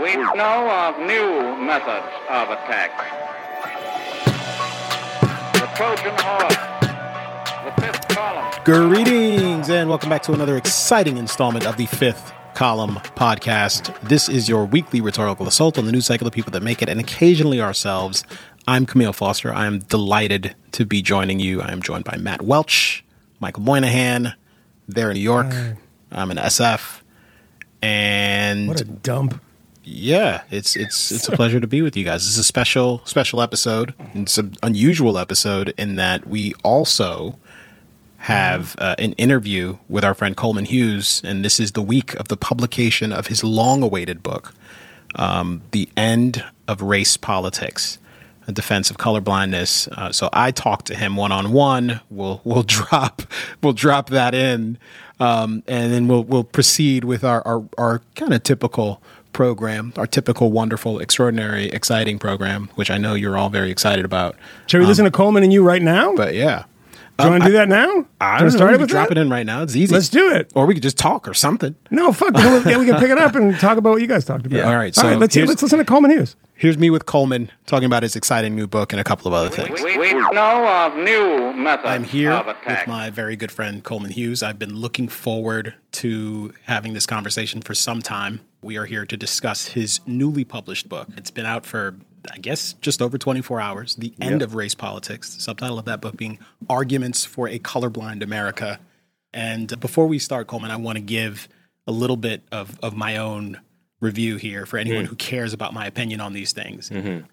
[0.00, 2.90] We know of new methods of attack.
[5.52, 6.56] The Trojan horse,
[7.64, 8.52] the fifth column.
[8.64, 13.96] Greetings and welcome back to another exciting installment of the fifth column podcast.
[14.00, 16.88] This is your weekly rhetorical assault on the news cycle of people that make it
[16.88, 18.24] and occasionally ourselves.
[18.66, 19.52] I'm Kmele Foster.
[19.54, 21.60] I am delighted to be joining you.
[21.62, 23.04] I am joined by Matt Welch,
[23.38, 24.34] Michael Moynihan.
[24.88, 25.46] They're in New York.
[25.46, 25.76] Mm.
[26.10, 27.00] I'm in SF.
[27.82, 29.40] And What a dump.
[29.84, 32.24] Yeah, it's it's it's a pleasure to be with you guys.
[32.24, 33.94] This is a special special episode.
[34.14, 37.38] It's an unusual episode in that we also
[38.18, 42.28] have uh, an interview with our friend Coleman Hughes, and this is the week of
[42.28, 44.54] the publication of his long-awaited book,
[45.16, 47.98] um, "The End of Race Politics:
[48.46, 52.00] A Defense of Colorblindness." Uh, so I talked to him one-on-one.
[52.08, 53.22] We'll we'll drop
[53.62, 54.78] we'll drop that in,
[55.20, 59.02] um, and then we'll we'll proceed with our our, our kind of typical
[59.34, 64.36] program, our typical wonderful, extraordinary, exciting program, which I know you're all very excited about.
[64.66, 66.14] Should we listen to Coleman and you right now?
[66.14, 66.64] But yeah.
[67.18, 67.84] do you want to um, do that now?
[67.86, 68.48] I Do you don't wanna know.
[68.56, 69.18] start we with drop that?
[69.18, 69.62] it in right now.
[69.62, 69.92] It's easy.
[69.94, 70.50] Let's do it.
[70.54, 71.74] Or we could just talk or something.
[71.90, 72.32] No, fuck.
[72.34, 74.56] Then we, can pick it up and talk about what you guys talked about.
[74.56, 76.36] Yeah, all right, so let's, here's- let's listen to Coleman Hughes.
[76.56, 79.50] Here's me with Coleman talking about his exciting new book and a couple of other
[79.50, 79.82] things.
[79.82, 82.86] We, we know of new methods I'm here of with attack.
[82.86, 84.40] my very good friend Coleman Hughes.
[84.40, 88.40] I've been looking forward to having this conversation for some time.
[88.64, 91.08] We are here to discuss his newly published book.
[91.18, 91.96] It's been out for,
[92.32, 93.94] I guess, just over 24 hours.
[93.96, 95.34] The End of Race Politics.
[95.34, 96.38] The subtitle of that book being
[96.70, 98.80] Arguments for a Colorblind America.
[99.34, 101.46] And uh, before we start, Coleman, I want to give
[101.86, 103.60] a little bit of, of my own
[104.00, 105.10] review here for anyone hmm.
[105.10, 106.88] who cares about my opinion on these things.
[106.88, 107.26] Mm-hmm.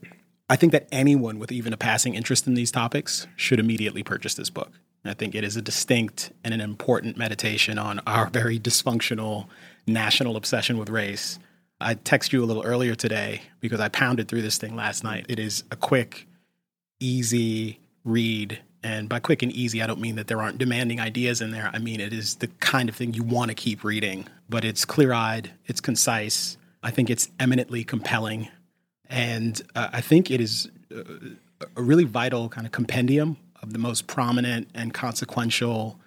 [0.49, 4.33] I think that anyone with even a passing interest in these topics should immediately purchase
[4.33, 4.71] this book.
[5.05, 9.47] I think it is a distinct and an important meditation on our very dysfunctional
[9.87, 11.39] national obsession with race.
[11.79, 15.25] I texted you a little earlier today because I pounded through this thing last night.
[15.29, 16.27] It is a quick,
[16.99, 18.59] easy read.
[18.83, 21.69] And by quick and easy, I don't mean that there aren't demanding ideas in there.
[21.73, 24.85] I mean, it is the kind of thing you want to keep reading, but it's
[24.85, 26.57] clear eyed, it's concise.
[26.83, 28.47] I think it's eminently compelling.
[29.09, 31.03] And uh, I think it is uh,
[31.75, 35.99] a really vital kind of compendium of the most prominent and consequential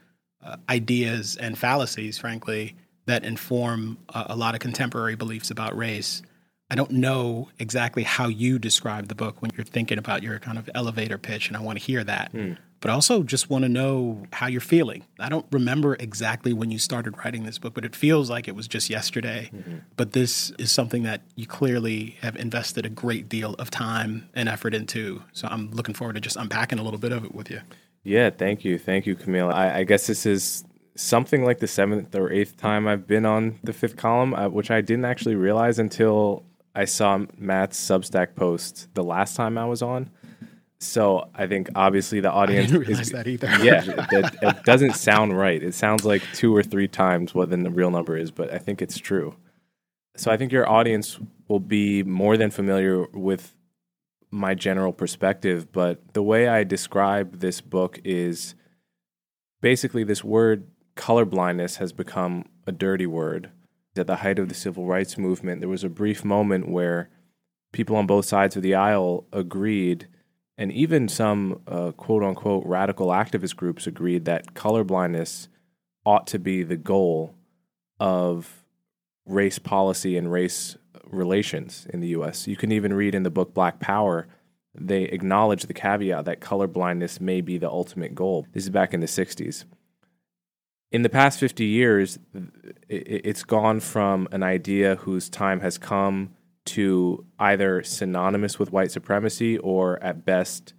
[0.43, 2.75] uh, ideas and fallacies, frankly,
[3.07, 6.23] that inform uh, a lot of contemporary beliefs about race.
[6.71, 10.59] I don't know exactly how you describe the book when you're thinking about your kind
[10.59, 12.33] of elevator pitch, and I want to hear that.
[12.81, 15.05] But I also just want to know how you're feeling.
[15.19, 18.55] I don't remember exactly when you started writing this book, but it feels like it
[18.55, 19.51] was just yesterday.
[19.97, 24.49] But this is something that you clearly have invested a great deal of time and
[24.49, 25.23] effort into.
[25.33, 27.61] So I'm looking forward to just unpacking a little bit of it with you.
[28.03, 28.79] Yeah, thank you.
[28.79, 29.53] Thank you, Kmele.
[29.53, 30.65] I, I guess this is
[30.97, 34.71] something like the seventh or eighth time I've been on the fifth column, uh, which
[34.71, 36.45] I didn't actually realize until
[36.75, 40.11] I saw Matt's Substack post the last time I was on.
[40.79, 43.13] So I think obviously the audience didn't realize is.
[43.13, 43.47] that either.
[43.63, 45.63] Yeah, that, it doesn't sound right.
[45.63, 48.59] It sounds like two or three times what then the real number is, but I
[48.59, 49.35] think it's true.
[50.17, 51.19] So I think your audience
[51.49, 53.55] will be more than familiar with
[54.31, 58.55] my general perspective, but the way I describe this book is
[59.61, 60.67] basically this word
[60.97, 63.51] colorblindness has become a dirty word.
[63.97, 67.11] At the height of the civil rights movement, there was a brief moment where
[67.73, 70.09] people on both sides of the aisle agreed,
[70.59, 75.49] and even some uh, quote unquote radical activist groups agreed that colorblindness
[76.05, 77.35] ought to be the goal
[78.01, 78.65] of
[79.27, 82.47] race policy and race relations in the US.
[82.47, 84.27] You can even read in the book Black Power,
[84.75, 88.47] they acknowledge the caveat that colorblindness may be the ultimate goal.
[88.53, 89.65] This is back in the 60s.
[90.95, 92.21] In the past 50 years,
[92.89, 99.59] it's gone from an idea whose time has come to either synonymous with white supremacy
[99.59, 100.73] or at best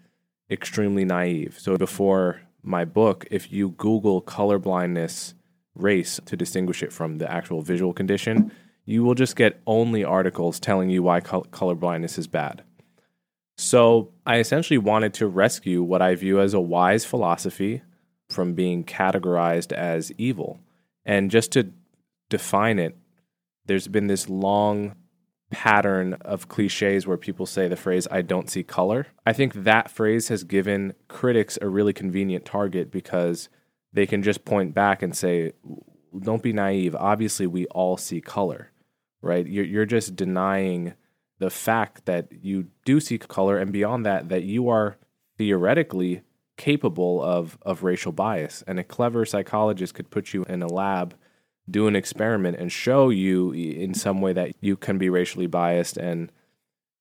[0.49, 1.57] extremely naive.
[1.59, 5.33] So before my book, if you Google colorblindness
[5.75, 8.53] race to distinguish it from the actual visual condition,
[8.85, 12.63] you will just get only articles telling you why col- colorblindness is bad.
[13.57, 17.81] So I essentially wanted to rescue what I view as a wise philosophy
[18.29, 20.59] from being categorized as evil.
[21.05, 21.71] And just to
[22.29, 22.97] define it,
[23.65, 24.95] there's been this long
[25.51, 29.07] pattern of cliches where people say the phrase, I don't see color.
[29.25, 33.49] I think that phrase has given critics a really convenient target because
[33.93, 35.53] they can just point back and say,
[36.19, 36.95] don't be naive.
[36.95, 38.71] Obviously, we all see color,
[39.21, 39.45] right?
[39.47, 40.93] You're, you're just denying
[41.39, 44.97] the fact that you do see color, and beyond that, that you are
[45.37, 46.21] theoretically
[46.57, 48.63] capable of, of racial bias.
[48.67, 51.15] And a clever psychologist could put you in a lab
[51.69, 55.97] do an experiment and show you in some way that you can be racially biased
[55.97, 56.31] and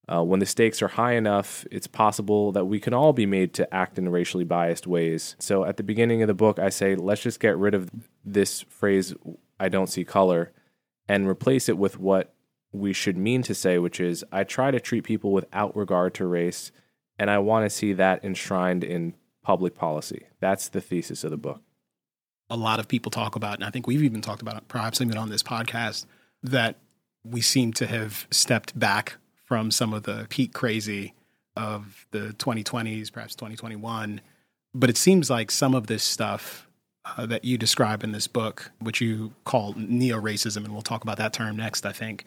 [0.06, 3.54] uh, when the stakes are high enough, it's possible that we can all be made
[3.54, 5.34] to act in racially biased ways.
[5.38, 7.90] So at the beginning of the book, I say, let's just get rid of
[8.22, 9.14] this phrase,
[9.58, 10.52] I don't see color,
[11.08, 12.34] and replace it with what
[12.70, 16.26] we should mean to say, which is, I try to treat people without regard to
[16.26, 16.70] race,
[17.18, 20.26] and I want to see that enshrined in public policy.
[20.40, 21.62] That's the thesis of the book.
[22.50, 25.00] A lot of people talk about, and I think we've even talked about it, perhaps
[25.00, 26.06] even on this podcast,
[26.42, 26.76] that
[27.24, 31.14] we seem to have stepped back from some of the peak crazy
[31.56, 34.20] of the 2020s, perhaps 2021.
[34.74, 36.66] But it seems like some of this stuff
[37.04, 41.02] uh, that you describe in this book, which you call neo racism, and we'll talk
[41.02, 42.24] about that term next, I think.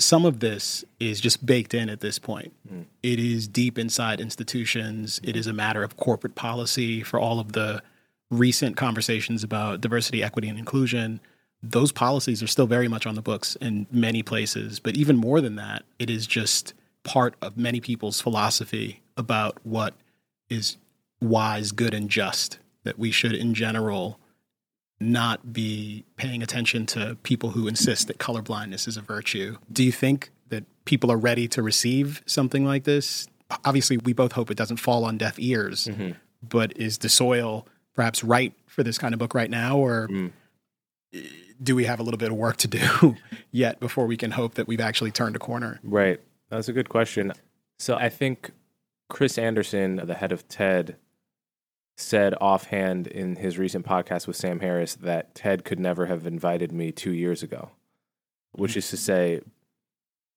[0.00, 2.52] Some of this is just baked in at this point.
[2.72, 2.86] Mm.
[3.02, 5.20] It is deep inside institutions.
[5.22, 7.82] It is a matter of corporate policy for all of the
[8.30, 11.20] recent conversations about diversity, equity, and inclusion
[11.62, 14.80] those policies are still very much on the books in many places.
[14.80, 16.74] But even more than that, it is just
[17.04, 19.94] part of many people's philosophy about what
[20.48, 20.76] is
[21.20, 22.58] wise, good, and just.
[22.84, 24.18] That we should, in general,
[25.00, 29.56] not be paying attention to people who insist that colorblindness is a virtue.
[29.72, 33.26] Do you think that people are ready to receive something like this?
[33.64, 36.12] Obviously, we both hope it doesn't fall on deaf ears, mm-hmm.
[36.42, 40.32] but is the soil perhaps right for this kind of book right now, or mm
[41.62, 43.16] do we have a little bit of work to do
[43.50, 45.80] yet before we can hope that we've actually turned a corner?
[45.82, 46.20] Right.
[46.48, 47.32] That's a good question.
[47.78, 48.50] So I think
[49.08, 50.96] Chris Anderson, the head of TED,
[52.00, 56.72] said offhand in his recent podcast with Sam Harris that TED could never have invited
[56.72, 57.70] me two years ago,
[58.52, 59.04] which is to mm-hmm.
[59.04, 59.40] say,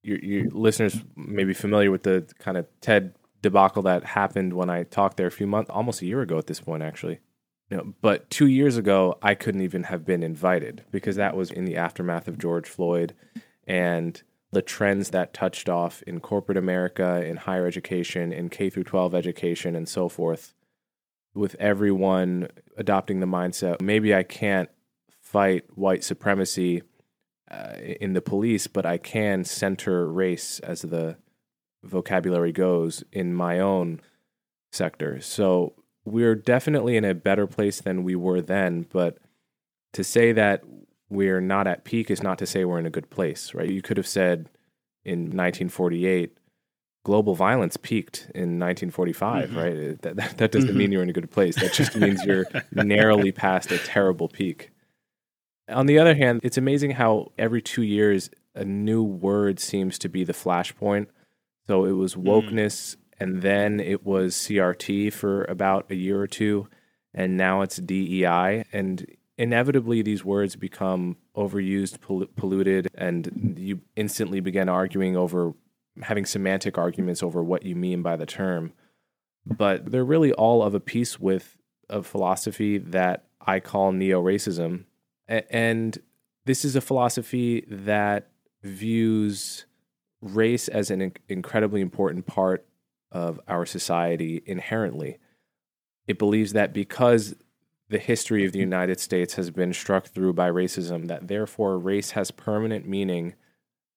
[0.03, 4.69] your, your listeners may be familiar with the kind of TED debacle that happened when
[4.69, 7.19] I talked there a few months, almost a year ago at this point, actually.
[7.69, 11.49] You know, but two years ago, I couldn't even have been invited because that was
[11.49, 13.13] in the aftermath of George Floyd
[13.65, 14.21] and
[14.51, 19.15] the trends that touched off in corporate America, in higher education, in K through 12
[19.15, 20.53] education, and so forth,
[21.33, 22.47] with everyone
[22.77, 24.69] adopting the mindset maybe I can't
[25.33, 26.83] fight white supremacy
[27.49, 31.17] uh, in the police, but I can center race as the
[31.83, 33.99] vocabulary goes in my own
[34.71, 35.21] sector.
[35.21, 35.73] So
[36.05, 39.17] we're definitely in a better place than we were then, but
[39.93, 40.63] to say that
[41.09, 43.69] we're not at peak is not to say we're in a good place, right?
[43.69, 44.49] You could have said
[45.05, 46.37] in 1948
[47.03, 49.57] global violence peaked in 1945, mm-hmm.
[49.57, 50.01] right?
[50.01, 50.77] That, that, that doesn't mm-hmm.
[50.77, 51.55] mean you're in a good place.
[51.55, 54.71] That just means you're narrowly past a terrible peak.
[55.69, 60.09] On the other hand, it's amazing how every two years a new word seems to
[60.09, 61.07] be the flashpoint.
[61.67, 62.23] So it was mm.
[62.23, 66.67] wokeness and then it was CRT for about a year or two,
[67.13, 68.65] and now it's DEI.
[68.73, 69.05] And
[69.37, 75.53] inevitably, these words become overused, pol- polluted, and you instantly begin arguing over
[76.01, 78.73] having semantic arguments over what you mean by the term.
[79.45, 81.57] But they're really all of a piece with
[81.89, 84.85] a philosophy that I call neo racism.
[85.27, 85.97] And
[86.45, 88.29] this is a philosophy that
[88.63, 89.65] views
[90.21, 92.65] race as an incredibly important part
[93.11, 95.19] of our society inherently.
[96.07, 97.35] It believes that because
[97.89, 102.11] the history of the United States has been struck through by racism, that therefore race
[102.11, 103.35] has permanent meaning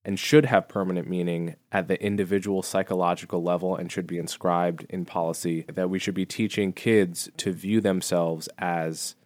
[0.06, 5.04] and should have permanent meaning at the individual psychological level and should be inscribed in
[5.04, 5.66] policy.
[5.68, 9.16] That we should be teaching kids to view themselves as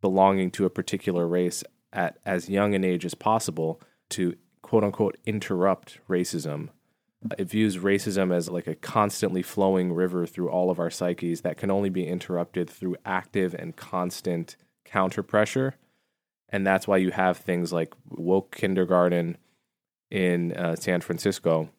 [0.00, 3.80] belonging to a particular race at as young an age as possible
[4.10, 6.70] to quote unquote interrupt racism
[7.38, 11.56] it views racism as like a constantly flowing river through all of our psyches that
[11.56, 15.74] can only be interrupted through active and constant counter pressure.
[16.50, 19.38] And that's why you have things like woke kindergarten
[20.14, 21.70] in uh, San Francisco,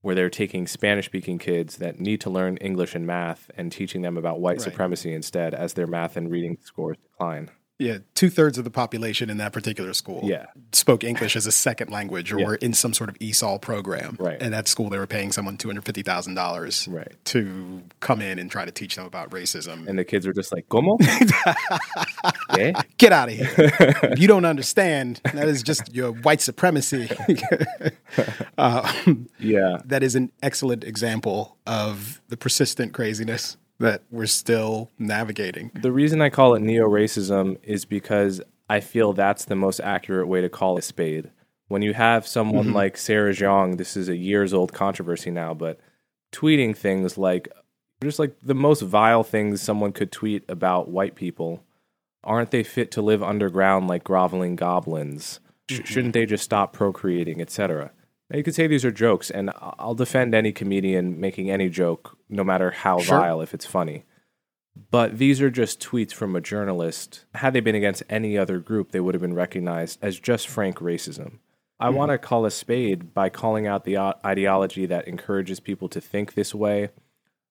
[0.00, 4.00] where they're taking Spanish speaking kids that need to learn English and math and teaching
[4.00, 4.62] them about white right.
[4.62, 7.50] supremacy instead as their math and reading scores decline.
[7.78, 10.46] Yeah, two thirds of the population in that particular school yeah.
[10.72, 12.46] spoke English as a second language or yeah.
[12.46, 14.16] were in some sort of ESOL program.
[14.20, 14.40] Right.
[14.40, 17.12] And that school, they were paying someone $250,000 right.
[17.24, 19.88] to come in and try to teach them about racism.
[19.88, 20.98] And the kids were just like, ¿Cómo?
[22.56, 22.80] yeah?
[22.96, 24.14] Get out of here.
[24.16, 25.20] you don't understand.
[25.32, 27.10] That is just your white supremacy.
[28.56, 28.92] uh,
[29.40, 29.78] yeah.
[29.84, 35.70] That is an excellent example of the persistent craziness that we're still navigating.
[35.74, 40.28] The reason I call it neo racism is because I feel that's the most accurate
[40.28, 41.30] way to call a spade.
[41.68, 42.74] When you have someone mm-hmm.
[42.74, 45.80] like Sarah Jeong, this is a years old controversy now, but
[46.32, 47.48] tweeting things like
[48.02, 51.64] just like the most vile things someone could tweet about white people
[52.24, 55.40] Aren't they fit to live underground like groveling goblins?
[55.70, 57.92] Sh- Shouldn't they just stop procreating, etc.?
[58.30, 62.16] Now, you could say these are jokes, and I'll defend any comedian making any joke,
[62.28, 63.18] no matter how Sure.
[63.18, 64.04] vile, if it's funny.
[64.90, 67.26] But these are just tweets from a journalist.
[67.34, 70.78] Had they been against any other group, they would have been recognized as just frank
[70.78, 71.38] racism.
[71.78, 71.96] I hmm.
[71.96, 76.34] want to call a spade by calling out the ideology that encourages people to think
[76.34, 76.88] this way,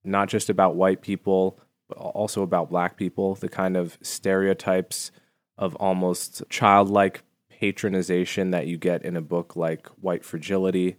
[0.03, 5.11] not just about white people, but also about black people, the kind of stereotypes
[5.57, 7.21] of almost childlike
[7.63, 10.97] patronization that you get in a book like White Fragility,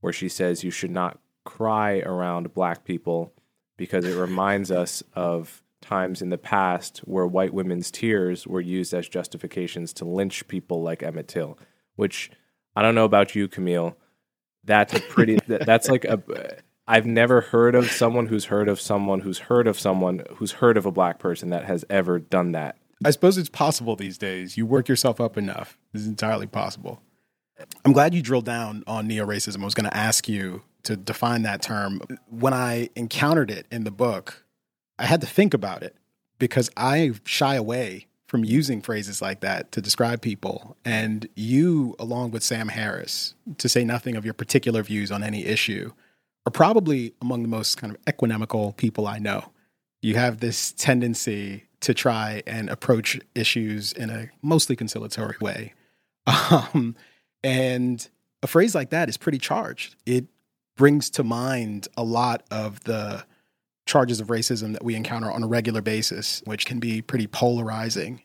[0.00, 3.32] where she says you should not cry around black people
[3.76, 8.94] because it reminds us of times in the past where white women's tears were used
[8.94, 11.58] as justifications to lynch people like Emmett Till,
[11.96, 12.30] which
[12.74, 13.94] I don't know about you, Kmele.
[14.64, 16.22] That's a pretty, that- that's like a,
[16.88, 20.78] I've never heard of someone who's heard of someone who's heard of someone who's heard
[20.78, 22.78] of a black person that has ever done that.
[23.04, 24.56] I suppose it's possible these days.
[24.56, 25.76] You work yourself up enough.
[25.92, 27.02] It's entirely possible.
[27.84, 29.62] I'm glad you drilled down on neo racism.
[29.62, 32.00] I was going to ask you to define that term.
[32.28, 34.44] When I encountered it in the book,
[34.98, 35.96] I had to think about it
[36.38, 40.76] because I shy away from using phrases like that to describe people.
[40.84, 45.44] And you, along with Sam Harris, to say nothing of your particular views on any
[45.44, 45.92] issue,
[46.44, 49.52] are probably among the most kind of equanimical people I know.
[50.02, 55.74] You have this tendency to try and approach issues in a mostly conciliatory way.
[56.50, 56.96] Um,
[57.44, 58.08] and
[58.42, 59.94] a phrase like that is pretty charged.
[60.06, 60.26] It
[60.76, 63.24] brings to mind a lot of the
[63.86, 68.22] charges of racism that we encounter on a regular basis, which can be pretty polarizing.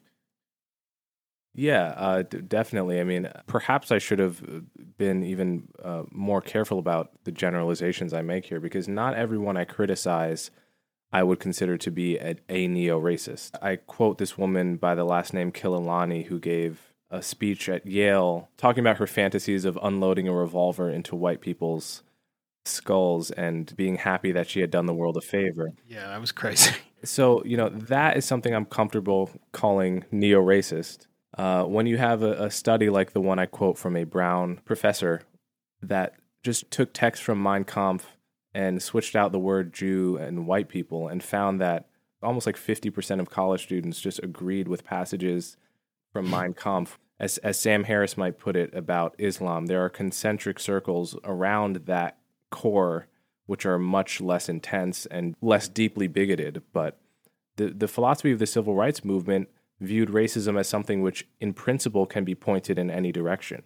[1.54, 2.98] Yeah, uh, d- definitely.
[3.00, 4.60] I mean, perhaps I should have uh,
[4.96, 9.64] been even uh, more careful about the generalizations I make here because not everyone I
[9.64, 10.50] criticize
[11.12, 13.52] I would consider to be a, a neo racist.
[13.60, 18.48] I quote this woman by the last name Khilanani who gave a speech at Yale
[18.56, 22.02] talking about her fantasies of unloading a revolver into white people's
[22.64, 25.72] skulls and being happy that she had done the world a favor.
[25.86, 26.74] Yeah, that was crazy.
[27.04, 31.08] So, you know, that is something I'm comfortable calling neo racist.
[31.36, 34.60] Uh, when you have a, a study like the one I quote from a Brown
[34.64, 35.22] professor
[35.82, 36.14] that
[36.44, 38.04] just took text from Mein Kampf
[38.54, 41.88] and switched out the word Jew and white people and found that
[42.22, 45.56] almost like 50% of college students just agreed with passages
[46.12, 46.98] from Mein Kampf.
[47.18, 52.18] As, as Sam Harris might put it about Islam, there are concentric circles around that
[52.50, 53.06] core
[53.46, 56.62] which are much less intense and less deeply bigoted.
[56.72, 56.98] But
[57.56, 59.48] the, the philosophy of the civil rights movement
[59.80, 63.62] viewed racism as something which, in principle, can be pointed in any direction.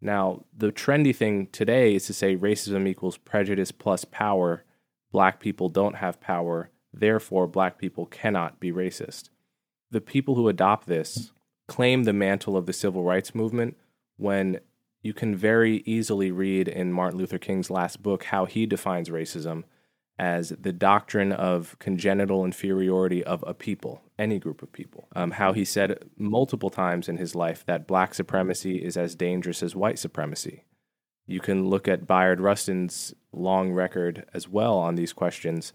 [0.00, 4.64] Now, the trendy thing today is to say racism equals prejudice plus power.
[5.12, 9.28] Black people don't have power, therefore, black people cannot be racist.
[9.90, 11.32] The people who adopt this
[11.66, 13.76] claim the mantle of the civil rights movement
[14.16, 14.60] when
[15.02, 19.64] you can very easily read in Martin Luther King's last book how he defines racism
[20.20, 25.08] as the doctrine of congenital inferiority of a people, any group of people.
[25.16, 29.62] Um, how he said multiple times in his life that black supremacy is as dangerous
[29.62, 30.64] as white supremacy.
[31.26, 35.72] You can look at Bayard Rustin's long record as well on these questions.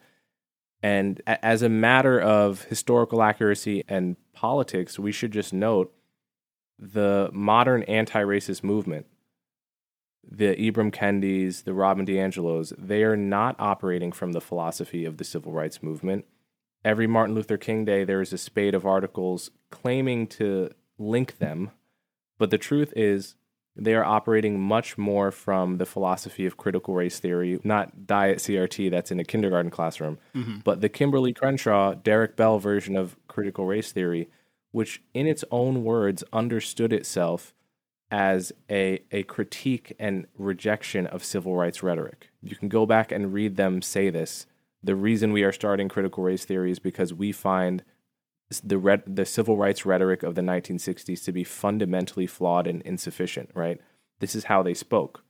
[0.83, 5.91] And as a matter of historical accuracy and politics, we should just note
[6.77, 9.07] the modern anti racist movement
[10.29, 15.23] the Ibram Kendis, the Robin DiAngelos, they are not operating from the philosophy of the
[15.23, 16.25] civil rights movement.
[16.83, 21.71] Every Martin Luther King Day, there is a spate of articles claiming to link them,
[22.37, 23.35] but the truth is
[23.75, 28.89] they are operating much more from the philosophy of critical race theory, not diet CRT
[28.91, 30.59] that's in a kindergarten classroom, mm-hmm.
[30.63, 34.29] but the Kimberlé Crenshaw, Derek Bell version of critical race theory,
[34.71, 37.53] which in its own words understood itself
[38.15, 42.29] as a, a critique and rejection of civil rights rhetoric.
[42.41, 44.45] You can go back and read them say this.
[44.81, 47.83] The reason we are starting critical race theory is because we find
[48.63, 53.49] the red, the civil rights rhetoric of the 1960s to be fundamentally flawed and insufficient,
[53.53, 53.81] right?
[54.21, 55.25] This is how they spoke.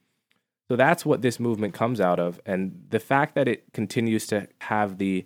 [0.68, 2.40] So that's what this movement comes out of.
[2.46, 5.26] And the fact that it continues to have the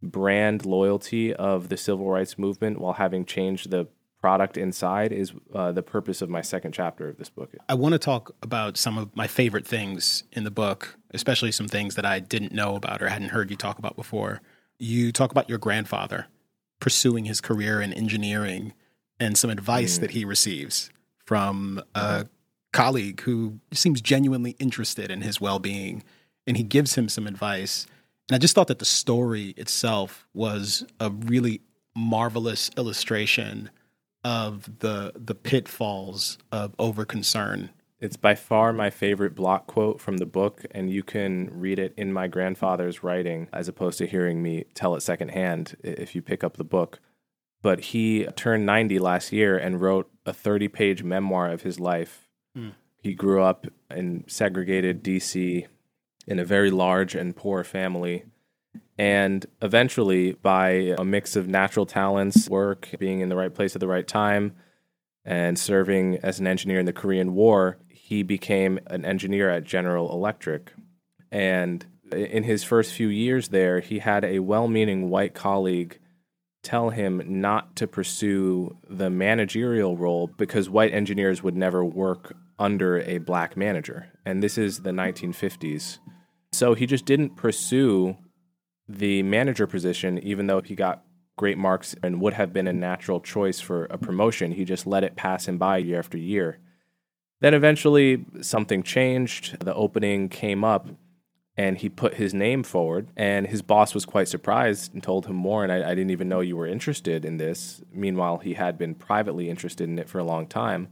[0.00, 3.88] brand loyalty of the civil rights movement while having changed the
[4.20, 7.54] product inside is uh, the purpose of my second chapter of this book.
[7.68, 11.68] I want to talk about some of my favorite things in the book, especially some
[11.68, 14.42] things that I didn't know about or hadn't heard you talk about before.
[14.78, 16.26] You talk about your grandfather
[16.80, 18.72] pursuing his career in engineering
[19.18, 20.90] and some advice that he receives
[21.24, 22.26] from a
[22.72, 26.02] colleague who seems genuinely interested in his well being.
[26.46, 27.86] And he gives him some advice.
[28.28, 31.60] And I just thought that the story itself was a really
[31.94, 33.70] marvelous illustration
[34.24, 37.70] of the the pitfalls of over concern.
[38.00, 41.92] It's by far my favorite block quote from the book, and you can read it
[41.98, 46.42] in my grandfather's writing as opposed to hearing me tell it secondhand if you pick
[46.42, 47.00] up the book.
[47.62, 52.26] But he turned 90 last year and wrote a 30 page memoir of his life.
[52.56, 52.70] Hmm.
[53.02, 55.66] He grew up in segregated DC
[56.26, 58.24] in a very large and poor family.
[58.98, 63.80] And eventually, by a mix of natural talents, work, being in the right place at
[63.80, 64.54] the right time,
[65.24, 70.12] and serving as an engineer in the Korean War, he became an engineer at General
[70.12, 70.72] Electric.
[71.30, 75.98] And in his first few years there, he had a well meaning white colleague
[76.62, 83.00] tell him not to pursue the managerial role because white engineers would never work under
[83.00, 84.08] a black manager.
[84.26, 85.98] And this is the 1950s.
[86.52, 88.16] So he just didn't pursue
[88.96, 91.04] the manager position, even though he got
[91.36, 94.52] great marks and would have been a natural choice for a promotion.
[94.52, 96.58] He just let it pass him by year after year.
[97.40, 99.60] Then eventually something changed.
[99.60, 100.88] The opening came up
[101.56, 103.08] and he put his name forward.
[103.16, 106.40] And his boss was quite surprised and told him, Warren, I, I didn't even know
[106.40, 107.80] you were interested in this.
[107.92, 110.88] Meanwhile, he had been privately interested in it for a long time.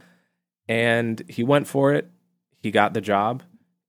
[0.67, 2.09] And he went for it.
[2.57, 3.43] He got the job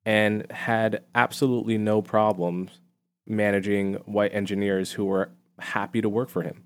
[0.04, 2.80] and had absolutely no problems
[3.26, 6.64] managing white engineers who were happy to work for him.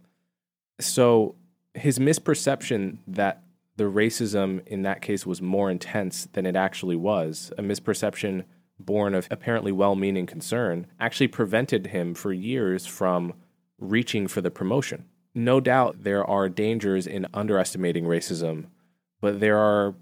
[0.80, 1.36] So
[1.74, 3.42] his misperception that
[3.76, 8.44] the racism in that case was more intense than it actually was, a misperception
[8.78, 13.34] born of apparently well meaning concern, actually prevented him for years from
[13.78, 15.04] reaching for the promotion.
[15.34, 18.66] No doubt there are dangers in underestimating racism,
[19.20, 19.94] but there are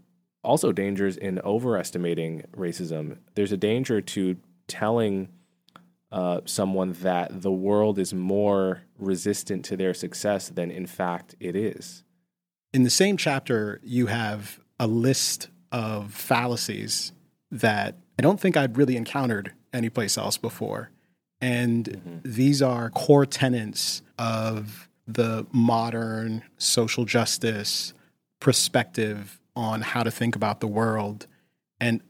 [0.45, 3.19] also dangers in overestimating racism.
[3.35, 5.29] There's a danger to telling
[6.13, 11.57] uh, someone that the world is more resistant to their success than in fact it
[11.57, 12.05] is.
[12.73, 17.13] In the same chapter, you have a list of fallacies
[17.51, 20.91] that I don't think I'd really encountered anyplace else before.
[21.41, 27.95] And these are core tenets of the modern social justice
[28.39, 31.27] perspective on how to think about the world.
[31.81, 32.01] And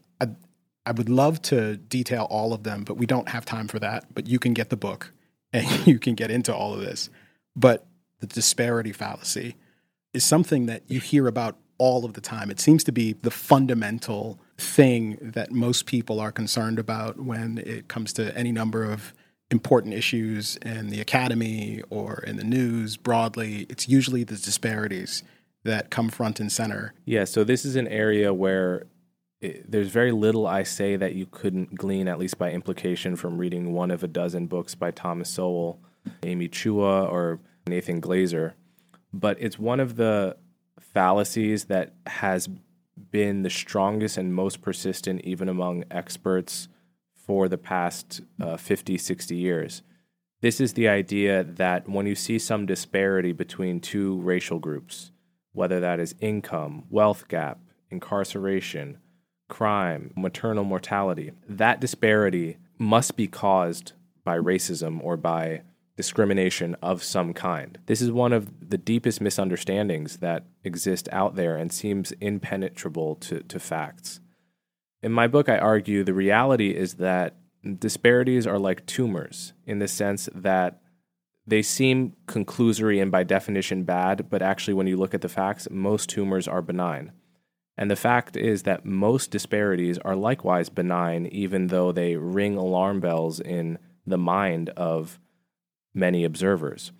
[0.85, 4.13] I, would love to detail all of them, but we don't have time for that.
[4.13, 5.11] But you can get the book
[5.53, 7.09] and you can get into all of this.
[7.55, 7.85] But
[8.19, 9.55] the disparity fallacy
[10.13, 12.49] is something that you hear about all of the time.
[12.49, 17.87] It seems to be the fundamental thing that most people are concerned about when it
[17.87, 19.13] comes to any number of
[19.51, 23.65] important issues in the academy or in the news broadly.
[23.69, 25.23] It's usually the disparities
[25.63, 26.93] that come front and center.
[27.05, 28.85] Yeah, so this is an area where
[29.67, 33.73] there's very little I say that you couldn't glean, at least by implication, from reading
[33.73, 35.79] one of a dozen books by Thomas Sowell,
[36.23, 38.53] Amy Chua, or Nathan Glazer.
[39.11, 40.37] But it's one of the
[40.79, 42.49] fallacies that has
[43.11, 46.67] been the strongest and most persistent, even among experts,
[47.13, 49.81] for the past uh, 50, 60 years.
[50.41, 55.11] This is the idea that when you see some disparity between two racial groups,
[55.53, 58.97] whether that is income, wealth gap, incarceration,
[59.53, 65.61] crime, maternal mortality, that disparity must be caused by racism or by
[65.95, 67.77] discrimination of some kind.
[67.85, 73.41] This is one of the deepest misunderstandings that exist out there and seems impenetrable to,
[73.41, 74.19] to facts.
[75.03, 77.35] In my book, I argue the reality is that
[77.77, 80.81] disparities are like tumors in the sense that
[81.45, 85.67] they seem conclusory and by definition bad, but actually, when you look at the facts,
[85.69, 87.11] most tumors are benign.
[87.77, 92.99] And the fact is that most disparities are likewise benign, even though they ring alarm
[92.99, 95.19] bells in the mind of
[95.93, 96.91] many observers.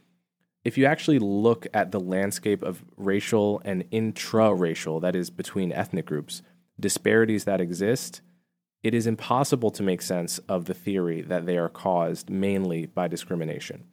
[0.63, 5.73] If you actually look at the landscape of racial and intra racial, that is, between
[5.73, 6.41] ethnic groups,
[6.79, 8.21] disparities that exist,
[8.81, 13.07] it is impossible to make sense of the theory that they are caused mainly by
[13.07, 13.85] discrimination.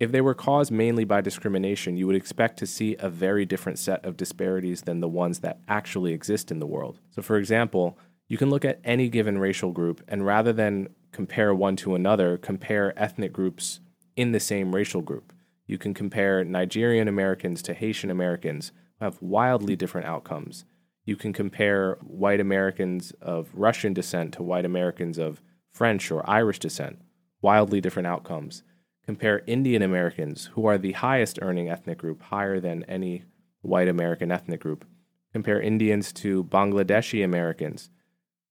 [0.00, 3.80] If they were caused mainly by discrimination, you would expect to see a very different
[3.80, 7.00] set of disparities than the ones that actually exist in the world.
[7.10, 11.52] So, for example, you can look at any given racial group and rather than compare
[11.52, 13.80] one to another, compare ethnic groups
[14.14, 15.32] in the same racial group.
[15.66, 20.64] You can compare Nigerian Americans to Haitian Americans who have wildly different outcomes.
[21.04, 26.58] You can compare white Americans of Russian descent to white Americans of French or Irish
[26.58, 27.00] descent,
[27.42, 28.62] wildly different outcomes.
[29.08, 33.24] Compare Indian Americans, who are the highest earning ethnic group, higher than any
[33.62, 34.84] white American ethnic group.
[35.32, 37.88] Compare Indians to Bangladeshi Americans,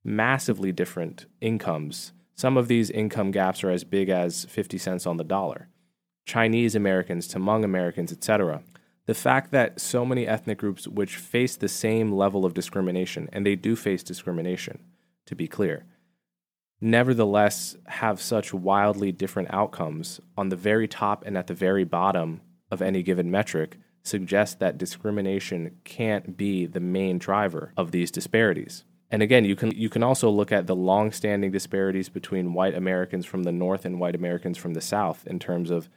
[0.04, 2.12] massively different incomes.
[2.34, 5.70] Some of these income gaps are as big as 50 cents on the dollar.
[6.26, 8.64] Chinese Americans to Hmong Americans, etc.
[9.06, 13.46] The fact that so many ethnic groups which face the same level of discrimination, and
[13.46, 14.80] they do face discrimination,
[15.28, 15.86] to be clear,
[16.80, 22.42] nevertheless have such wildly different outcomes on the very top and at the very bottom
[22.70, 28.84] of any given metric suggests that discrimination can't be the main driver of these disparities.
[29.10, 33.26] And again, you can you can also look at the long-standing disparities between white Americans
[33.26, 35.90] from the north and white Americans from the south in terms of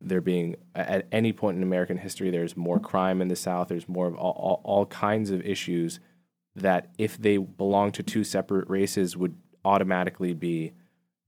[0.00, 3.88] there being at any point in American history there's more crime in the south, there's
[3.88, 5.98] more of all, all, all kinds of issues
[6.54, 10.72] that if they belong to two separate races would automatically be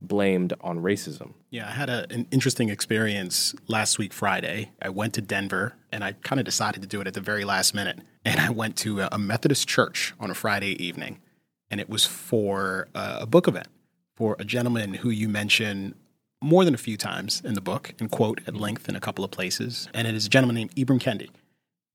[0.00, 1.34] blamed on racism.
[1.50, 4.70] Yeah, I had a, an interesting experience last week, Friday.
[4.80, 7.44] I went to Denver and I kind of decided to do it at the very
[7.44, 7.98] last minute.
[8.24, 11.20] And I went to a, Methodist church on a Friday evening,
[11.70, 13.68] and it was for a book event
[14.16, 15.94] for a gentleman who you mention
[16.42, 19.24] more than a few times in the book and quote at length in a couple
[19.24, 19.88] of places.
[19.94, 21.30] And it is a gentleman named Ibram Kendi.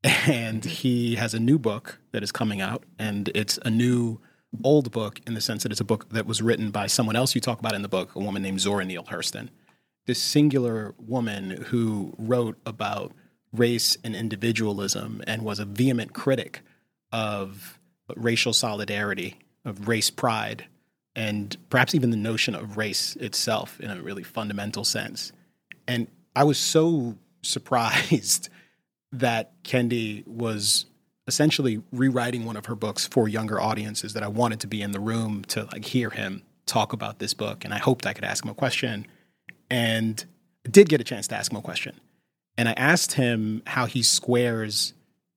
[0.32, 4.20] And he has a new book that is coming out, and it's a new
[4.64, 7.36] old book in the sense that it's a book that was written by someone else
[7.36, 9.50] you talk about in the book, a woman named Zora Neale Hurston.
[10.06, 13.14] This singular woman who wrote about
[13.54, 16.62] race and individualism and was a vehement critic
[17.12, 17.80] of
[18.16, 20.66] racial solidarity, of race pride,
[21.16, 25.32] and perhaps even the notion of race itself in a really fundamental sense.
[25.88, 28.50] And I was so surprised
[29.12, 30.86] that Kendi was
[31.28, 34.92] essentially rewriting one of her books for younger audiences that I wanted to be in
[34.92, 38.24] the room to like hear him talk about this book and I hoped I could
[38.24, 39.08] ask him a question
[39.70, 40.24] and
[40.70, 42.00] did get a chance to ask him a question.
[42.58, 44.94] And I asked him how he squares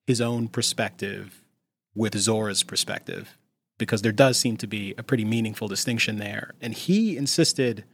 [0.06, 1.42] his own perspective
[1.94, 3.36] with Zora's perspective
[3.76, 6.54] because there does seem to be a pretty meaningful distinction there.
[6.60, 7.84] And he insisted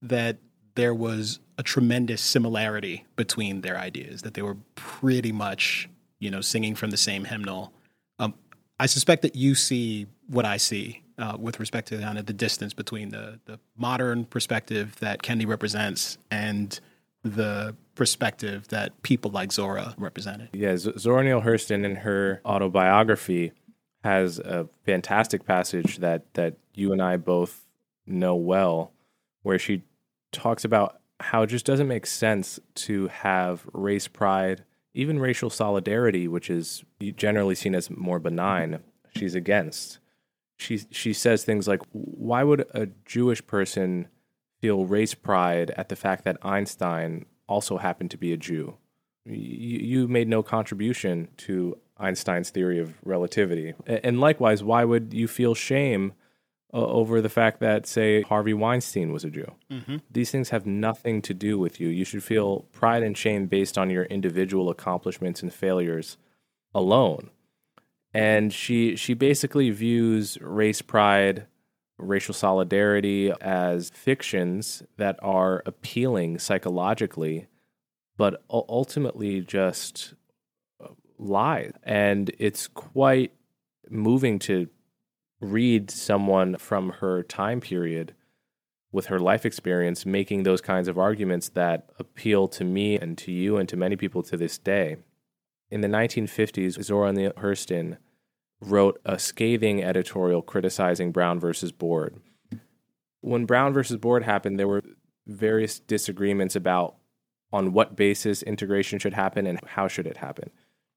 [0.00, 0.38] that
[0.74, 5.88] there was a tremendous similarity between their ideas, that they were pretty much
[6.22, 7.72] you know, singing from the same hymnal.
[8.20, 8.34] Um,
[8.78, 12.32] I suspect that you see what I see uh, with respect to kind of the
[12.32, 16.78] distance between the the modern perspective that Kendi represents and
[17.24, 20.48] the perspective that people like Zora represented.
[20.52, 23.52] Yeah, Z- Zora Neale Hurston in her autobiography
[24.04, 27.66] has a fantastic passage that that you and I both
[28.06, 28.92] know well,
[29.42, 29.82] where she
[30.30, 36.28] talks about how it just doesn't make sense to have race pride even racial solidarity,
[36.28, 36.84] which is
[37.16, 38.80] generally seen as more benign,
[39.16, 39.98] she's against.
[40.58, 44.08] She she says things like, "Why would a Jewish person
[44.60, 48.76] feel race pride at the fact that Einstein also happened to be a Jew?
[49.24, 55.26] You, you made no contribution to Einstein's theory of relativity, and likewise, why would you
[55.28, 56.12] feel shame?"
[56.72, 59.52] Uh, over the fact that, say, Harvey Weinstein was a Jew.
[59.70, 59.96] Mm-hmm.
[60.10, 61.88] These things have nothing to do with you.
[61.88, 66.16] You should feel pride and shame based on your individual accomplishments and failures
[66.74, 67.30] alone.
[68.14, 71.46] And she she basically views race pride,
[71.98, 77.46] racial solidarity as fictions that are appealing psychologically,
[78.16, 80.14] but ultimately just
[81.18, 81.72] lies.
[81.82, 83.32] And it's quite
[83.88, 84.68] moving to
[85.42, 88.14] read someone from her time period
[88.92, 93.32] with her life experience making those kinds of arguments that appeal to me and to
[93.32, 94.96] you and to many people to this day.
[95.70, 97.96] In the 1950s, Zora Neale Hurston
[98.60, 102.20] wrote a scathing editorial criticizing Brown versus Board.
[103.20, 104.84] When Brown versus Board happened, there were
[105.26, 106.96] various disagreements about
[107.52, 110.50] on what basis integration should happen and how should it happen.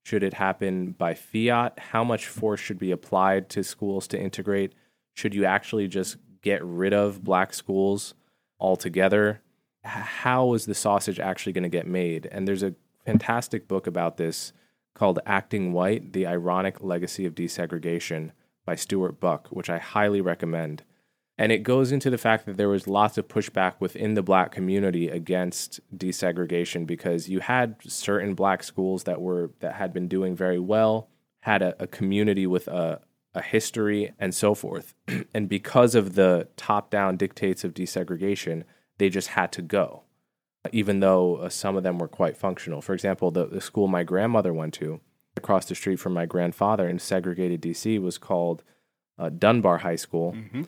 [0.05, 1.79] Should it happen by fiat?
[1.79, 4.73] How much force should be applied to schools to integrate?
[5.15, 8.13] Should you actually just get rid of black schools
[8.59, 9.41] altogether?
[9.83, 12.27] How is the sausage actually going to get made?
[12.31, 14.53] And there's a fantastic book about this
[14.93, 18.29] called Acting White The Ironic Legacy of Desegregation
[18.63, 20.83] by Stuart Buck, which I highly recommend.
[21.37, 24.51] And it goes into the fact that there was lots of pushback within the black
[24.51, 30.35] community against desegregation because you had certain black schools that were that had been doing
[30.35, 31.09] very well,
[31.41, 33.01] had a, a community with a,
[33.33, 34.93] a history and so forth.
[35.33, 38.63] and because of the top-down dictates of desegregation,
[38.97, 40.03] they just had to go,
[40.71, 42.81] even though uh, some of them were quite functional.
[42.81, 45.01] For example, the, the school my grandmother went to
[45.35, 48.63] across the street from my grandfather in segregated DC was called
[49.19, 50.31] uh, Dunbar High School.
[50.31, 50.63] Mm-hmm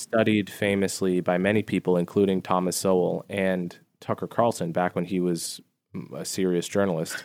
[0.00, 5.60] studied famously by many people, including Thomas Sowell and Tucker Carlson, back when he was
[6.16, 7.24] a serious journalist.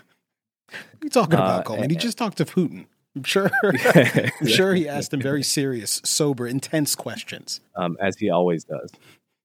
[0.69, 1.89] What are you talking about, uh, Coleman?
[1.89, 2.85] He just talked to Putin.
[3.15, 3.49] I'm sure.
[3.63, 8.91] I'm sure he asked him very serious, sober, intense questions, um, as he always does.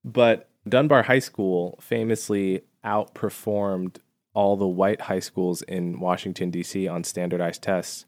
[0.03, 3.97] But Dunbar High School famously outperformed
[4.33, 6.87] all the white high schools in Washington, D.C.
[6.87, 8.05] on standardized tests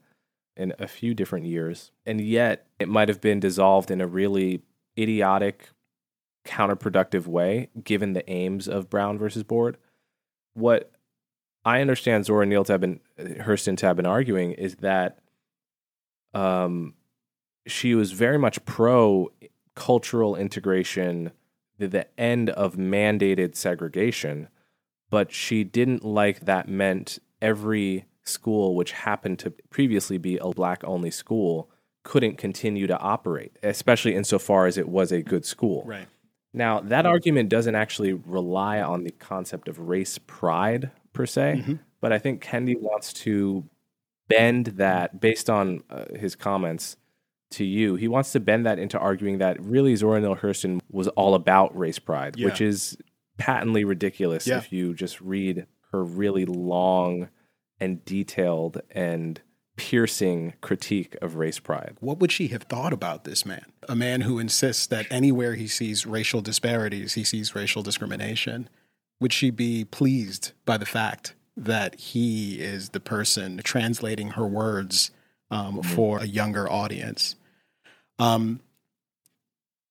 [0.55, 1.91] in a few different years.
[2.05, 4.61] And yet, it might have been dissolved in a really
[4.97, 5.69] idiotic,
[6.45, 9.77] counterproductive way, given the aims of Brown versus Board.
[10.53, 10.91] What
[11.65, 15.19] I understand Zora Neale to have been, Hurston to have been arguing is that
[16.33, 16.95] um,
[17.65, 19.31] she was very much pro
[19.75, 21.31] cultural integration,
[21.77, 24.49] the, the end of mandated segregation,
[25.09, 30.83] but she didn't like that meant every school, which happened to previously be a black
[30.83, 31.69] only school,
[32.03, 35.83] couldn't continue to operate, especially insofar as it was a good school.
[35.85, 36.07] Right.
[36.53, 42.11] Now, that argument doesn't actually rely on the concept of race pride per se, but
[42.13, 43.63] I think Kendi wants to
[44.27, 46.97] bend that based on uh, his comments
[47.51, 47.95] to you.
[47.95, 51.75] He wants to bend that into arguing that really Zora Neale Hurston was all about
[51.77, 52.45] race pride, Yeah.
[52.45, 52.97] which is
[53.37, 54.57] patently ridiculous Yeah.
[54.57, 57.29] if you just read her really long
[57.79, 59.41] and detailed and
[59.75, 61.97] piercing critique of race pride.
[61.99, 63.65] What would she have thought about this man?
[63.89, 68.69] A man who insists that anywhere he sees racial disparities, he sees racial discrimination.
[69.19, 75.11] Would she be pleased by the fact that he is the person translating her words
[75.49, 77.35] um, for a younger audience?
[78.19, 78.59] Um,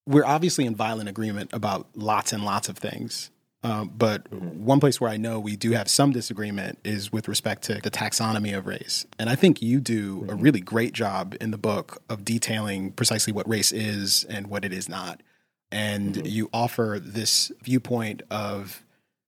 [0.07, 3.32] we're obviously in violent agreement about lots and lots of things.
[3.65, 4.65] Um, but mm-hmm.
[4.65, 7.91] one place where I know we do have some disagreement is with respect to the
[7.91, 9.07] taxonomy of race.
[9.19, 10.43] And I think you do a mm-hmm.
[10.43, 14.73] really great job in the book of detailing precisely what race is and what it
[14.73, 15.21] is not.
[15.71, 16.27] And mm-hmm.
[16.27, 18.83] you offer this viewpoint of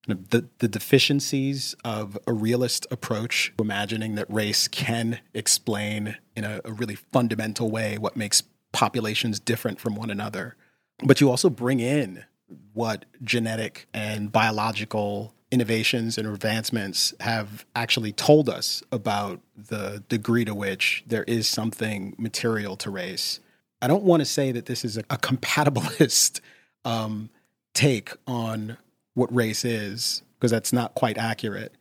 [0.07, 6.61] the, the deficiencies of a realist approach to imagining that race can explain in a,
[6.65, 8.43] a really fundamental way what makes
[8.73, 10.57] populations different from one another.
[11.05, 12.25] But you also bring in
[12.73, 20.55] what genetic and biological innovations and advancements have actually told us about the degree to
[20.55, 23.39] which there is something material to race.
[23.81, 26.41] I don't want to say that this is a, a compatibilist
[26.85, 27.31] um,
[27.73, 28.79] take on
[29.15, 31.73] what race is, because that's not quite accurate.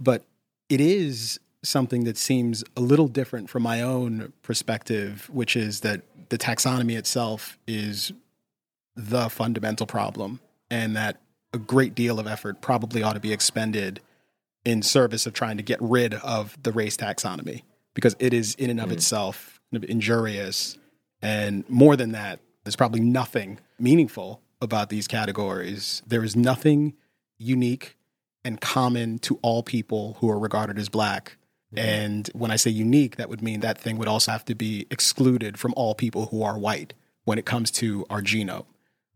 [0.00, 0.24] But
[0.68, 6.02] it is something that seems a little different from my own perspective, which is that
[6.30, 8.12] the taxonomy itself is
[8.98, 11.20] the fundamental problem, and that
[11.54, 14.00] a great deal of effort probably ought to be expended
[14.64, 17.62] in service of trying to get rid of the race taxonomy
[17.94, 18.94] because it is in and of hmm.
[18.94, 20.76] itself injurious.
[21.22, 26.02] And more than that, there's probably nothing meaningful about these categories.
[26.06, 26.94] There is nothing
[27.38, 27.96] unique
[28.44, 31.36] and common to all people who are regarded as black.
[31.76, 34.86] And when I say unique, that would mean that thing would also have to be
[34.90, 38.64] excluded from all people who are white when it comes to our genome.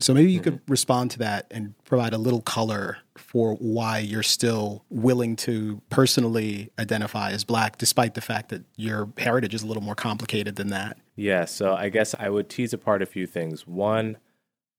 [0.03, 4.25] So maybe you could respond to that and provide a little color for why you're
[4.25, 9.67] still willing to personally identify as black, despite the fact that your heritage is a
[9.67, 10.99] little more complicated than that.
[11.15, 13.65] Yeah, so I guess I would tease apart a few things.
[13.65, 14.17] One,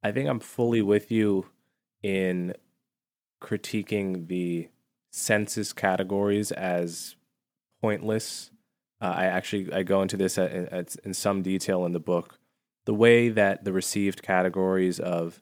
[0.03, 1.45] I think I'm fully with you
[2.01, 2.53] in
[3.41, 4.67] critiquing the
[5.09, 7.15] census categories as
[7.81, 8.51] pointless.
[8.99, 12.39] Uh, I actually I go into this at, at, in some detail in the book.
[12.86, 15.41] The way that the received categories of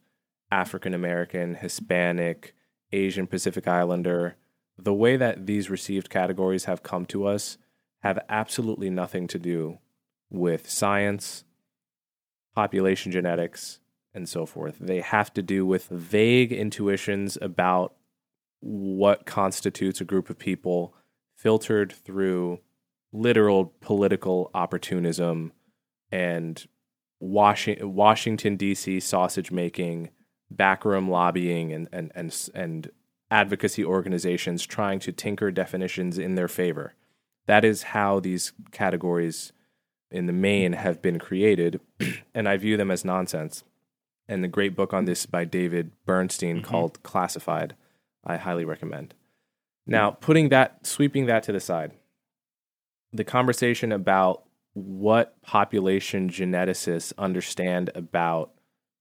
[0.51, 2.53] African American, Hispanic,
[2.91, 4.35] Asian Pacific Islander,
[4.77, 7.57] the way that these received categories have come to us
[8.01, 9.79] have absolutely nothing to do
[10.29, 11.43] with science,
[12.55, 13.79] population genetics,
[14.13, 14.77] and so forth.
[14.79, 17.95] They have to do with vague intuitions about
[18.59, 20.95] what constitutes a group of people
[21.35, 22.59] filtered through
[23.11, 25.51] literal political opportunism
[26.11, 26.67] and
[27.21, 28.99] Washington, Washington D.C.
[28.99, 30.09] sausage making,
[30.49, 32.91] backroom lobbying, and, and, and, and
[33.29, 36.95] advocacy organizations trying to tinker definitions in their favor.
[37.45, 39.53] That is how these categories
[40.09, 41.79] in the main have been created,
[42.35, 43.63] and I view them as nonsense.
[44.27, 46.65] And the great book on this by David Bernstein mm-hmm.
[46.65, 47.75] called Classified,
[48.25, 49.13] I highly recommend.
[49.85, 51.91] Now, putting that, sweeping that to the side,
[53.13, 58.51] the conversation about what population geneticists understand about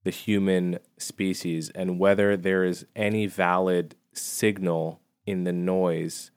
[0.04, 6.30] the human species and whether there is any valid signal in the noise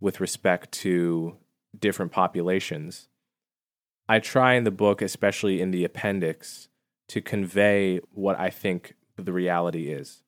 [0.00, 1.36] with respect to
[1.78, 3.08] different populations.
[4.08, 6.68] I try in the book, especially in the appendix,
[7.08, 10.22] to convey what I think the reality is.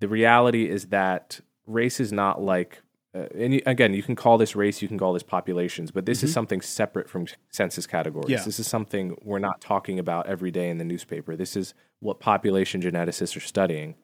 [0.00, 2.82] The reality is that race is not like,
[3.14, 6.04] uh, and you- again, you can call this race, you can call this populations, but
[6.06, 8.30] this is something separate from census categories.
[8.30, 8.42] Yeah.
[8.44, 11.36] This is something we're not talking about every day in the newspaper.
[11.36, 13.94] This is what population geneticists are studying.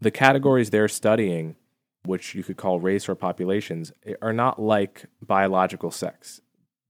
[0.00, 1.56] the categories they're studying,
[2.04, 6.40] which you could call race or populations, are not like biological sex.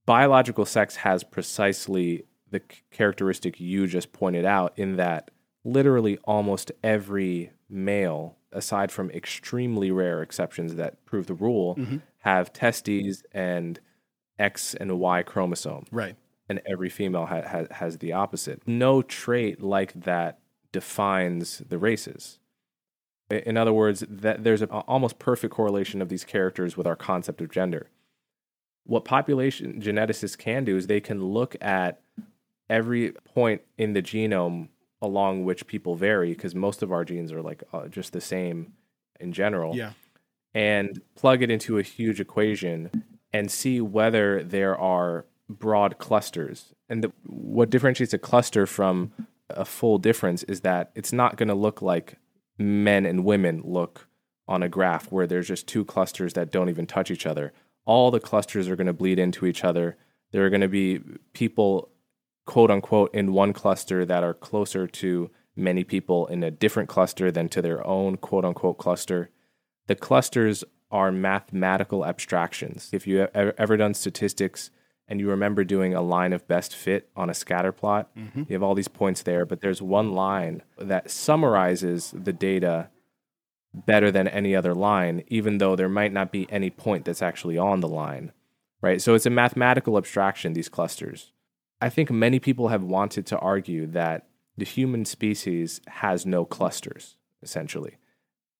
[0.05, 5.29] Biological sex has precisely the characteristic you just pointed out, in that
[5.63, 11.97] literally almost every male, aside from extremely rare exceptions that prove the rule, mm-hmm.
[12.19, 13.79] have testes and
[14.37, 16.15] X and Y chromosome Right.
[16.47, 18.61] and every female ha- ha- has the opposite.
[18.65, 20.39] No trait like that
[20.71, 22.39] defines the races.
[23.29, 27.41] In other words, that there's an almost perfect correlation of these characters with our concept
[27.41, 27.89] of gender.
[28.85, 32.01] What population geneticists can do is they can look at
[32.69, 34.69] every point in the genome
[35.01, 38.73] along which people vary, because most of our genes are like uh, just the same
[39.19, 39.91] in general Yeah.
[40.53, 46.73] and plug it into a huge equation and see whether there are broad clusters.
[46.89, 49.11] And the, what differentiates a cluster from
[49.49, 52.15] a full difference is that it's not going to look like
[52.57, 54.07] men and women look
[54.47, 57.53] on a graph where there's just two clusters that don't even touch each other.
[57.85, 59.97] All the clusters are going to bleed into each other.
[60.31, 60.99] There are going to be
[61.33, 61.89] people,
[62.49, 67.31] quote unquote, in one cluster that are closer to many people in a different cluster
[67.31, 69.29] than to their own quote unquote cluster
[69.89, 72.89] the clusters are mathematical abstractions.
[72.93, 74.69] If you have ever, ever done statistics
[75.07, 78.43] and you remember doing a line of best fit on a scatter plot, mm-hmm.
[78.47, 82.91] you have all these points there, but there's one line that summarizes the data
[83.73, 87.57] better than any other line, even though there might not be any point that's actually
[87.57, 88.31] on the line,
[88.81, 89.01] right?
[89.01, 91.31] So it's a mathematical abstraction, these clusters.
[91.81, 97.15] I think many people have wanted to argue that the human species has no clusters,
[97.41, 97.97] essentially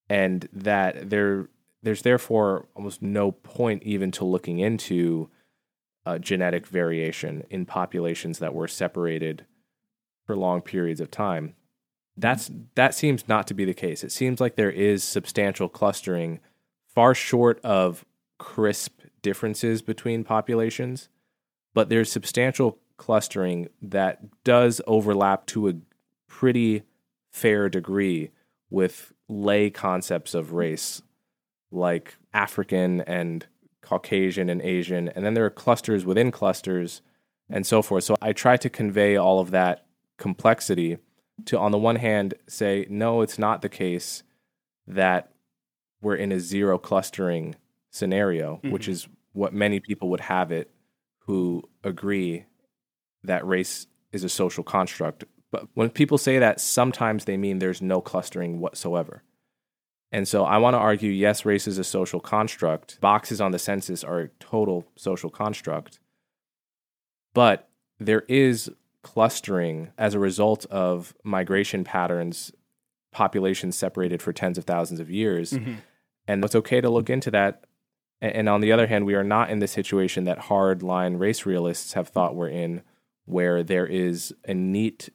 [0.10, 1.47] and that there
[1.82, 5.29] there's therefore almost no point even to looking into
[6.05, 9.45] uh, genetic variation in populations that were separated
[10.25, 11.55] for long periods of time.
[12.17, 14.03] That's that seems not to be the case.
[14.03, 16.39] It seems like there is substantial clustering,
[16.88, 18.03] far short of
[18.39, 21.08] crisp differences between populations,
[21.73, 25.73] but there's substantial clustering that does overlap to a
[26.27, 26.83] pretty
[27.31, 28.29] fair degree
[28.69, 31.01] with lay concepts of race
[31.71, 33.47] like African and
[33.81, 35.09] Caucasian and Asian.
[35.09, 37.01] And then there are clusters within clusters
[37.49, 38.03] and so forth.
[38.03, 39.85] So I try to convey all of that
[40.17, 40.97] complexity
[41.45, 44.23] to, on the one hand, say, no, it's not the case
[44.85, 45.31] that
[46.01, 47.55] we're in a zero clustering
[47.89, 48.91] scenario, which mm-hmm.
[48.91, 50.69] is what many people would have it
[51.19, 52.45] who agree
[53.23, 55.23] that race is a social construct.
[55.51, 59.23] But when people say that, sometimes they mean there's no clustering whatsoever.
[60.12, 62.99] And so I want to argue yes, race is a social construct.
[62.99, 65.99] Boxes on the census are a total social construct.
[67.34, 68.71] But there is
[69.03, 72.51] clustering as a result of migration patterns,
[73.12, 75.53] populations separated for tens of thousands of years.
[75.53, 75.75] Mm-hmm.
[76.27, 77.65] And it's okay to look into that.
[78.21, 81.45] And on the other hand, we are not in the situation that hard line race
[81.45, 82.82] realists have thought we're in,
[83.30, 85.10] where there is a neat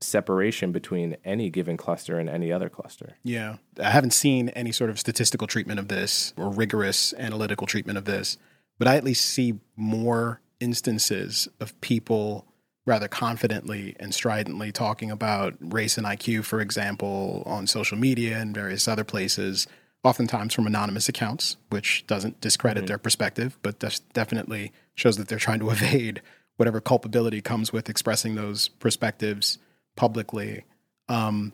[0.00, 3.16] separation between any given cluster and any other cluster.
[3.24, 3.56] Yeah.
[3.82, 8.04] I haven't seen any sort of statistical treatment of this or rigorous analytical treatment of
[8.04, 8.38] this,
[8.78, 12.46] but I at least see more instances of people
[12.86, 18.54] rather confidently and stridently talking about race and IQ, for example, on social media and
[18.54, 19.66] various other places,
[20.02, 22.86] oftentimes from anonymous accounts, which doesn't discredit mm-hmm.
[22.88, 26.22] their perspective, but des- definitely shows that they're trying to evade
[26.58, 29.58] whatever culpability comes with expressing those perspectives
[29.96, 30.64] publicly.
[31.08, 31.52] Um,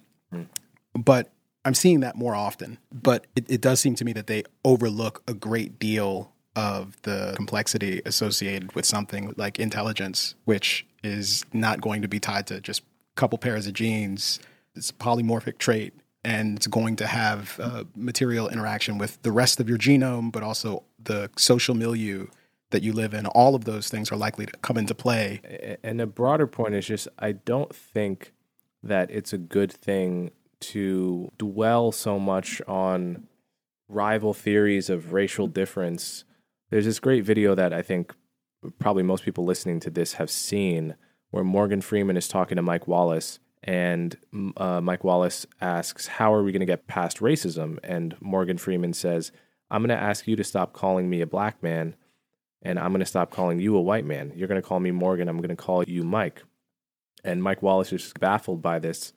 [0.95, 1.31] but
[1.65, 2.79] I'm seeing that more often.
[2.91, 7.35] But it, it does seem to me that they overlook a great deal of the
[7.37, 12.81] complexity associated with something like intelligence, which is not going to be tied to just
[12.81, 12.85] a
[13.17, 14.41] couple pairs of genes.
[14.75, 15.93] It's a polymorphic trait,
[16.25, 20.43] and it's going to have uh, material interaction with the rest of your genome, but
[20.43, 22.29] also the social milieu
[22.75, 23.27] that you live in.
[23.27, 25.79] All of those things are likely to come into play.
[25.83, 28.33] And a broader point is just I don't think
[28.83, 33.29] that it's a good thing to dwell so much on
[33.89, 36.25] rival theories of racial difference.
[36.71, 38.13] There's this great video that I think
[38.79, 40.97] probably most people listening to this have seen
[41.31, 44.17] where Morgan Freeman is talking to Mike Wallace and
[44.57, 47.79] uh, Mike Wallace asks, How are we going to get past racism?
[47.85, 49.33] And Morgan Freeman says,
[49.71, 51.95] I'm going to ask you to stop calling me a black man
[52.65, 54.33] and I'm going to stop calling you a white man.
[54.35, 55.29] You're going to call me Morgan.
[55.29, 56.43] I'm going to call you Mike.
[57.23, 59.13] And Mike Wallace is just baffled by this.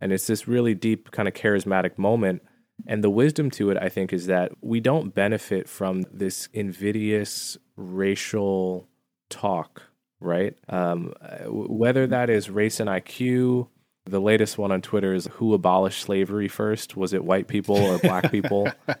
[0.00, 2.42] And it's this really deep, kind of charismatic moment.
[2.86, 7.56] And the wisdom to it, I think, is that we don't benefit from this invidious
[7.76, 8.88] racial
[9.28, 9.82] talk,
[10.20, 10.56] right?
[10.68, 13.68] Um, uh, whether that is race and IQ,
[14.06, 16.96] The latest one on Twitter is who abolished slavery first?
[16.96, 18.70] Was it white people or black people?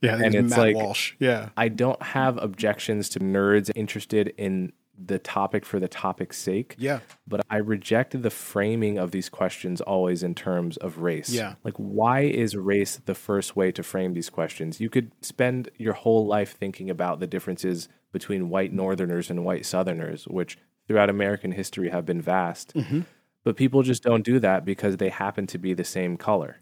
[0.00, 1.14] Yeah, And it's Matt like- Walsh.
[1.20, 1.50] Yeah.
[1.56, 6.74] I don't have objections to nerds interested in the topic for the topic's sake.
[6.78, 6.98] Yeah.
[7.28, 11.30] But I reject the framing of these questions always in terms of race.
[11.30, 11.54] Yeah.
[11.62, 14.80] Like, why is race the first way to frame these questions?
[14.80, 19.64] You could spend your whole life thinking about the differences between white Northerners and white
[19.64, 20.58] Southerners, which
[20.88, 22.74] throughout American history have been vast.
[22.74, 23.02] Mm-hmm.
[23.44, 26.58] But people just don't do that because they happen to be the same color.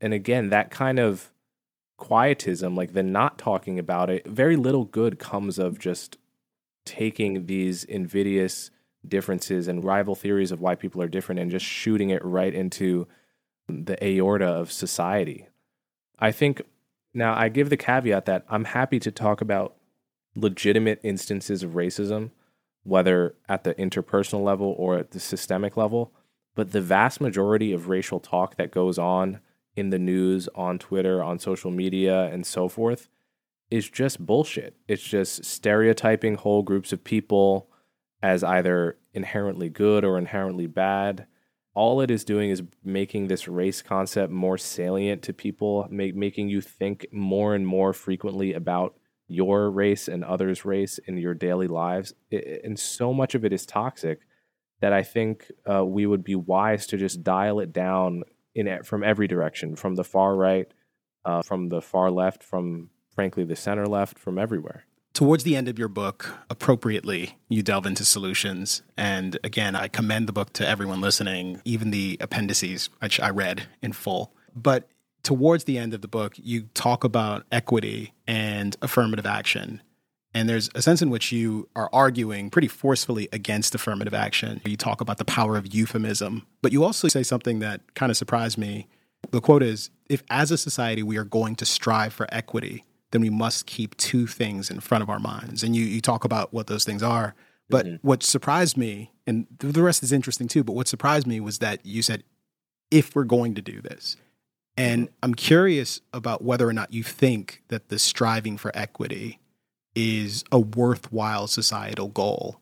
[0.00, 1.30] And again, that kind of
[1.96, 6.16] quietism, like the not talking about it, very little good comes of just
[6.84, 8.70] taking these invidious
[9.06, 13.06] differences and rival theories of why people are different and just shooting it right into
[13.68, 15.46] the aorta of society.
[16.18, 16.62] I think
[17.12, 19.76] now I give the caveat that I'm happy to talk about
[20.34, 22.30] legitimate instances of racism,
[22.84, 26.12] whether at the interpersonal level or at the systemic level.
[26.54, 29.40] But the vast majority of racial talk that goes on
[29.74, 33.08] in the news, on Twitter, on social media, and so forth
[33.70, 34.76] is just bullshit.
[34.86, 37.68] It's just stereotyping whole groups of people
[38.22, 41.26] as either inherently good or inherently bad.
[41.74, 46.48] All it is doing is making this race concept more salient to people, make, making
[46.48, 48.94] you think more and more frequently about
[49.28, 52.14] your race and others' race in your daily lives.
[52.32, 54.20] I- and so much of it is toxic
[54.80, 59.02] that I think uh, we would be wise to just dial it down in from
[59.02, 60.66] every direction, from the far right,
[61.24, 64.84] uh, from the far left, from frankly the center left, from everywhere.
[65.14, 68.82] Towards the end of your book, appropriately, you delve into solutions.
[68.96, 73.68] And again, I commend the book to everyone listening, even the appendices, which I read
[73.80, 74.34] in full.
[74.56, 74.88] But
[75.24, 79.82] towards the end of the book, you talk about equity and affirmative action.
[80.34, 84.60] And there's a sense in which you are arguing pretty forcefully against affirmative action.
[84.64, 88.16] You talk about the power of euphemism, but you also say something that kind of
[88.16, 88.88] surprised me.
[89.30, 93.22] The quote is If as a society we are going to strive for equity, then
[93.22, 95.62] we must keep two things in front of our minds.
[95.62, 97.34] And you, you talk about what those things are.
[97.70, 98.06] But mm-hmm.
[98.06, 101.86] what surprised me, and the rest is interesting too, but what surprised me was that
[101.86, 102.24] you said,
[102.90, 104.16] if we're going to do this.
[104.76, 109.38] And I'm curious about whether or not you think that the striving for equity
[109.94, 112.58] is a worthwhile societal goal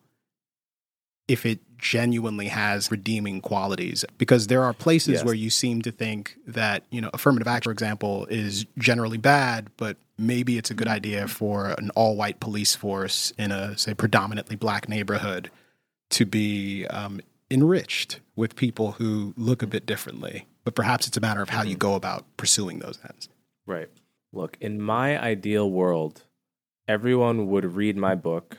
[1.29, 5.25] if it genuinely has redeeming qualities because there are places Yes.
[5.25, 9.69] where you seem to think that you know affirmative action for example is generally bad
[9.79, 14.55] but maybe it's a good idea for an all-white police force in a say predominantly
[14.55, 15.51] black neighborhood
[16.11, 21.21] to be um, enriched with people who look a bit differently but perhaps it's a
[21.21, 23.29] matter of how you go about pursuing those ends.
[23.67, 23.89] Right.
[24.33, 26.23] Look, in my ideal world,
[26.89, 28.59] everyone would read my book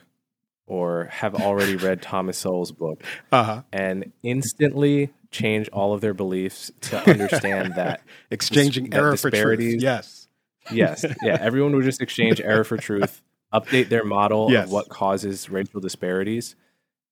[0.66, 3.02] or have already read Thomas Sowell's book
[3.32, 3.62] uh-huh.
[3.72, 9.82] and instantly change all of their beliefs to understand that exchanging that error for truth.
[9.82, 10.28] yes.
[10.70, 13.20] Yes, yeah, everyone would just exchange error for truth,
[13.52, 14.64] update their model Yes.
[14.64, 16.56] of what causes racial disparities,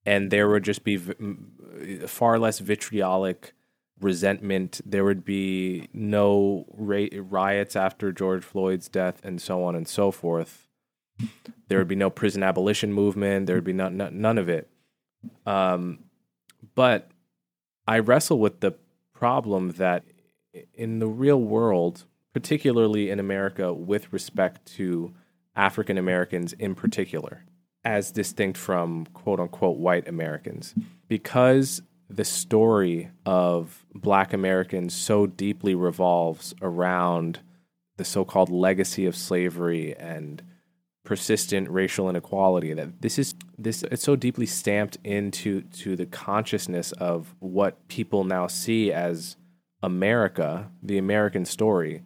[0.06, 3.52] and there would just be v- far less vitriolic
[4.02, 4.80] resentment.
[4.84, 10.10] There would be no ra- riots after George Floyd's death, and so on and so
[10.10, 10.68] forth.
[11.68, 13.46] There would be no prison abolition movement.
[13.46, 14.68] There would be none, none of it.
[15.46, 16.00] Um,
[16.74, 17.10] but
[17.86, 18.74] I wrestle with the
[19.14, 20.04] problem that
[20.74, 25.14] in the real world, particularly in America, with respect to
[25.54, 27.44] African Americans in particular,
[27.84, 30.74] as distinct from quote unquote white Americans,
[31.08, 31.82] because
[32.16, 37.40] the story of black Americans so deeply revolves around
[37.96, 40.42] the so called legacy of slavery and
[41.04, 46.92] persistent racial inequality that this is this it's so deeply stamped into to the consciousness
[46.92, 49.36] of what people now see as
[49.82, 52.04] America, the American story.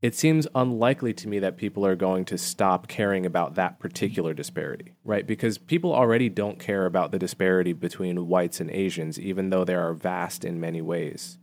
[0.00, 4.32] It seems unlikely to me that people are going to stop caring about that particular
[4.32, 5.26] disparity, right?
[5.26, 9.74] Because people already don't care about the disparity between whites and Asians, even though they
[9.74, 11.38] are vast in many ways.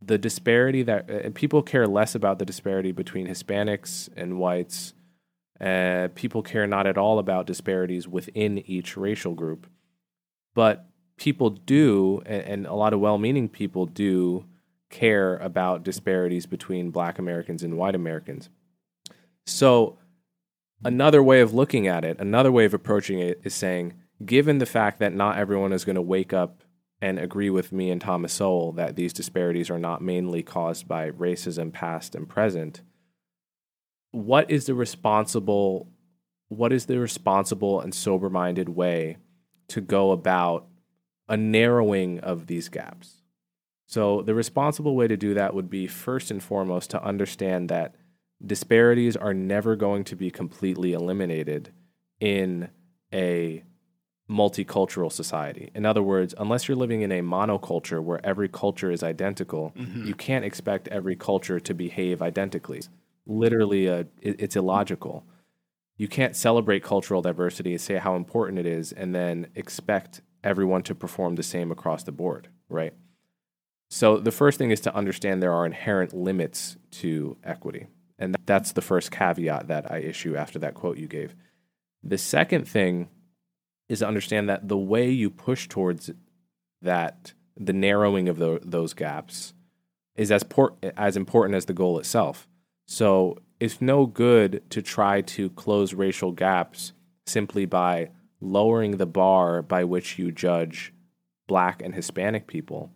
[0.00, 4.94] The disparity that uh, people care less about the disparity between Hispanics and whites
[5.60, 9.66] uh, people care not at all about disparities within each racial group,
[10.54, 10.86] but
[11.18, 14.46] people do, and, and a lot of well-meaning people do
[14.90, 18.50] care about disparities between Black Americans and white Americans.
[19.46, 19.98] So,
[20.84, 24.66] another way of looking at it, another way of approaching it, is saying, given the
[24.66, 26.62] fact that not everyone is going to wake up
[27.00, 31.10] and agree with me and Thomas Sowell that these disparities are not mainly caused by
[31.10, 32.82] racism past and present
[34.12, 35.88] what is the responsible
[36.48, 39.16] what is the responsible and sober-minded way
[39.68, 40.66] to go about
[41.28, 43.19] a narrowing of these gaps
[43.90, 47.96] So, the responsible way to do that would be first and foremost to understand that
[48.46, 51.72] disparities are never going to be completely eliminated
[52.20, 52.70] in
[53.12, 53.64] a
[54.30, 55.72] multicultural society.
[55.74, 59.72] In other words, unless you're living in a monoculture where every culture is identical,
[60.06, 62.82] you can't expect every culture to behave identically.
[63.26, 65.26] Literally, uh, it, it's illogical.
[65.96, 70.84] You can't celebrate cultural diversity and say how important it is and then expect everyone
[70.84, 72.94] to perform the same across the board, right?
[73.92, 77.88] So, the first thing is to understand there are inherent limits to equity.
[78.20, 81.34] And that's the first caveat that I issue after that quote you gave.
[82.02, 83.08] The second thing
[83.88, 86.10] is to understand that the way you push towards
[86.82, 89.54] that, the narrowing of tho- those gaps,
[90.16, 92.46] is as, por- as important as the goal itself.
[92.86, 96.92] So it's no good to try to close racial gaps
[97.26, 98.10] simply by
[98.40, 100.92] lowering the bar by which you judge
[101.48, 102.92] black and Hispanic people,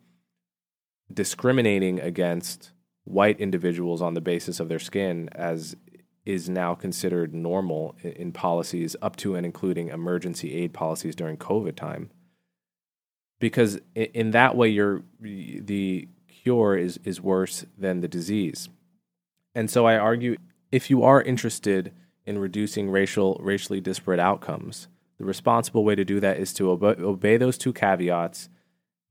[1.13, 2.73] discriminating against
[3.05, 5.77] white individuals on the basis of their skin as
[6.25, 11.77] is now considered normal in, policies up to and including emergency aid policies during COVID
[11.77, 12.11] time.
[13.41, 18.71] Because in, that way, you're, the cure is, is worse than the disease.
[19.55, 20.37] And so I argue
[20.73, 21.93] if you are interested
[22.25, 24.89] in reducing racial, racially disparate outcomes,
[25.19, 28.49] the responsible way to do that is to obey those two caveats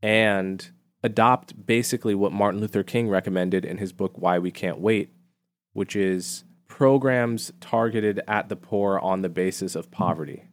[0.01, 0.71] and
[1.03, 5.09] adopt basically what Martin Luther King recommended in his book, Why We Can't Wait,
[5.73, 10.45] which is programs targeted at the poor on the basis of poverty.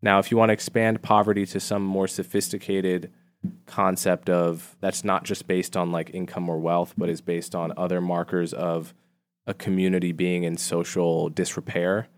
[0.00, 3.12] Now, if you want to expand poverty to some more sophisticated
[3.66, 7.72] concept of that's not just based on like income or wealth, but is based on
[7.76, 8.94] other markers of
[9.46, 12.08] a community being in social disrepair,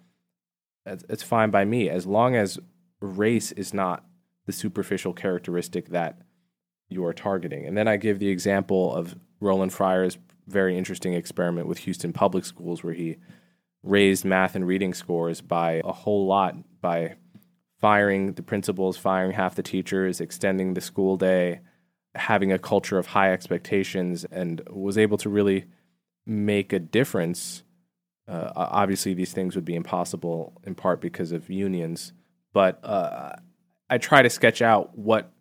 [0.87, 2.59] it's, fine by me as long as
[3.01, 4.05] race is not
[4.47, 6.21] the superficial characteristic that
[6.91, 7.65] you are targeting.
[7.67, 12.45] And then I give the example of Roland Fryer's very interesting experiment with Houston Public
[12.45, 13.17] Schools, where he
[13.83, 17.15] raised math and reading scores by a whole lot by
[17.81, 21.61] firing the principals, firing half the teachers, extending the school day,
[22.15, 25.65] having a culture of high expectations, and was able to really
[26.27, 27.63] make a difference.
[28.29, 32.13] Uh, obviously, these things would be impossible in part because of unions,
[32.53, 33.33] but uh,
[33.89, 35.33] I try to sketch out what,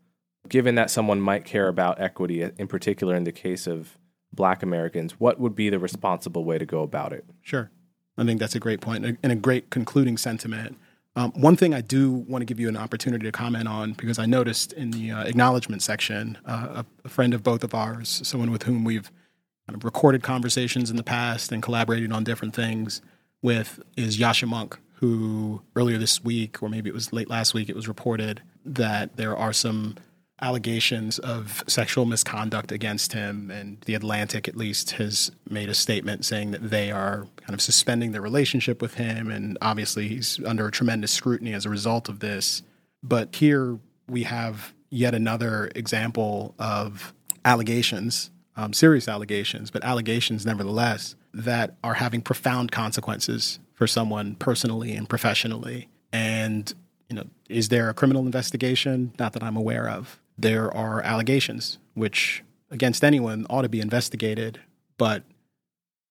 [0.47, 3.97] given that someone might care about equity, in particular in the case of
[4.31, 7.25] black Americans, what would be the responsible way to go about it?
[7.41, 7.71] Sure.
[8.17, 10.77] I think that's a great point and a great concluding sentiment.
[11.15, 14.19] Um, one thing I do want to give you an opportunity to comment on because
[14.19, 18.21] I noticed in the uh, acknowledgement section, uh, a, a, friend of both of ours,
[18.23, 19.11] someone with whom we've
[19.67, 23.01] kind of recorded conversations in the past and collaborated on different things
[23.41, 27.69] with, is Yascha Mounk, who earlier this week, or maybe it was late last week,
[27.69, 29.95] it was reported that there are some
[30.41, 33.51] allegations of sexual misconduct against him.
[33.51, 37.61] And The Atlantic, at least, has made a statement saying that they are kind of
[37.61, 39.29] suspending their relationship with him.
[39.29, 42.63] And obviously, he's under a tremendous scrutiny as a result of this.
[43.03, 47.13] But here we have yet another example of
[47.45, 54.93] allegations, um, serious allegations, but allegations nevertheless, that are having profound consequences for someone personally
[54.93, 55.87] and professionally.
[56.11, 56.73] And
[57.07, 59.13] you know, is there a criminal investigation?
[59.17, 64.59] Not that I'm aware of there are allegations which against anyone ought to be investigated,
[64.97, 65.23] but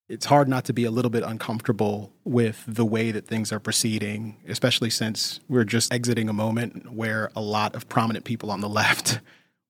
[0.08, 3.60] it's hard not to be a little bit uncomfortable with the way that things are
[3.60, 8.60] proceeding, especially since we're just exiting a moment where a lot of prominent people on
[8.60, 9.20] the left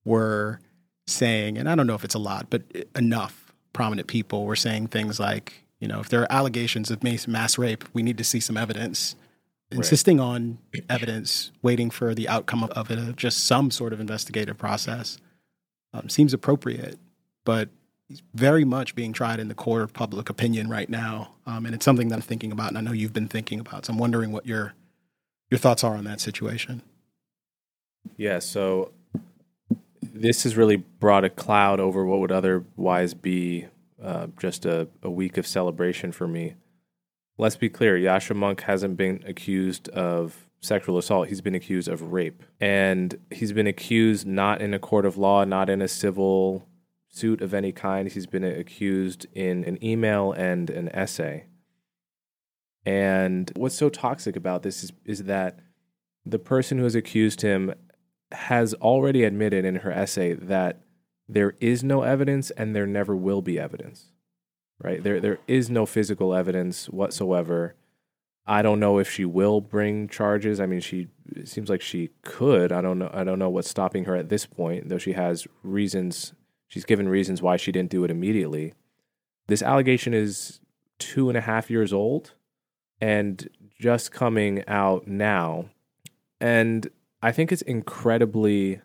[0.05, 0.61] were
[1.07, 2.63] saying, and I don't know if it's a lot, but
[2.95, 7.59] enough prominent people were saying things like, you know, if there are allegations of mass
[7.59, 9.15] rape, we need to see some evidence
[9.71, 10.59] insisting on
[10.89, 15.19] evidence, waiting for the outcome of it, just some sort of investigative process,
[15.93, 16.99] um, seems appropriate.
[17.45, 17.69] But
[18.09, 21.75] he's very much being tried in the court of public opinion right now, um, and
[21.75, 23.87] it's something that I'm thinking about, and I know you've been thinking about.
[23.87, 24.75] So I'm wondering what your
[25.51, 26.83] your thoughts are on that situation.
[28.17, 28.39] Yeah.
[28.39, 28.93] So
[30.03, 33.67] this has really brought a cloud over what would otherwise be
[34.03, 36.55] uh, just a, a week of celebration for me
[37.39, 41.29] let's be clear Yascha Mounk hasn't been accused of sexual assault.
[41.29, 42.43] He's been accused of rape.
[42.61, 46.69] And he's been accused not in a court of law, not in a civil
[47.09, 48.11] suit of any kind.
[48.11, 51.47] He's been accused in an email and an essay.
[52.85, 55.61] And what's so toxic about this is, is that
[56.27, 57.73] the person who has accused him
[58.33, 60.83] has already admitted in her essay that
[61.29, 64.13] there is no evidence and there never will be evidence
[64.83, 65.03] right?
[65.03, 67.75] There there is no physical evidence whatsoever.
[68.47, 70.59] I don't know if she will bring charges.
[70.59, 71.09] I mean, she
[71.45, 72.73] seems like she could.
[72.73, 73.11] I don't know.
[73.13, 76.33] I don't know what's stopping her at this point, though she has reasons
[76.69, 78.75] She's given reasons why she didn't do it immediately.
[79.47, 80.61] This allegation is
[80.99, 82.35] two and a half years old
[83.01, 83.49] and
[83.81, 85.71] just coming out now.
[86.41, 86.89] And
[87.23, 88.83] I think it's incredibly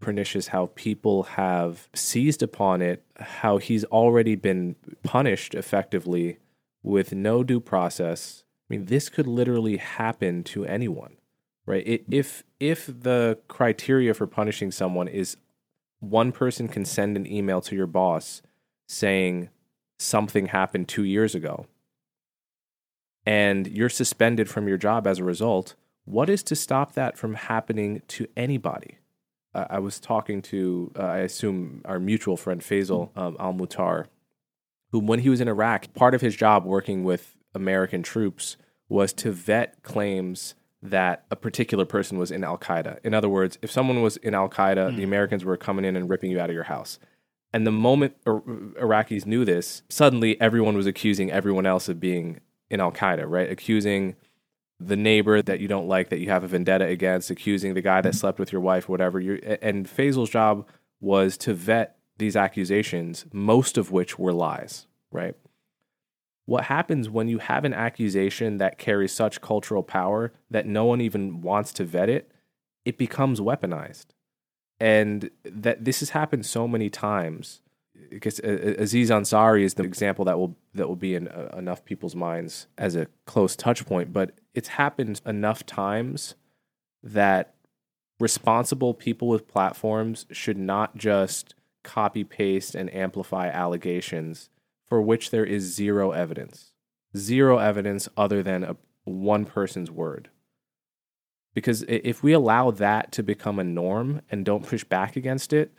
[0.00, 6.38] pernicious how people have seized upon it, how he's already been punished effectively
[6.82, 8.44] with no due process.
[8.68, 11.16] I mean, this could literally happen to anyone,
[11.66, 12.04] right?
[12.08, 15.36] If if the criteria for punishing someone is
[16.00, 18.40] one person can send an email to your boss
[18.86, 19.48] saying
[19.98, 21.66] something happened two years ago,
[23.26, 25.74] and you're suspended from your job as a result,
[26.04, 28.98] what is to stop that from happening to anybody?
[29.54, 34.06] Uh, I was talking to, uh, I assume, our mutual friend Faisal um, Al Mutar,
[34.92, 38.56] who, when he was in Iraq, part of his job working with American troops
[38.88, 42.98] was to vet claims that a particular person was in Al Qaeda.
[43.02, 46.08] In other words, if someone was in Al Qaeda, the Americans were coming in and
[46.08, 46.98] ripping you out of your house.
[47.52, 48.40] And the moment Ir-
[48.80, 52.40] Iraqis knew this, suddenly everyone was accusing everyone else of being
[52.70, 53.50] in Al Qaeda, right?
[53.50, 54.14] Accusing
[54.80, 58.00] the neighbor that you don't like that you have a vendetta against, accusing the guy
[58.00, 59.18] that slept with your wife, whatever.
[59.18, 60.66] you and Faisal's job
[61.00, 65.34] was to vet these accusations, most of which were lies, right?
[66.46, 71.00] What happens when you have an accusation that carries such cultural power that no one
[71.00, 72.32] even wants to vet it?
[72.84, 74.06] It becomes weaponized.
[74.80, 77.60] And that this has happened so many times.
[78.10, 82.14] Because Aziz Ansari is the example that will that will be in uh, enough people's
[82.14, 86.34] minds as a close touch point, but it's happened enough times
[87.00, 87.54] that
[88.18, 91.54] responsible people with platforms should not just
[91.84, 94.50] copy paste and amplify allegations
[94.84, 96.72] for which there is zero evidence.
[97.16, 100.28] Zero evidence other than a, one person's word.
[101.54, 105.72] Because if we allow that to become a norm and don't push back against it,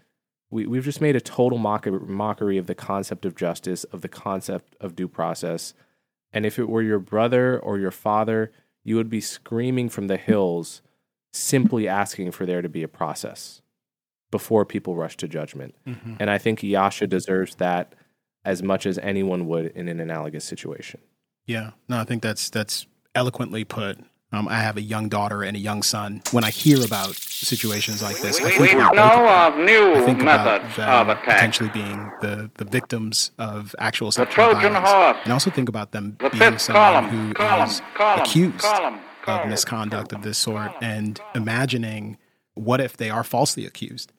[0.49, 4.07] we, we've just made a total mock- mockery of the concept of justice, of the
[4.07, 5.73] concept of due process.
[6.31, 8.53] And if it were your brother or your father,
[8.83, 10.81] you would be screaming from the hills,
[11.33, 13.61] simply asking for there to be a process
[14.31, 15.75] before people rush to judgment.
[15.87, 16.15] Mm-hmm.
[16.19, 17.93] And I think Yascha deserves that
[18.45, 21.01] as much as anyone would in an analogous situation.
[21.45, 23.99] Yeah, no, I think that's that's eloquently put.
[24.31, 26.21] Um, I have a young daughter and a young son.
[26.31, 29.61] When I hear about situations like this, I We, think we know of of them.
[29.63, 31.23] I new methods of attack.
[31.23, 35.17] potentially being the, the victims of actual sexual Trojan violence, horse.
[35.23, 38.99] and also think about them The being someone column, who column, is column, accused column,
[39.27, 42.17] of misconduct of this sort, and imagining
[42.53, 44.11] what if they are falsely accused?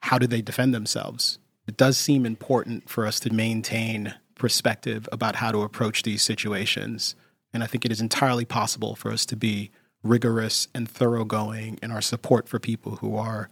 [0.00, 1.38] How do they defend themselves?
[1.66, 7.14] It does seem important for us to maintain perspective about how to approach these situations.
[7.54, 9.70] And I think it is entirely possible for us to be
[10.02, 13.48] rigorous and thoroughgoing in our support for people who are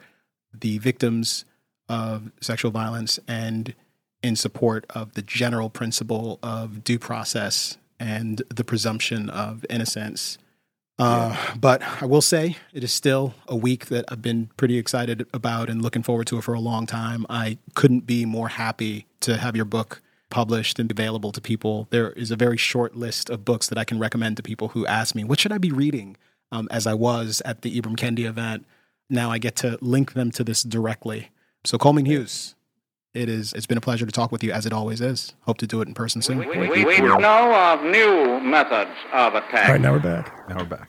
[0.53, 1.45] the victims
[1.89, 3.75] of sexual violence and
[4.23, 10.37] in support of the general principle of due process and the presumption of innocence.
[10.99, 15.27] Uh, But I will say it is still a week that I've been pretty excited
[15.33, 17.25] about and looking forward to it for a long time.
[17.31, 21.87] I couldn't be more happy to have your book published and available to people.
[21.91, 24.85] There is a very short list of books that I can recommend to people who
[24.87, 26.17] ask me, what should I be reading?
[26.51, 28.67] Um, as I was at the Ibram Kendi event.
[29.09, 31.31] Now I get to link them to this directly.
[31.65, 32.55] So Coleman Hughes,
[33.15, 35.35] it is it's been a pleasure to talk with you as it always is.
[35.43, 36.39] Hope to do it in person soon.
[36.39, 39.67] We, we, we know of new methods of attack.
[39.67, 40.49] All right, now we're back.
[40.49, 40.89] Now we're back.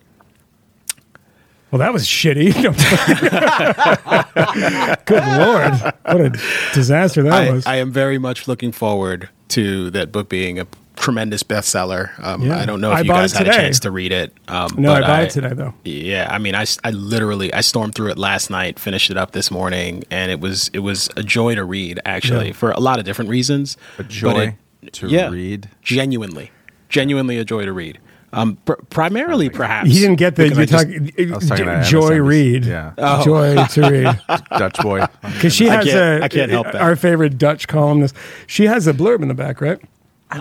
[1.71, 2.53] Well, that was shitty.
[5.05, 6.29] Good lord, what a
[6.73, 7.65] disaster that I, was.
[7.65, 12.11] I am very much looking forward to that book being a tremendous bestseller.
[12.23, 12.59] Um, Yeah.
[12.59, 14.31] I don't know if I you guys had a chance to read it.
[14.47, 15.73] Um, no, I but bought it today though.
[15.83, 19.49] Yeah, I mean, I literally I stormed through it last night, finished it up this
[19.51, 22.53] morning, and it was it was a joy to read actually Yeah.
[22.53, 23.75] for a lot of different reasons.
[23.97, 25.69] A joy it- to yeah, read.
[25.81, 26.51] genuinely,
[26.89, 27.97] genuinely a joy to read.
[28.33, 32.27] Um, pr- primarily, perhaps he didn't get the you're just- talking, I talking Joy MSNBC.
[32.27, 32.65] Read.
[32.65, 33.21] Yeah.
[33.23, 34.21] Joy to read.
[34.57, 35.05] Dutch boy.
[35.21, 36.81] Because she I has can't- a I can't help that.
[36.81, 38.15] our favorite Dutch columnist.
[38.47, 39.79] She has a blurb in the back, right?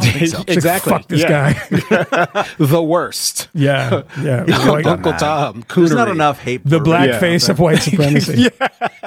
[0.01, 0.93] She's like, exactly.
[0.93, 1.53] Fuck this yeah.
[1.53, 2.47] guy.
[2.59, 3.49] the worst.
[3.55, 4.45] yeah, yeah.
[4.73, 6.63] Like, Uncle Tom, There's not enough hate.
[6.65, 7.19] the black Yeah.
[7.21, 8.49] face of white supremacy.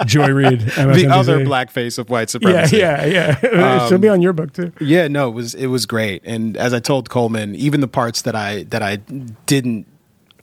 [0.06, 0.62] Joy Reid.
[0.62, 2.78] the other black face of white Yeah, supremacy.
[2.78, 3.88] yeah, yeah.
[3.88, 4.72] She'll be on your book too.
[4.80, 6.22] Yeah, no, it was it was great.
[6.26, 8.98] And as I told Coleman, even the parts that I that I
[9.46, 9.86] didn't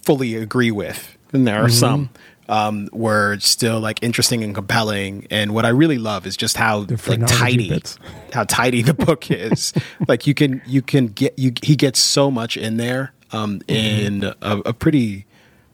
[0.02, 1.70] fully agree with, and there are Mm-hmm.
[1.78, 2.10] some,
[2.48, 5.26] um, were still like interesting and compelling.
[5.30, 7.98] And what I really love is just how like tidy, bits.
[8.32, 9.72] how tidy the book is.
[10.08, 14.24] like you can you can get you he gets so much in there um, Mm-hmm.
[14.24, 15.24] in a, a pretty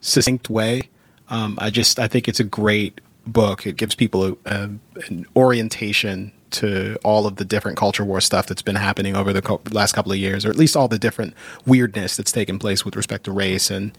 [0.01, 0.83] succinct way.
[1.29, 3.67] Um, I just I think it's a great book.
[3.67, 4.69] It gives people a, a,
[5.07, 9.41] an orientation to all of the different culture war stuff that's been happening over the
[9.41, 12.83] co- last couple of years, or at least all the different weirdness that's taken place
[12.85, 13.91] with respect to race, and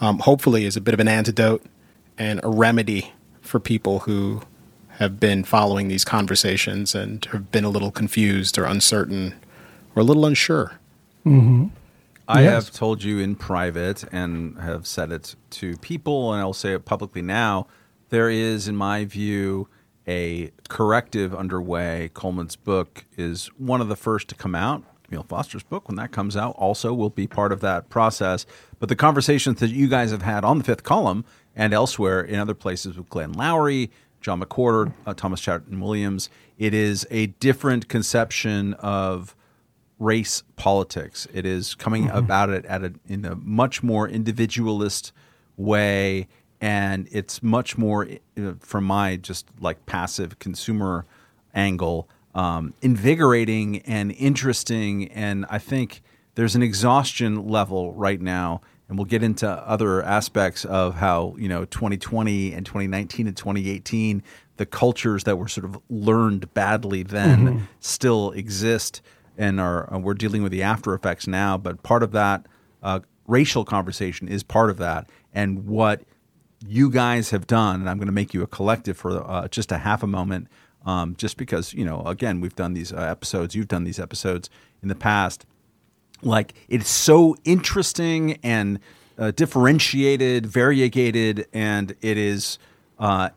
[0.00, 1.62] um, hopefully is a bit of an antidote
[2.18, 4.42] and a remedy for people who
[4.98, 9.34] have been following these conversations and have been a little confused or uncertain
[9.94, 10.72] or a little unsure.
[11.24, 11.66] Mm-hmm.
[12.28, 12.66] I Yes.
[12.66, 16.84] have told you in private and have said it to people, and I'll say it
[16.84, 17.66] publicly now.
[18.08, 19.68] There is, in my view,
[20.08, 22.10] a corrective underway.
[22.14, 24.82] Coleman's book is one of the first to come out.
[25.10, 28.44] Neil Foster's book, when that comes out, also will be part of that process.
[28.80, 31.24] But the conversations that you guys have had on the fifth column
[31.56, 33.90] and elsewhere in other places with Glenn Loury,
[34.20, 36.28] John McWhorter, uh, Thomas Chatterton Williams,
[36.58, 39.34] it is a different conception of
[39.98, 41.26] race politics.
[41.32, 45.12] It is coming about it at a, in a much more individualist
[45.56, 46.28] way,
[46.60, 48.06] and it's much more,
[48.38, 51.06] uh, from my just like passive consumer
[51.54, 55.08] angle, um, invigorating and interesting.
[55.12, 56.02] And I think
[56.34, 58.60] there's an exhaustion level right now.
[58.88, 64.22] And we'll get into other aspects of how, you know, 2020 and 2019 and 2018,
[64.58, 69.02] the cultures that were sort of learned badly then still exist
[69.38, 71.56] and are uh, we're dealing with the after effects now.
[71.58, 72.46] But part of that
[72.82, 76.02] uh, racial conversation is part of that, and what
[76.66, 77.80] you guys have done.
[77.80, 80.48] And I'm going to make you a collective for uh, just a half a moment,
[80.84, 83.54] um, just because you know, again, we've done these uh, episodes.
[83.54, 84.50] You've done these episodes
[84.82, 85.46] in the past.
[86.22, 88.80] Like it's so interesting and
[89.18, 92.58] uh, differentiated, variegated, and it is.
[92.98, 93.30] Uh,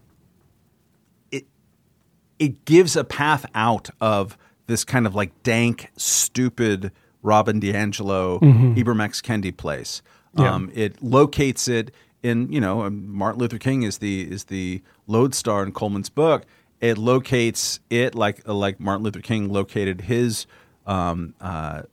[2.39, 8.39] it gives a path out of this kind of like dank, stupid Robin DiAngelo,
[8.75, 9.21] Ibram X.
[9.21, 10.01] Kendi place.
[10.37, 11.91] Um, it locates it
[12.23, 16.45] in you know um, Martin Luther King is the is the lodestar in Coleman's book.
[16.79, 20.47] It locates it like like Martin Luther King located his
[20.87, 21.83] um, uh,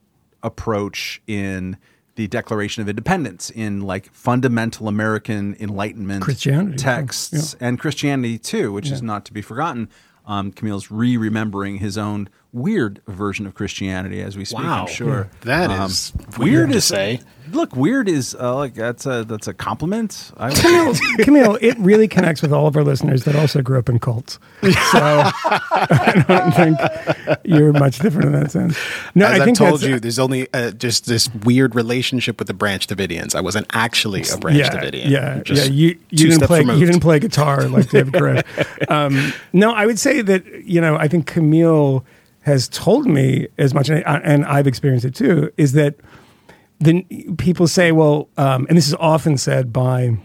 [0.47, 1.77] approach in
[2.15, 7.55] the Declaration of Independence in like fundamental American Enlightenment Christianity, texts.
[7.59, 9.89] And Christianity too, which is not to be forgotten.
[10.25, 12.27] Um, Kmele's re-remembering his own
[12.57, 14.59] weird version of Christianity as we speak.
[14.59, 14.81] Wow.
[14.81, 17.21] I'm sure That Um, is weird to is say.
[17.53, 20.33] Look, weird is uh, like that's a that's a compliment.
[20.35, 23.87] I, Kmele, Kmele, it really connects with all of our listeners that also grew up
[23.87, 24.37] in cults.
[24.61, 28.77] So I don't think you're much different in that sense.
[29.15, 32.53] No, As I I've told you, there's only uh, just this weird relationship with the
[32.53, 33.33] Branch Davidians.
[33.33, 35.09] I wasn't actually a Branch yeah, Davidian.
[35.09, 35.71] Yeah, Just yeah.
[35.73, 36.59] You, you didn't play.
[36.59, 36.79] removed.
[36.81, 38.91] You didn't play guitar like David Koresh.
[38.91, 42.03] um, no, I would say that you know I think Kmele
[42.47, 45.51] has told me as much, and, I've experienced it too.
[45.57, 45.95] Is that
[46.79, 47.03] the
[47.37, 50.17] people say, well, um, and this is often said by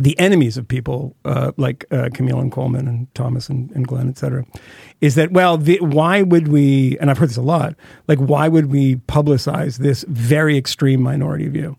[0.00, 4.08] the enemies of people uh, like uh, Kmele and Coleman and Thomas and, and Glenn,
[4.08, 4.44] et cetera,
[5.00, 7.74] is that, well, the, why would we, and I've heard this a lot,
[8.06, 11.76] like, why would we publicize this very extreme minority view?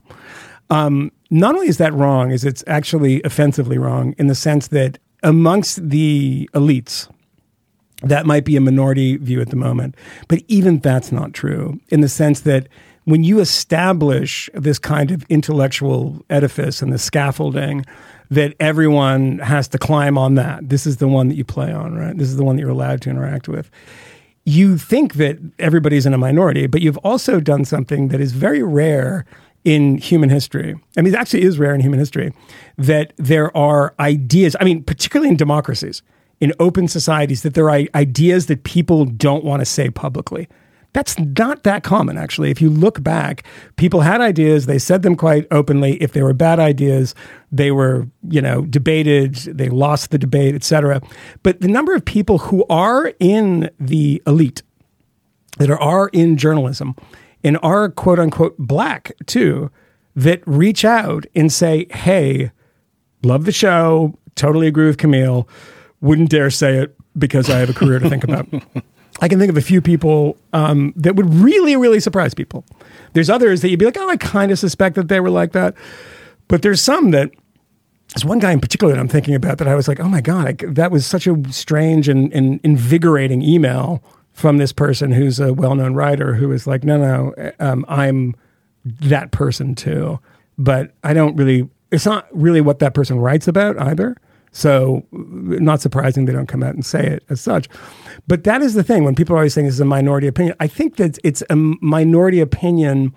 [0.70, 5.00] Um, not only is that wrong, is it's actually offensively wrong in the sense that
[5.24, 7.10] amongst the elites,
[8.02, 9.96] that might be a minority view at the moment.
[10.28, 12.68] But even that's not true in the sense that
[13.06, 17.86] when you establish this kind of intellectual edifice and the scaffolding,
[18.30, 20.70] that everyone has to climb on that.
[20.70, 22.18] This is the one that you play on, right?
[22.18, 23.70] This is the one that you're allowed to interact with.
[24.46, 28.64] You think that everybody's in a minority, but you've also done something that is very
[28.64, 29.26] rare
[29.66, 30.76] in human history.
[30.98, 32.34] I mean, it actually is rare in human history
[32.78, 36.02] that there are ideas, I mean, particularly in democracies,
[36.42, 40.50] in open societies, that there are ideas that people don't want to say publicly.
[40.94, 42.52] That's not that common, actually.
[42.52, 43.46] If you look back,
[43.78, 45.94] people had ideas, they said them quite openly.
[46.02, 47.16] If they were bad ideas,
[47.50, 51.02] they were, you know, debated, they lost the debate, etc.
[51.44, 54.64] But the number of people who are in the elite,
[55.60, 56.96] that are, are in journalism,
[57.42, 59.72] and are quote unquote black too,
[60.16, 62.52] that reach out and say, hey,
[63.24, 65.48] love the show, totally agree with Kmele,
[66.02, 68.48] wouldn't dare say it because I have a career to think about.
[69.22, 72.66] I can think of a few people um, that would really, really surprise people.
[73.14, 75.52] There's others that you'd be like, oh, I kind of suspect that they were like
[75.52, 75.76] that.
[76.48, 77.30] But there's some that,
[78.10, 80.22] there's one guy in particular that I'm thinking about that I was like, oh my
[80.22, 85.40] God, I, that was such a strange and, and invigorating email from this person who's
[85.40, 88.36] a well known writer who is like, no, no, um, I'm
[88.84, 90.20] that person too.
[90.58, 94.18] But I don't really, it's not really what that person writes about either.
[94.52, 97.70] So, not surprising they don't come out and say it as such.
[98.28, 100.56] But that is the thing when people are always saying this is a minority opinion.
[100.60, 103.14] I think that it's a minority opinion,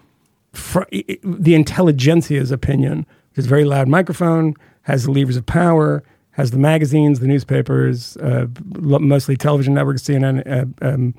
[0.52, 2.98] the intelligentsia's opinion,
[3.30, 7.26] which is a very loud microphone, has the levers of power, has the magazines, the
[7.26, 8.46] newspapers, uh,
[8.78, 11.14] mostly television networks, CNN, uh, um,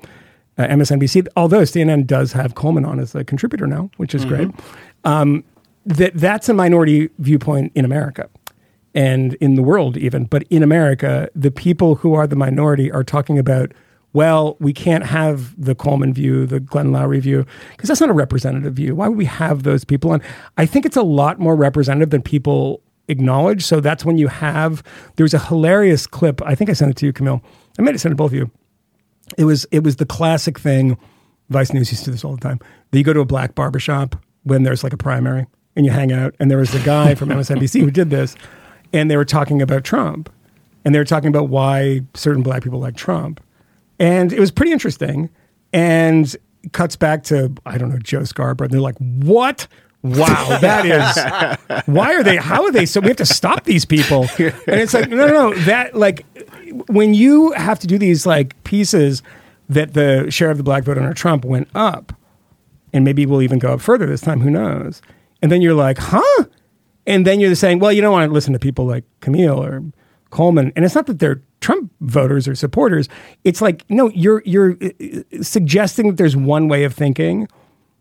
[0.56, 1.26] uh, MSNBC.
[1.36, 4.48] Although CNN does have Coleman on as a contributor now, which is great.
[5.04, 5.44] Um,
[5.84, 8.28] that that's a minority viewpoint in America
[8.96, 10.24] and in the world even.
[10.24, 13.72] But in America, the people who are the minority are talking about.
[14.12, 18.14] Well, we can't have the Coleman view, the Glenn Loury view, because that's not a
[18.14, 18.94] representative view.
[18.94, 20.14] Why would we have those people?
[20.14, 20.22] And
[20.56, 23.62] I think it's a lot more representative than people acknowledge.
[23.62, 24.82] So that's when you have.
[25.16, 26.40] There was a hilarious clip.
[26.46, 27.42] I think I sent it to you, Kmele.
[27.78, 28.50] I might have sent it to both of you
[29.36, 30.98] it was it was the classic thing.
[31.48, 32.58] Vice News used to do this all the time.
[32.90, 36.12] That you go to a black barbershop when there's like a primary and you hang
[36.12, 36.34] out.
[36.40, 38.36] And there was a guy from MSNBC who did this,
[38.92, 40.30] and they were talking about Trump,
[40.84, 43.40] and they were talking about why certain black people like Trump,
[43.98, 45.30] and it was pretty interesting.
[45.72, 46.34] And
[46.72, 49.66] cuts back to I don't know Joe Scarborough, and they're like, "What?
[50.02, 52.36] Wow, that is why are they?
[52.36, 52.86] How are they?
[52.86, 55.54] So we have to stop these people." And it's like, no, no, no.
[55.64, 56.24] That like
[56.88, 59.22] when you have to do these like pieces
[59.68, 62.12] that the share of the black vote under Trump went up,
[62.92, 64.40] and maybe we'll even go up further this time.
[64.40, 65.02] Who knows?
[65.42, 66.44] And then you're like, huh?
[67.06, 69.82] And then you're saying, well, you don't want to listen to people like Kmele or
[70.30, 70.72] Coleman.
[70.74, 73.08] And it's not that they're Trump voters or supporters.
[73.44, 77.48] It's like, no, you're you're uh, suggesting that there's one way of thinking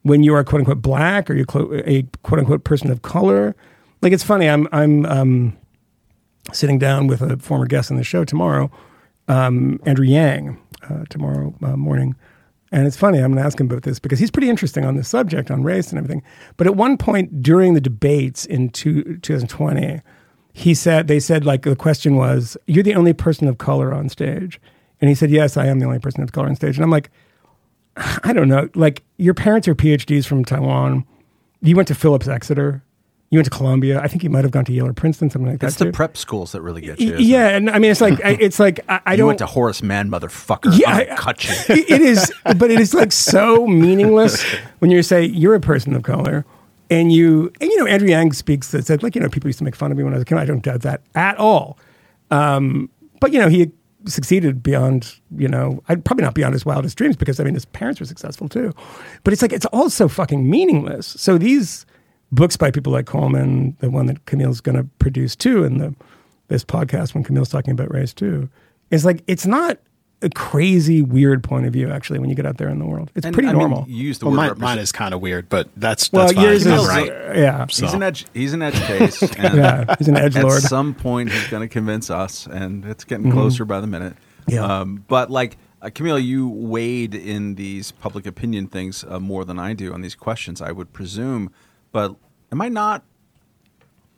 [0.01, 1.45] when you are quote unquote black or you're
[1.85, 3.55] a quote unquote person of color.
[4.01, 4.49] Like it's funny.
[4.49, 5.57] I'm I'm um,
[6.51, 8.69] sitting down with a former guest on the show tomorrow,
[9.27, 12.15] um, Andrew Yang, uh, tomorrow uh, morning.
[12.71, 14.95] And it's funny, I'm going to ask him about this because he's pretty interesting on
[14.95, 16.23] this subject, on race and everything.
[16.57, 20.01] But at one point during the debates in two, 2020,
[20.53, 24.09] he said, they said, like, the question was, You're the only person of color on
[24.09, 24.59] stage.
[25.01, 26.77] And he said, Yes, I am the only person of color on stage.
[26.77, 27.11] And I'm like,
[27.97, 28.69] I don't know.
[28.73, 31.05] Like, your parents are PhDs from Taiwan.
[31.61, 32.83] You went to Phillips Exeter.
[33.35, 33.99] You went to Columbia.
[33.99, 35.67] I think you might have gone to Yale or Princeton, something like that.
[35.67, 35.91] It's the too.
[35.91, 37.17] prep schools that really get you.
[37.17, 37.55] Yeah, it?
[37.57, 39.27] and I mean, it's like I, it's like I, I You don't.
[39.27, 40.71] went to Horace Mann, motherfucker.
[40.79, 41.53] Yeah, gonna cut you.
[41.75, 44.41] it is, but it is like so meaningless
[44.79, 46.45] when you say you're a person of color,
[46.89, 49.57] and you and you know Andrew Yang speaks that said like you know people used
[49.59, 50.37] to make fun of me when I was a kid.
[50.37, 51.77] I don't doubt that at all.
[52.31, 53.69] Um, but you know he
[54.07, 57.65] succeeded beyond you know I'd probably not beyond his wildest dreams because I mean his
[57.65, 58.71] parents were successful too.
[59.25, 61.07] But it's like it's all so fucking meaningless.
[61.07, 61.85] So these
[62.31, 65.95] books by people like Coleman, the one that Kmele's going to produce too, and the
[66.47, 68.49] this podcast when Kmele's talking about race too,
[68.91, 69.79] is like it's not
[70.21, 73.11] a crazy weird point of view actually when you get out there in the world.
[73.15, 73.85] It's And, pretty I mean, normal.
[73.87, 76.23] you use the Well, word mine, represent- mine is kind of weird, but that's well,
[76.23, 76.43] that's fine.
[76.45, 77.07] yours is I'm right.
[77.37, 78.25] yeah, So- He's an edge.
[78.33, 79.21] He's an edge case.
[79.37, 79.95] And yeah.
[79.97, 80.63] He's an edge lord.
[80.63, 84.15] At some point, he's going to convince us, and it's getting closer by the minute.
[84.47, 84.63] Yeah.
[84.63, 89.59] Um, but like uh, Kmele, you wade in these public opinion things uh, more than
[89.59, 90.61] I do on these questions.
[90.61, 91.51] I would presume,
[91.95, 92.13] but
[92.51, 93.05] am I not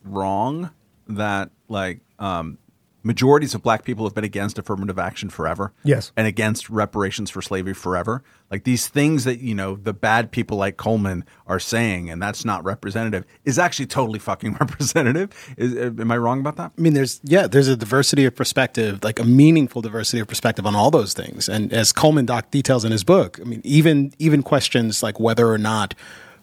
[0.04, 0.72] wrong
[1.10, 2.58] that like um,
[3.04, 5.74] majorities of black people have been against affirmative action forever?
[5.84, 6.12] Yes.
[6.18, 8.24] and against reparations for slavery forever.
[8.50, 12.44] Like these things that you know the bad people like Coleman are saying, and that's
[12.44, 15.30] not representative, is actually totally fucking representative.
[15.56, 16.72] Is, uh, am I wrong about that?
[16.76, 20.66] I mean, there's yeah, there's a diversity of perspective, like a meaningful diversity of perspective
[20.66, 21.48] on all those things.
[21.48, 25.48] And as Coleman Doc details in his book, I mean, even even questions like whether
[25.48, 25.94] or not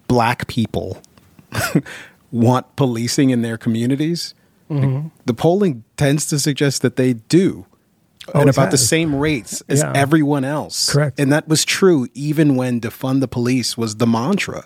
[0.07, 1.03] black people
[2.33, 4.35] want policing in their communities,
[4.69, 7.65] the polling tends to suggest that they do.
[8.27, 9.93] and Always about the same rates as Yeah.
[9.95, 10.91] everyone else.
[10.91, 11.21] Correct.
[11.21, 14.65] And that was true even when defund the police was the mantra.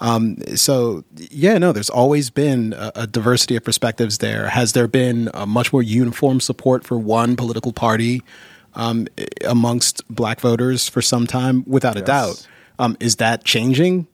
[0.00, 4.48] Um, so yeah, no, there's always been a, a diversity of perspectives there.
[4.48, 8.22] Has there been a much more uniform support for one political party
[8.74, 9.06] um,
[9.46, 11.64] amongst black voters for some time?
[11.66, 12.46] Without a doubt.
[12.78, 14.06] Um, is that changing?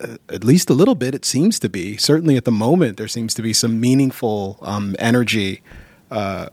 [0.00, 1.96] Uh, at least a little bit, it seems to be.
[1.96, 5.62] Certainly at the moment, there seems to be some meaningful um, energy
[6.10, 6.48] uh,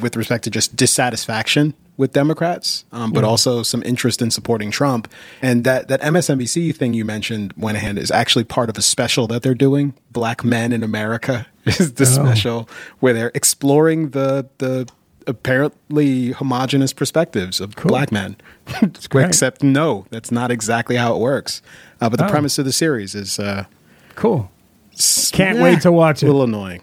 [0.00, 5.10] with respect to just dissatisfaction with Democrats, um, but also some interest in supporting Trump.
[5.40, 9.42] And that, that MSNBC thing you mentioned, Moynihan, is actually part of a special that
[9.42, 9.94] they're doing.
[10.10, 12.68] Black Men in America is the special
[13.00, 14.88] where they're exploring the the
[15.26, 18.36] apparently homogenous perspectives of black men.
[19.14, 21.62] Except no, that's not exactly how it works.
[22.02, 22.30] Uh, but the Oh.
[22.30, 23.64] premise of the series is uh,
[24.16, 24.50] cool.
[25.30, 26.26] Can't yeah, wait to watch it.
[26.26, 26.82] A little annoying.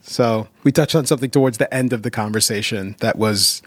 [0.00, 3.62] So we touched on something towards the end of the conversation that was,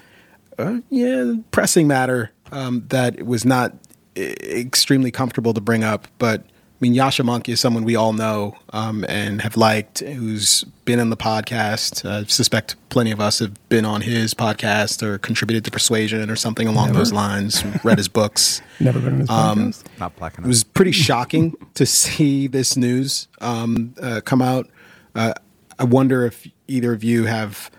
[0.57, 3.73] uh, yeah, pressing matter um, that was not
[4.17, 6.07] extremely comfortable to bring up.
[6.17, 6.43] But
[6.83, 11.09] mean, Yascha Mounk is someone we all know um, and have liked, who's been on
[11.09, 12.03] the podcast.
[12.05, 16.35] Uh, suspect plenty of us have been on his podcast or contributed to Persuasion or
[16.35, 17.63] something along those lines.
[17.85, 18.61] Read his books.
[18.79, 19.83] Never been in his Um, podcast.
[19.99, 20.45] Not black enough.
[20.45, 24.69] It was pretty shocking to see this news um, uh, come out.
[25.15, 25.33] Uh,
[25.79, 27.71] I wonder if either of you have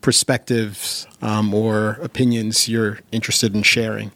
[0.00, 4.12] perspectives um, or opinions you're interested in sharing.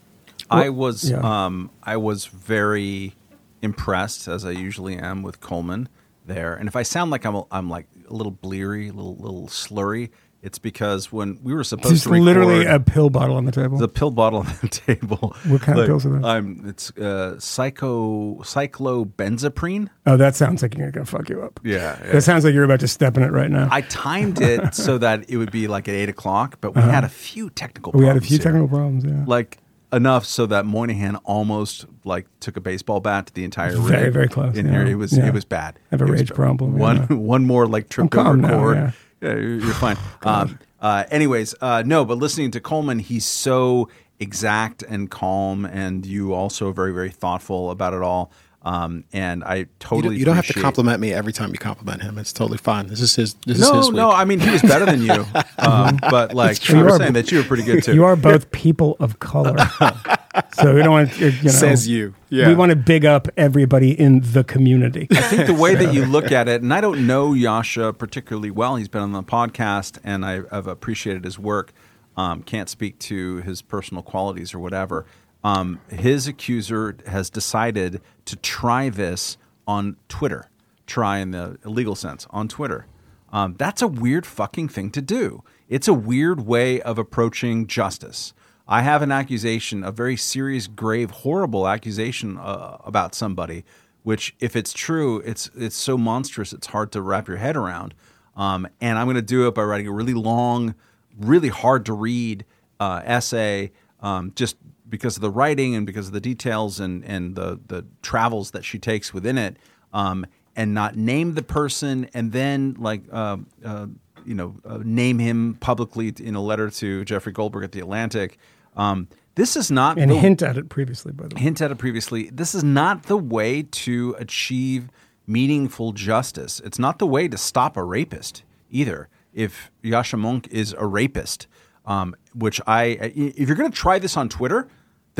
[0.51, 1.18] I was yeah.
[1.18, 3.14] um, I was very
[3.62, 5.88] impressed, as I usually am, with Coleman
[6.26, 6.54] there.
[6.54, 9.48] And if I sound like I'm a, I'm like a little bleary, a little little
[9.48, 10.11] slurry,
[10.42, 13.52] it's because when we were supposed Just to record literally a pill bottle on the
[13.52, 13.76] table.
[13.76, 15.36] the pill bottle on the table.
[15.46, 16.24] What kind of pills are those?
[16.24, 19.90] I'm it's uh, psycho cyclobenzaprine.
[20.06, 21.61] oh, that sounds like you're going to fuck you up.
[21.62, 23.68] Yeah, That sounds like you're about to step in it right now.
[23.70, 27.04] I timed it so that it would be like at eight o'clock, but we had
[27.04, 27.90] a few technical.
[27.90, 27.98] Uh-huh.
[28.00, 28.44] we had a few here.
[28.44, 29.04] technical problems.
[29.04, 29.24] Yeah.
[29.26, 29.58] like
[29.93, 34.12] enough so that Moynihan almost like took a baseball bat to the entire Very, rig
[34.12, 34.72] very close, in yeah.
[34.72, 34.86] here.
[34.86, 35.26] It was Yeah.
[35.26, 35.78] it was bad.
[35.91, 37.16] I have a It rage problem, One yeah.
[37.16, 38.76] one more like tripped I'm over now, cord.
[39.22, 39.34] yeah.
[39.34, 39.97] You're fine.
[40.22, 43.88] um, uh, anyways, uh, no, but listening to Coleman, he's so
[44.18, 48.30] exact and calm, and you also very very thoughtful about it all.
[48.62, 51.58] Um, and I You totally don't, you don't have to compliment me every time you
[51.58, 52.18] compliment him.
[52.18, 52.88] It's totally fine.
[52.88, 53.34] This is his.
[53.46, 53.96] This is No, his week.
[53.96, 55.24] no, I mean he was better than you,
[55.58, 57.94] um, but like You was are- saying that you were pretty good too.
[57.94, 59.56] You are both people of color.
[60.54, 61.50] so we don't want to, you know.
[61.50, 62.14] Says you.
[62.28, 62.48] Yeah.
[62.48, 65.08] We want to big up everybody in the community.
[65.11, 68.50] I think the way that you look at it, and I don't know Yascha particularly
[68.50, 68.76] well.
[68.76, 71.72] He's been on the podcast, and I, I've appreciated his work.
[72.16, 75.06] Um, can't speak to his personal qualities or whatever.
[75.43, 80.51] Um, his accuser has decided to try this on Twitter.
[80.86, 82.86] Try in the legal sense on Twitter.
[83.32, 85.43] Um, that's a weird fucking thing to do.
[85.68, 88.34] It's a weird way of approaching justice.
[88.66, 93.64] I have an accusation, a very serious, grave, horrible accusation uh, about somebody,
[94.03, 97.95] which, if it's true, it's it's so monstrous it's hard to wrap your head around.
[98.36, 100.74] Um, and I'm going to do it by writing a really long,
[101.18, 102.45] really hard to read
[102.78, 104.57] uh, essay, um, just
[104.91, 108.64] because of the writing and because of the details and and the the travels that
[108.64, 109.57] she takes within it,
[109.93, 113.03] um, and not name the person, and then like.
[113.11, 113.86] Uh, uh,
[114.26, 118.38] you know, uh, name him publicly in a letter to Jeffrey Goldberg at the Atlantic.
[118.76, 121.41] Um, this is not and the, hint at it previously, by the way.
[121.41, 122.30] hint at it previously.
[122.30, 124.91] This is not the way to achieve
[125.26, 126.61] meaningful justice.
[126.64, 129.09] It's not the way to stop a rapist either.
[129.32, 131.47] If Yascha Mounk is a rapist,
[131.86, 132.82] um, which I,
[133.14, 134.68] if you're going to try this on Twitter,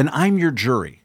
[0.01, 0.97] then I'm your jury.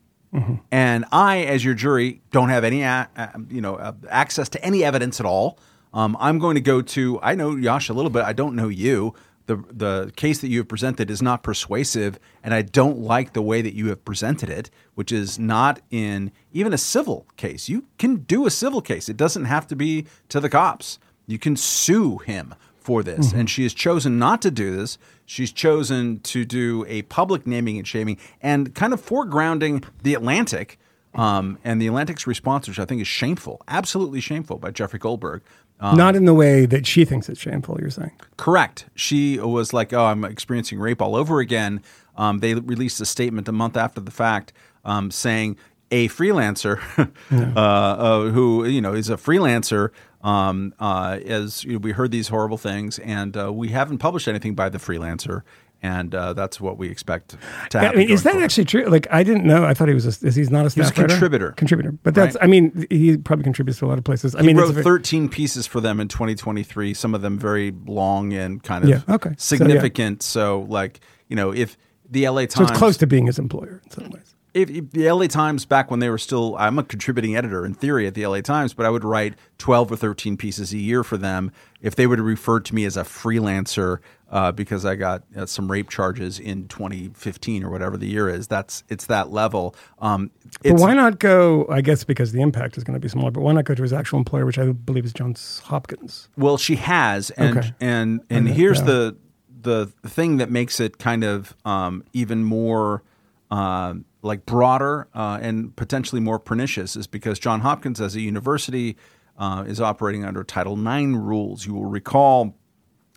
[0.72, 4.66] And I, as your jury, don't have any, a- a- you know, uh, access to
[4.66, 5.58] any evidence at all.
[5.94, 7.20] Um, I'm going to go to.
[7.24, 8.24] I know Yash a little bit.
[8.24, 9.14] I don't know you.
[9.46, 13.42] The the case that you have presented is not persuasive, and I don't like the
[13.42, 17.70] way that you have presented it, which is not in even a civil case.
[17.70, 19.08] You can do a civil case.
[19.08, 21.00] It doesn't have to be to the cops.
[21.28, 24.98] You can sue him for this, and she has chosen not to do this.
[25.26, 30.80] She's chosen to do a public naming and shaming and kind of foregrounding the Atlantic
[31.16, 35.42] um, and the Atlantic's response, which I think is shameful, absolutely shameful, by Jeffrey Goldberg.
[35.80, 38.12] Um, Not in the way that she thinks it's shameful, you're saying.
[38.38, 38.86] Correct.
[38.96, 41.82] She was like, "Oh, I'm experiencing rape all over again."
[42.18, 44.54] Um, they released a statement a month after the fact
[44.86, 45.58] um, saying
[45.92, 46.80] a freelancer
[47.32, 49.90] uh, uh, who you know is a freelancer.
[50.26, 54.28] Um, uh, as you know, we heard these horrible things, and uh, we haven't published
[54.28, 55.44] anything by the freelancer,
[55.84, 57.38] and uh, that's what we expect
[57.70, 58.00] to I happen.
[58.00, 58.46] mean, is that forward.
[58.46, 58.86] actually true?
[58.86, 59.64] Like, I didn't know.
[59.66, 60.06] I thought he was.
[60.24, 61.08] A, is he's not a staff was a writer?
[61.14, 61.52] contributor.
[61.52, 62.36] Contributor, but that's.
[62.36, 62.44] Right.
[62.44, 64.34] I mean, he probably contributes to a lot of places.
[64.36, 66.96] I He mean, wrote very- 13 pieces for them in 2023.
[66.96, 69.30] Some of them very long and kind of Yeah, okay.
[69.38, 69.60] So, yeah.
[69.60, 70.24] significant.
[70.24, 71.78] So, like you know, if
[72.10, 74.35] the LA Times, so it's close to being his employer in some ways.
[74.56, 77.74] If, if the LA Times back when they were still, I'm a contributing editor in
[77.74, 81.04] theory at the LA Times, but I would write 12 or 13 pieces a year
[81.04, 81.52] for them.
[81.82, 84.00] If they would have referred to me as a freelancer
[84.32, 88.48] uh, because I got uh, some rape charges in 2015 or whatever the year is,
[88.48, 89.76] that's it's that level.
[90.00, 90.32] Um,
[90.64, 91.68] But why not go?
[91.70, 93.32] I guess because the impact is going to be smaller.
[93.32, 96.30] But why not go to his actual employer, which I believe is Johns Hopkins?
[96.38, 97.74] Well, she has, and Okay.
[97.82, 98.86] and and here's yeah.
[98.86, 99.18] the
[99.62, 103.04] the thing that makes it kind of um, even more
[103.52, 103.96] uh,
[104.26, 108.98] like broader uh, and potentially more pernicious is because John Hopkins, as a university,
[109.38, 111.66] uh, is operating under Title IX rules.
[111.66, 112.58] You will recall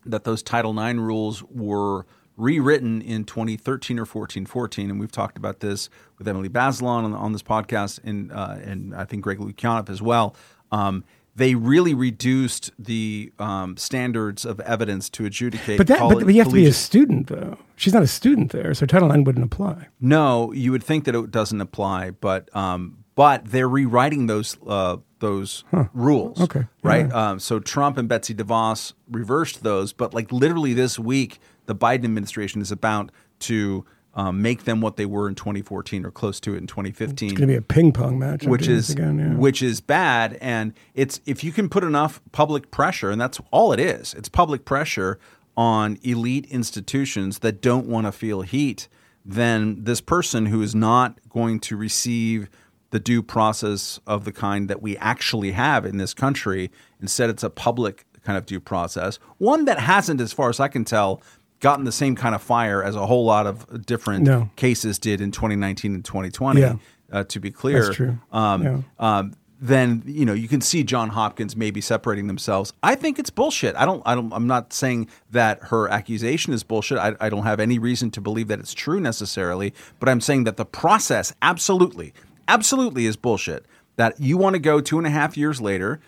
[0.04, 2.06] that those Title IX rules were
[2.36, 5.88] rewritten in 2013 or 14, 14, and we've talked about this
[6.18, 10.02] with Emily Bazelon on, on this podcast, and uh, and I think Greg Lukianoff as
[10.02, 10.36] well.
[10.70, 11.04] Um,
[11.38, 15.78] they really reduced the um, standards of evidence to adjudicate.
[15.78, 17.56] But that, colle- but you have to be a student though.
[17.76, 19.86] She's not a student there, so Title IX wouldn't apply.
[20.00, 24.96] No, you would think that it doesn't apply, but um, but they're rewriting those uh,
[25.20, 25.62] those
[25.94, 26.40] rules.
[26.40, 27.06] Okay, right.
[27.06, 27.30] yeah.
[27.30, 32.04] Um, so Trump and Betsy DeVos reversed those, but like literally this week, the Biden
[32.04, 33.84] administration is about to
[34.18, 37.38] um, make them what they were in 2014 or close to it in 2015 It's
[37.38, 38.44] going to be a ping pong match.
[38.44, 39.34] Which is again, yeah.
[39.34, 43.72] which is bad and it's if you can put enough public pressure and that's all
[43.72, 45.20] it is it's public pressure
[45.56, 48.88] on elite institutions that don't want to feel heat
[49.24, 52.50] then this person who is not going to receive
[52.90, 57.44] the due process of the kind that we actually have in this country instead it's
[57.44, 61.22] a public kind of due process one that hasn't as far as I can tell
[61.60, 64.50] gotten the same kind of fire as a whole lot of different No.
[64.56, 66.74] cases did in 2019 and 2020 Yeah.
[67.12, 68.18] uh, to be clear That's true.
[68.32, 68.78] um, Yeah.
[68.98, 72.72] um, then you know you can see John Hopkins maybe separating themselves.
[72.80, 73.74] I think it's bullshit.
[73.74, 74.00] I don't.
[74.06, 74.32] I don't.
[74.32, 76.96] I'm not saying that her accusation is bullshit.
[76.96, 79.74] I, I don't have any reason to believe that it's true necessarily.
[79.98, 82.12] But I'm saying that the process absolutely,
[82.46, 83.66] absolutely is bullshit.
[83.96, 85.98] That you want to go two and a half years later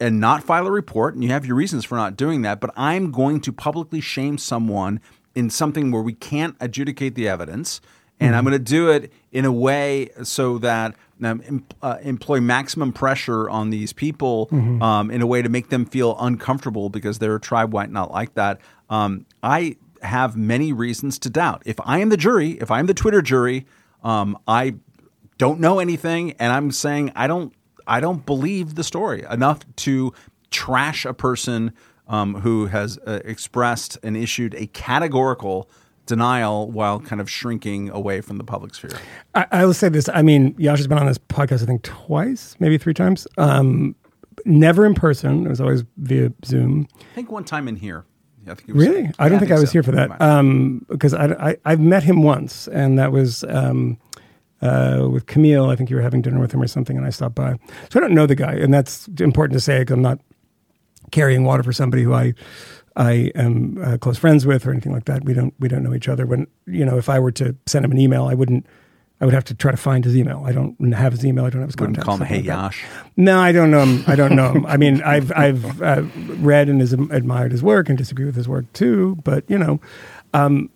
[0.00, 2.60] and not file a report, and you have your reasons for not doing that.
[2.60, 5.00] But I'm going to publicly shame someone
[5.34, 7.80] in something where we can't adjudicate the evidence
[8.20, 12.92] and I'm going to do it in a way so that um, uh, employ maximum
[12.92, 14.48] pressure on these people
[14.82, 18.34] um, in a way to make them feel uncomfortable because their tribe might not like
[18.34, 18.60] that.
[18.90, 21.62] Um, I have many reasons to doubt.
[21.64, 23.66] If I am the jury, if I'm the Twitter jury,
[24.02, 24.76] um, I
[25.38, 27.52] don't know anything, and I'm saying I don't,
[27.88, 30.12] I don't believe the story enough to
[30.50, 31.72] trash a person
[32.06, 35.68] um, who has uh, expressed and issued a categorical
[36.06, 38.92] denial while kind of shrinking away from the public sphere.
[39.34, 40.08] I, I will say this.
[40.08, 43.26] I mean, Yash has been on this podcast, I think, twice, maybe three times.
[43.36, 43.94] Um,
[44.46, 45.44] never in person.
[45.44, 46.88] It was always via Zoom.
[46.98, 48.04] I think one time in here.
[48.46, 49.10] I think was, Really?
[49.18, 49.72] I don't Yeah, think, I was so.
[49.74, 50.08] here for that.
[50.08, 53.98] Might- Um, because I, I, I've met him once, and that was um,
[54.62, 55.70] uh, with Kmele.
[55.70, 57.58] I think you were having dinner with him or something, and I stopped by.
[57.90, 60.18] So I don't know the guy, and that's important to say because I'm not
[61.10, 62.34] carrying water for somebody who I
[62.96, 65.24] I am uh, close friends with or anything like that.
[65.24, 66.26] We don't we don't know each other.
[66.26, 68.66] When you know, if I were to send him an email, I wouldn't.
[69.20, 70.44] I would have to try to find his email.
[70.46, 71.44] I don't have his email.
[71.44, 72.06] I don't have his Wouldn't contact.
[72.06, 72.44] call him Hey like.
[72.44, 72.84] Yash.
[73.16, 74.04] No, I don't know him.
[74.06, 74.64] I don't know him.
[74.66, 76.02] I mean, I've I've uh,
[76.36, 79.18] read and has admired his work and disagree with his work too.
[79.24, 79.80] But you know,
[80.34, 80.70] um,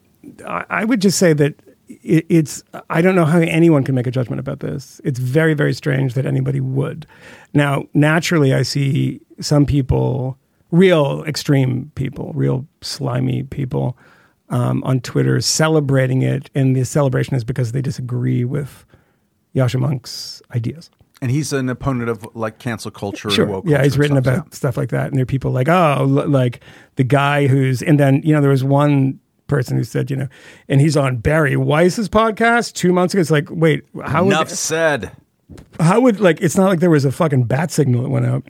[0.45, 1.55] I, I would just say that
[2.03, 2.63] it, it's.
[2.91, 5.01] I don't know how anyone can make a judgment about this.
[5.05, 7.07] It's very very strange that anybody would.
[7.55, 10.39] Now, naturally, I see some people,
[10.71, 13.97] real extreme people, real slimy people.
[14.49, 18.85] Um, on Twitter, celebrating it, and the celebration is because they disagree with
[19.55, 20.91] Yascha Mounk's ideas.
[21.23, 23.31] And he's an opponent of like cancel culture.
[23.31, 23.47] Sure.
[23.47, 26.61] woke Yeah, he's written about stuff like that, and there are people like, oh, like
[26.97, 29.21] the guy who's, and then you know, there was one
[29.53, 30.29] person who said, you know,
[30.69, 33.21] and he's on Bari Weiss's podcast two months ago.
[33.21, 35.13] It's like, wait, how would, Enough said.
[35.79, 36.41] how would like?
[36.41, 38.45] It's not like there was a fucking bat signal that went out,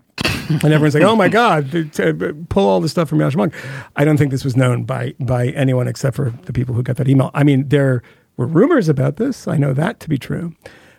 [0.49, 2.13] and everyone's like, oh my god, t- t-
[2.49, 3.53] pull all the stuff from Yash Mounk.
[3.97, 6.97] I don't think this was known by by anyone except for the people who got
[6.97, 7.31] that email.
[7.35, 8.03] I mean, there
[8.37, 9.49] were rumors about this.
[9.49, 10.55] I know that to be true,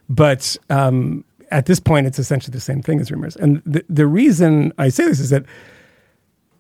[0.10, 3.38] but um, at this point, it's essentially the same thing as rumors.
[3.38, 5.46] And the the reason I say this is that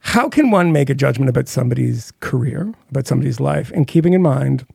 [0.03, 4.21] how can one make a judgment about somebody's career, about somebody's life, and keeping in
[4.21, 4.65] mind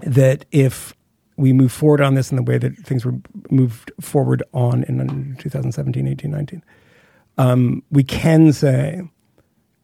[0.00, 0.94] that if
[1.36, 3.14] we move forward on this in the way that things were
[3.50, 6.64] moved forward on in 2017, 18, 19,
[7.36, 9.02] um, we can say,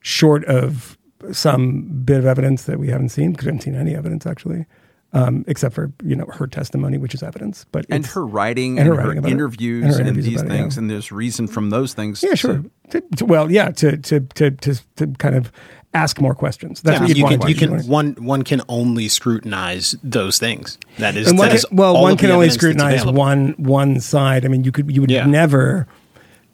[0.00, 0.96] short of
[1.30, 4.64] some bit of evidence that we haven't seen, because we haven't seen any evidence actually,
[5.12, 7.64] um, except for you know her testimony, which is evidence.
[7.72, 9.32] But And her writing and and, her her, writing about it.
[9.32, 10.76] interviews And and, her interviews these about it, things.
[10.76, 10.80] yeah.
[10.80, 12.22] And there's reason from those things.
[12.22, 12.64] yeah, sure.
[12.90, 15.50] To, to- well, yeah, to to to to, to kind of
[15.94, 16.82] ask more questions.
[16.82, 17.40] That's Yeah, what you want.
[17.40, 20.78] can, you can one one can only scrutinize those things.
[20.98, 24.00] That is, and one that can, is well, all one can only scrutinize one one
[24.00, 24.44] side.
[24.44, 25.24] I mean, you could you would Yeah.
[25.26, 25.86] never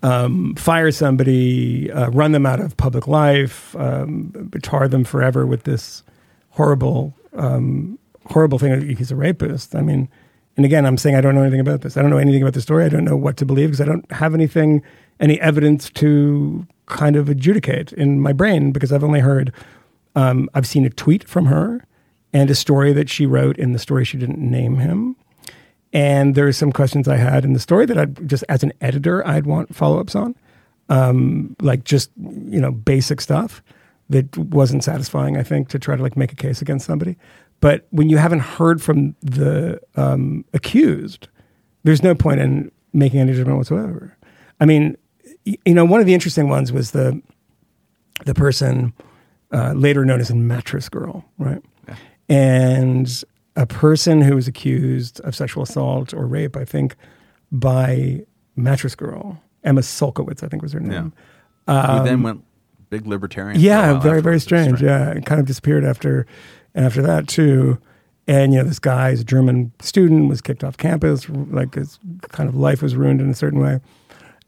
[0.05, 5.63] um, fire somebody, uh, run them out of public life, um, tar them forever with
[5.65, 6.03] this
[6.51, 8.97] horrible um, horrible thing.
[8.97, 9.75] He's a rapist.
[9.75, 10.09] I mean,
[10.57, 11.97] and again, I'm saying I don't know anything about this.
[11.97, 12.85] I don't know anything about the story.
[12.85, 14.83] I don't know what to believe because I don't have anything,
[15.21, 19.53] any evidence to kind of adjudicate in my brain because I've only heard
[20.15, 21.85] um, I've seen a tweet from her
[22.33, 25.17] and a story that she wrote in the story she didn't name him.
[25.93, 28.73] And there are some questions I had in the story that I'd just as an
[28.81, 30.35] editor I'd want follow ups on,
[30.89, 33.63] um, like just you know basic stuff
[34.11, 35.37] that wasn't satisfying.
[35.37, 37.17] I think to try to like make a case against somebody.
[37.65, 41.29] But when you haven't heard from the um, accused,
[41.83, 44.15] there's no point in making any judgment whatsoever.
[44.61, 44.99] I mean,
[45.47, 47.23] you know, one of the interesting ones was the
[48.27, 48.93] the person
[49.51, 51.63] uh, later known as a mattress girl, right?
[52.29, 53.25] And
[53.57, 56.97] a person who was accused of sexual assault or rape, I think,
[57.51, 58.27] by
[58.57, 61.15] mattress girl Emma Sulkowicz, I think was her name.
[61.67, 62.45] Who then went
[62.91, 63.59] big libertarian.
[63.59, 64.37] Yeah, very very.
[64.37, 64.83] It's strange.
[64.83, 66.27] Yeah, kind of disappeared after
[66.75, 67.79] after that too.
[68.27, 71.99] And you know, this guy a German student, was kicked off campus, like his
[72.31, 73.81] kind of life was ruined in a certain way.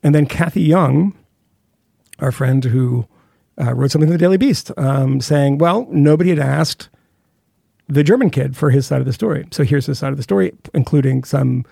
[0.02, 1.14] And then Cathy Young,
[2.18, 3.06] our friend who
[3.60, 6.88] uh, wrote something for the Daily Beast, um, saying, "Well, nobody had asked
[7.88, 9.46] the German kid for his side of the story.
[9.50, 11.64] So here's his side of the story, including some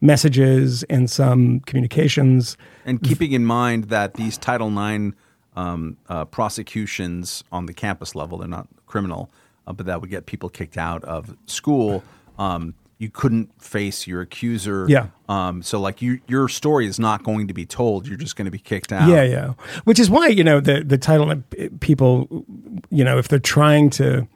[0.00, 2.56] messages and some communications.
[2.84, 5.14] And keeping in mind that these Title IX
[5.56, 9.30] um, uh, prosecutions on the campus level, they're not criminal,
[9.66, 12.02] uh, but that would get people kicked out of school.
[12.38, 14.86] Um, you couldn't face your accuser.
[14.88, 15.08] Yeah.
[15.28, 18.06] Um, so, like, you, your story is not going to be told.
[18.06, 19.08] You're just going to be kicked out.
[19.08, 19.54] Yeah, yeah.
[19.82, 21.42] Which is why you know the the title
[21.80, 22.46] people,
[22.90, 24.28] you know, if they're trying to,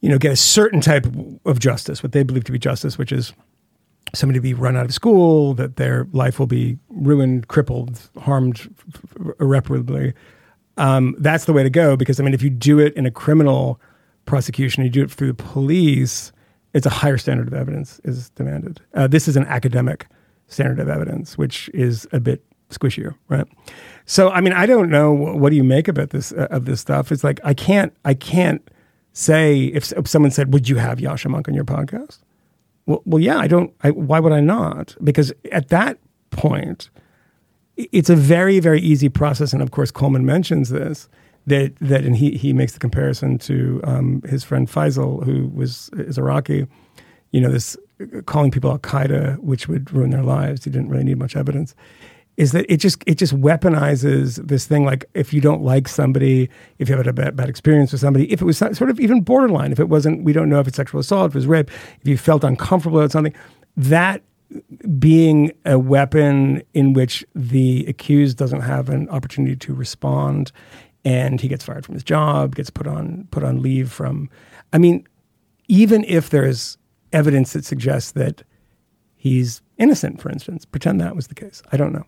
[0.00, 1.06] you know, get a certain type
[1.44, 3.32] of justice, what they believe to be justice, which is
[4.14, 8.72] somebody to be run out of school, that their life will be ruined, crippled, harmed
[9.40, 10.14] irreparably.
[10.76, 13.10] Um, that's the way to go because I mean, if you do it in a
[13.10, 13.80] criminal
[14.28, 16.32] prosecution, you do it through the police,
[16.74, 18.80] it's a higher standard of evidence is demanded.
[18.94, 20.06] Uh, this is an academic
[20.46, 23.46] standard of evidence, which is a bit squishier, right?
[24.04, 26.80] So, I mean, I don't know what do you make about this uh, of this
[26.80, 27.10] stuff.
[27.10, 28.62] It's like I can't, I can't
[29.12, 32.18] say if, if someone said, "Would you have Yascha Mounk on your podcast?"
[32.86, 33.74] Well, well, yeah, I don't.
[33.82, 34.94] I, why would I not?
[35.02, 35.98] Because at that
[36.30, 36.90] point,
[37.76, 39.52] it's a very, very easy process.
[39.52, 41.08] And of course, Coleman mentions this
[41.48, 45.90] that that, and he he makes the comparison to um, his friend Faisal, who was
[45.94, 46.66] is Iraqi.
[47.30, 47.76] You know, this
[48.26, 50.64] calling people Al Qaeda, which would ruin their lives.
[50.64, 51.74] He didn't really need much evidence.
[52.36, 52.76] Is that it?
[52.76, 54.84] Just it just weaponizes this thing.
[54.84, 56.48] Like if you don't like somebody,
[56.78, 59.22] if you have a bad, bad experience with somebody, if it was sort of even
[59.22, 61.70] borderline, if it wasn't, we don't know if it's sexual assault, if it was rape,
[62.00, 63.34] if you felt uncomfortable with something,
[63.76, 64.22] that
[64.98, 70.52] being a weapon in which the accused doesn't have an opportunity to respond
[71.04, 74.28] and he gets fired from his job gets put on put on leave from
[74.72, 75.06] i mean
[75.68, 76.78] even if there's
[77.12, 78.42] evidence that suggests that
[79.16, 81.62] he's innocent for instance pretend that was the case.
[81.72, 82.04] I don't know.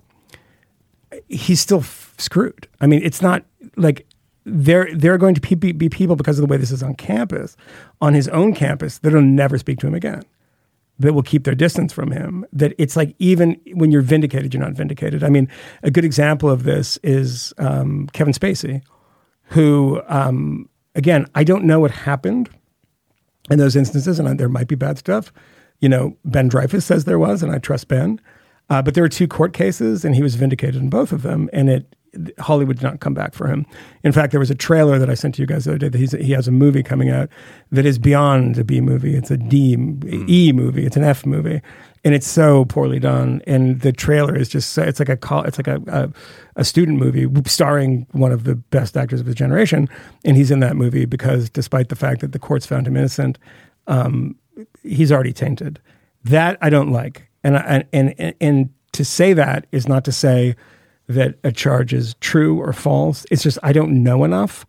[1.29, 2.69] He's still f- screwed.
[2.81, 3.45] I mean it's not
[3.77, 4.07] like
[4.45, 6.95] there there are going to be, be people because of the way this is on
[6.95, 7.57] campus
[8.01, 10.23] on his own campus that'll never speak to him again
[11.01, 12.47] that will keep their distance from him.
[12.53, 15.25] That it's like even when you're vindicated, you're not vindicated.
[15.25, 15.49] I mean,
[15.83, 18.83] a good example of this is um, Kevin Spacey,
[19.45, 22.51] who, um, again, I don't know what happened
[23.51, 25.33] in those instances, and there might be bad stuff.
[25.81, 28.21] You know, Ben Dreyfuss says there was, and I trust Ben.
[28.69, 31.49] Uh, but there were two court cases, and he was vindicated in both of them,
[31.53, 31.97] and it
[32.39, 33.65] Hollywood did not come back for him.
[34.03, 35.89] In fact, there was a trailer that I sent to you guys the other day
[35.89, 37.29] that he's, he has a movie coming out
[37.71, 39.15] that is beyond a B movie.
[39.15, 39.77] It's a D
[40.29, 40.85] E movie.
[40.85, 41.61] It's an F movie,
[42.05, 43.43] and it's so poorly done.
[43.47, 46.11] And the trailer is just so, it's like a call, it's like a, a
[46.57, 49.89] a student movie starring one of the best actors of his generation,
[50.25, 53.39] and he's in that movie because despite the fact that the courts found him innocent,
[53.87, 54.35] um,
[54.83, 55.81] he's already tainted.
[56.25, 60.13] That I don't like, and I, and and and to say that is not to
[60.13, 60.57] say
[61.11, 63.27] that a charge is true or false.
[63.31, 64.65] It's just I don't know enough.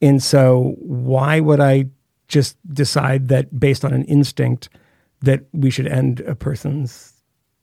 [0.00, 1.86] And so why would I
[2.28, 4.68] just decide that based on an instinct
[5.22, 7.12] that we should end a person's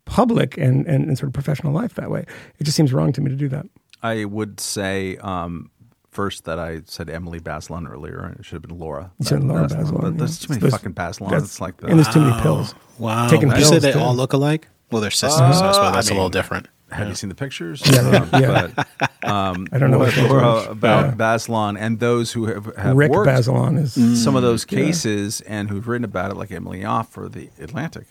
[0.05, 2.25] public and, and, and sort of professional life that way?
[2.59, 3.65] It just seems wrong to me to do that.
[4.03, 5.71] I would say um,
[6.11, 9.11] first that I said Emily Bazelon earlier, and it should have been Laura.
[9.19, 10.47] You said Laura Bazelon, Bazelon, but there's yeah.
[10.47, 11.29] too many Those- fucking Bazelons.
[11.29, 12.75] that's- It's like the, And there's too many pills.
[12.99, 13.27] Wow.
[13.29, 13.99] Taking you pills, said they too.
[13.99, 14.67] all look alike?
[14.91, 16.67] Well, they're sisters, so I suppose that's I a little different.
[16.91, 17.81] Have you seen the pictures?
[17.85, 17.99] Yeah,
[18.31, 18.71] Um, yeah.
[18.75, 21.11] But, um, I don't know what those Laura about Yeah.
[21.15, 25.69] Bazelon and those who have, have Rick worked Bazelon is some of those cases and
[25.69, 28.07] who've written about it, like Emily Yoffe for the Atlantic,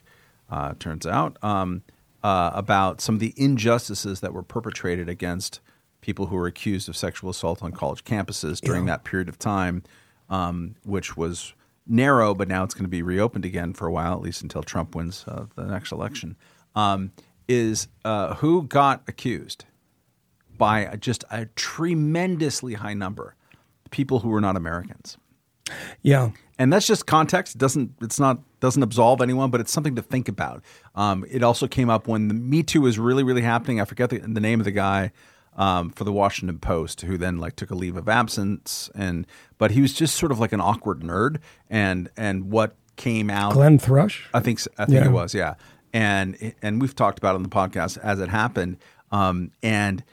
[0.51, 1.83] uh, turns out, um,
[2.23, 5.61] uh, about some of the injustices that were perpetrated against
[6.03, 9.83] people who were accused of sexual assault on college campuses during that period of time,
[10.29, 11.55] um, which was
[11.87, 14.63] narrow, but now it's going to be reopened again for a while, at least until
[14.63, 16.37] Trump wins uh, the next election.
[16.75, 17.13] Um,
[17.49, 19.65] is uh, who got accused
[20.57, 23.35] by just a tremendously high number,
[23.91, 25.19] people who were not Americans
[26.03, 26.31] yeah.
[26.59, 27.55] and that's just context.
[27.55, 30.63] It doesn't it's not doesn't absolve anyone, but it's something to think about.
[30.95, 33.81] Um, it also came up when the Me Too was really really happening.
[33.81, 35.13] I forget the, the name of the guy
[35.57, 39.27] um, for the Washington Post who then like took a leave of absence, and
[39.59, 43.53] but he was just sort of like an awkward nerd, and and what came out
[43.53, 44.29] Glenn Thrush.
[44.33, 45.07] I think I think Yeah.
[45.07, 45.55] it was, yeah.
[45.97, 48.77] And and we've talked about it on the podcast as it happened.
[49.11, 50.05] Um, and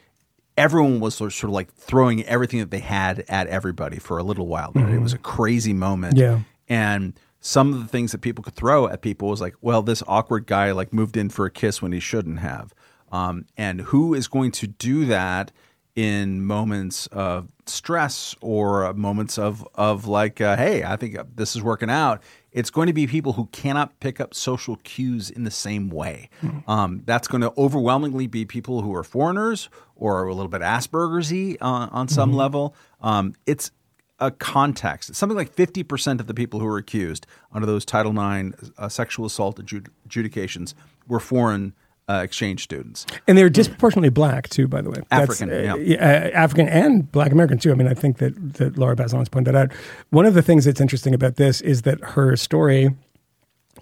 [0.56, 4.16] everyone was sort of, sort of like throwing everything that they had at everybody for
[4.16, 4.88] a little while there.
[4.88, 6.16] It was a crazy moment.
[6.16, 6.40] Yeah.
[6.70, 10.02] And some of the things that people could throw at people was like, well, this
[10.08, 12.72] awkward guy like moved in for a kiss when he shouldn't have.
[13.12, 15.52] Um, and who is going to do that
[15.94, 21.54] in moments of stress or uh, moments of of like, uh, hey, I think this
[21.54, 22.22] is working out.
[22.54, 26.30] It's going to be people who cannot pick up social cues in the same way.
[26.66, 30.62] Um, that's going to overwhelmingly be people who are foreigners or are a little bit
[30.62, 32.74] Asperger's-y uh, on some level.
[33.02, 33.72] Um, it's
[34.20, 35.14] a context.
[35.14, 39.26] Something like 50% of the people who were accused under those Title IX uh, sexual
[39.26, 40.74] assault adjud- adjudications
[41.08, 41.74] were foreign
[42.08, 43.06] uh, exchange students.
[43.26, 45.02] And they're disproportionately black too, by the way.
[45.10, 45.96] That's, African, uh, yeah.
[45.96, 47.72] uh, African and Black American too.
[47.72, 49.72] I mean, I think that that Laura Bazelon's pointed that out.
[50.10, 52.94] One of the things that's interesting about this is that her story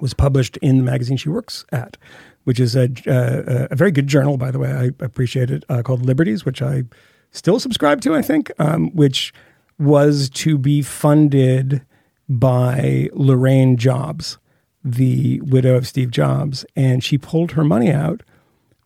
[0.01, 1.97] was published in the magazine she works at,
[2.45, 4.71] which is a uh, a very good journal, by the way.
[4.73, 6.85] I appreciate it uh, called Liberties, which I
[7.31, 8.15] still subscribe to.
[8.15, 9.35] I think, um, which
[9.79, 11.83] was to be funded
[12.29, 14.39] by Laurene Jobs,
[14.85, 18.23] the widow of Steve Jobs, and she pulled her money out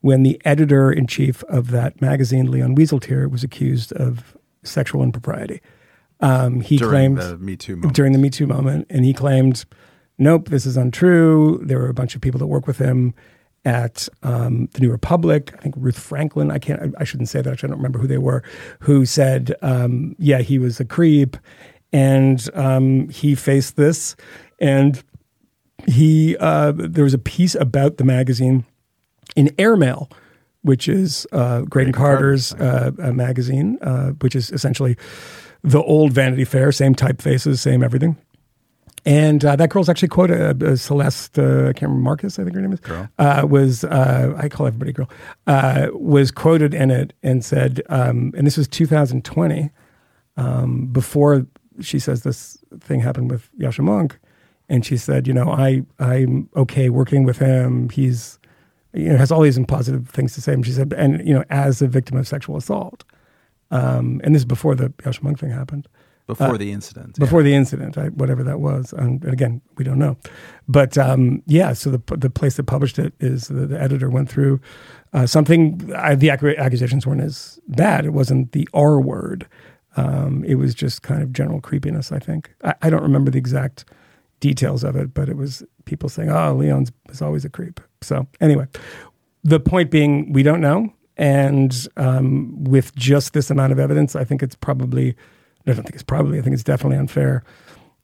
[0.01, 5.61] when the editor in chief of that magazine, Leon Wieseltier, was accused of sexual impropriety.
[6.21, 7.95] Um, he During claimed the Me Too moment.
[7.95, 9.65] during the Me Too moment, and he claimed,
[10.19, 13.15] "Nope, this is untrue." There were a bunch of people that work with him
[13.65, 15.53] at um, the New Republic.
[15.59, 16.51] I think Ruth Franklin.
[16.51, 16.81] I can't.
[16.81, 17.51] I, I shouldn't say that.
[17.51, 18.43] Actually, I don't remember who they were.
[18.81, 21.37] Who said, um, "Yeah, he was a creep,"
[21.93, 24.17] and um, he faced this,
[24.59, 25.03] and
[25.87, 28.65] he uh, there was a piece about the magazine
[29.35, 30.11] in Airmail,
[30.63, 34.97] which is uh, Graydon Carter's uh, magazine, uh, which is essentially
[35.63, 38.17] the old Vanity Fair, same typefaces, same everything.
[39.05, 42.57] And uh, that girl's actually quoted, uh, Celeste, uh, I can't remember, Marcus, I think
[42.57, 42.81] her name is,
[43.19, 45.09] uh, was, uh, I call everybody girl,
[45.47, 49.71] uh, was quoted in it and said, um, and this was 2020,
[50.37, 51.47] um, before
[51.81, 54.17] she says this thing happened with Yascha Mounk.
[54.69, 57.89] And she said, you know, I, I'm okay working with him.
[57.91, 58.39] He's,
[58.93, 60.53] you know, has all these positive things to say.
[60.53, 63.05] And she said, and, you know, as a victim of sexual assault.
[63.71, 65.89] Um, and this is before the Yascha Mounk thing happened
[66.27, 67.19] before the incident.
[67.19, 68.93] before the incident, I, whatever that was.
[68.97, 70.17] Um, and again, we don't know.
[70.69, 74.29] But um, yeah, so the the place that published it is the, the editor went
[74.29, 74.61] through
[75.13, 75.93] uh, something.
[75.95, 78.05] I, the accu- accusations weren't as bad.
[78.05, 79.47] It wasn't the R word.
[79.97, 82.13] Um, it was just kind of general creepiness.
[82.13, 83.85] I think I, I don't remember the exact
[84.41, 88.27] details of it, but it was people saying, "Oh, Leon's is always a creep." So
[88.41, 88.67] anyway,
[89.45, 90.93] the point being, we don't know.
[91.17, 95.17] And um, with just this amount of evidence, I think it's probably,
[95.67, 97.43] I don't think it's probably, I think it's definitely unfair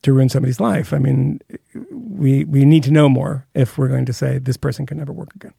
[0.03, 0.93] to ruin somebody's life.
[0.93, 1.41] I mean,
[1.91, 5.13] we we need to know more if we're going to say this person can never
[5.13, 5.55] work again.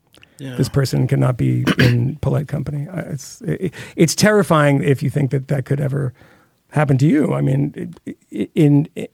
[0.58, 2.88] This person cannot be in polite company.
[2.92, 6.14] It's it, it's terrifying if you think that that could ever
[6.72, 7.34] happen to you.
[7.34, 7.94] I mean,
[8.32, 9.08] in, in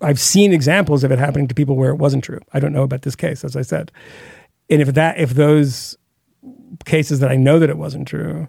[0.00, 2.40] I've seen examples of it happening to people where it wasn't true.
[2.52, 3.90] I don't know about this case, as I said.
[4.68, 5.96] And if that if those
[6.84, 8.48] cases that I know that it wasn't true,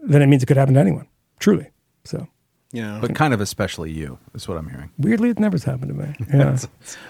[0.00, 1.06] then it means it could happen to anyone.
[1.40, 1.68] Truly.
[2.04, 2.26] So
[2.72, 2.98] Yeah.
[3.00, 4.90] but kind of especially you is what I'm hearing.
[4.98, 6.14] weirdly, it never's happened to me.
[6.32, 6.58] Yeah.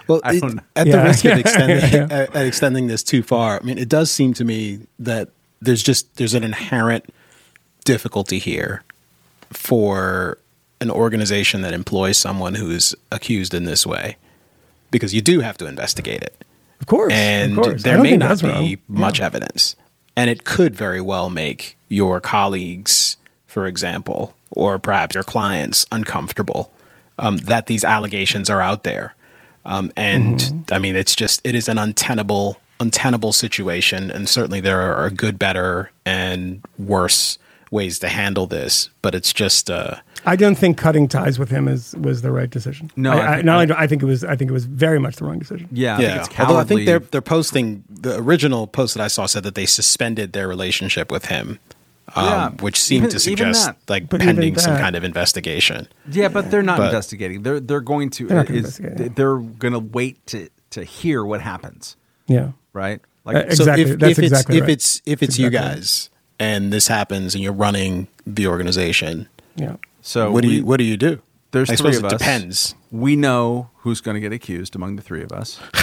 [0.07, 0.43] Well, it-
[0.75, 0.95] at Yeah.
[0.97, 2.07] the risk of extending Yeah.
[2.09, 5.29] at, at extending this too far, I mean, it does seem to me that
[5.61, 7.05] there's just there's an inherent
[7.85, 8.83] difficulty here
[9.51, 10.37] for
[10.81, 14.17] an organization that employs someone who's accused in this way,
[14.91, 16.43] because you do have to investigate it,
[16.79, 17.13] of course.
[17.13, 17.83] and of course.
[17.83, 18.77] There may not be wrong.
[18.87, 19.25] much Yeah.
[19.25, 19.75] evidence,
[20.15, 26.71] and it could very well make your colleagues, for example, or perhaps your clients uncomfortable
[27.17, 29.15] um, that these allegations are out there.
[29.65, 30.73] Um, and Mm-hmm.
[30.73, 35.37] I mean, it's just it is an untenable, untenable situation, and certainly there are good,
[35.37, 37.37] better, and worse
[37.69, 38.89] ways to handle this.
[39.01, 42.49] But it's just uh, I don't think cutting ties with him is was the right
[42.49, 42.91] decision.
[42.95, 44.23] No, I, I I, think- not only do I think it was.
[44.23, 45.67] I think it was very much the wrong decision.
[45.71, 46.17] Yeah, I yeah.
[46.23, 49.43] think it's Although I think they're they're posting the original post that I saw said
[49.43, 51.59] that they suspended their relationship with him,
[52.15, 52.49] um, Yeah.
[52.61, 55.87] which seemed Even- to suggest like But pending some kind of investigation.
[56.11, 57.43] Yeah, but they're not But- investigating.
[57.43, 58.27] They're they're going to.
[58.27, 59.07] They're is- yeah.
[59.15, 61.95] They're going to wait to to hear what happens.
[62.27, 62.51] Yeah.
[62.73, 62.99] Right.
[63.25, 63.85] Uh, Like Exactly.
[63.85, 65.75] So if, That's if it's exactly if it's if it's That's you exactly right.
[65.75, 66.09] guys
[66.39, 69.75] and this happens and you're running the organization, Yeah.
[70.01, 70.31] So.
[70.31, 71.21] what do we- you what do you do?
[71.51, 72.19] There's I three suppose of it us.
[72.19, 72.75] depends.
[72.91, 75.59] We know who's going to get accused among the three of us.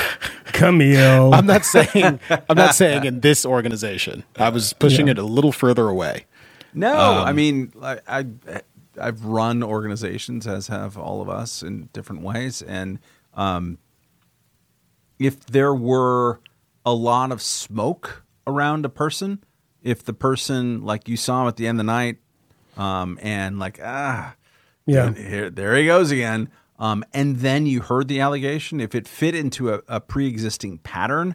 [0.46, 1.34] Kmele.
[1.34, 4.22] I'm not saying I'm not saying in this organization.
[4.36, 5.12] I was pushing Yeah.
[5.12, 6.26] it a little further away.
[6.72, 8.26] No, Um, I mean, I, I
[9.00, 12.98] I've run organizations, as have all of us, in different ways, and
[13.34, 13.78] um,
[15.18, 16.40] if there were
[16.84, 19.42] a lot of smoke around a person,
[19.82, 22.18] if the person like you saw him at the end of the night,
[22.76, 24.34] um, and like ah,
[24.86, 25.12] Yeah.
[25.14, 26.48] here, there he goes again.
[26.78, 28.80] Um, and then you heard the allegation.
[28.80, 31.34] If it fit into a, a pre-existing pattern,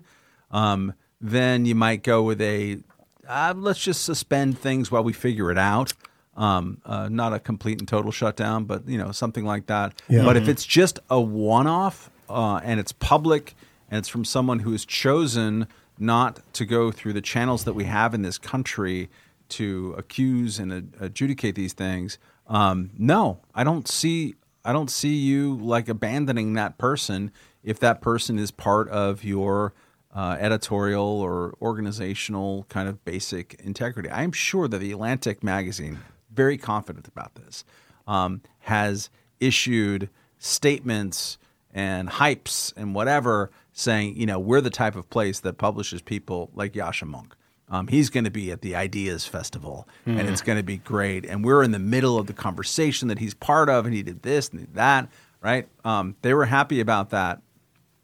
[0.51, 2.79] um, then you might go with a
[3.27, 5.93] uh, let's just suspend things while we figure it out.
[6.35, 10.01] Um, uh, not a complete and total shutdown, but you know something like that.
[10.07, 10.23] Yeah.
[10.23, 13.55] But if it's just a one-off, uh, and it's public,
[13.89, 15.67] and it's from someone who has chosen
[15.99, 19.09] not to go through the channels that we have in this country
[19.51, 22.17] to accuse and adjudicate these things.
[22.47, 24.35] Um, no, I don't see.
[24.63, 27.31] I don't see you like abandoning that person
[27.63, 29.73] if that person is part of your
[30.13, 34.09] uh, editorial or organizational kind of basic integrity.
[34.09, 35.99] I am sure that the Atlantic magazine,
[36.31, 37.63] very confident about this,
[38.07, 39.09] um, has
[39.39, 41.37] issued statements
[41.73, 46.51] and hypes and whatever saying, you know, we're the type of place that publishes people
[46.53, 47.31] like Yascha Mounk.
[47.71, 51.25] Um, he's going to be at the Ideas Festival, and it's going to be great.
[51.25, 54.23] And we're in the middle of the conversation that he's part of, and he did
[54.23, 55.09] this and did that,
[55.41, 55.69] right?
[55.85, 57.41] Um, they were happy about that.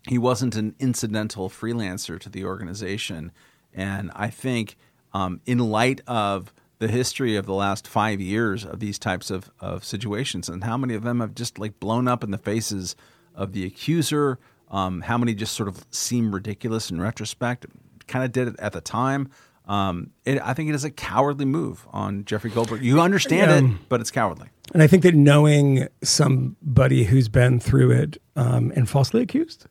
[0.08, 3.34] He wasn't an incidental freelancer to the organization.
[3.74, 4.78] And I think,
[5.14, 9.52] um, in light of the history of the last five years of these types of,
[9.60, 12.96] of situations and how many of them have just like blown up in the faces
[13.36, 14.40] of the accuser,
[14.70, 17.66] um, how many just sort of seem ridiculous in retrospect,
[18.08, 19.30] kind of did it at the time.
[19.68, 22.82] Um, it, I think it is a cowardly move on Jeffrey Goldberg.
[22.84, 23.74] You understand Yeah.
[23.76, 24.48] it, but it's cowardly.
[24.74, 29.66] And I think that knowing somebody who's been through it um, and falsely accused,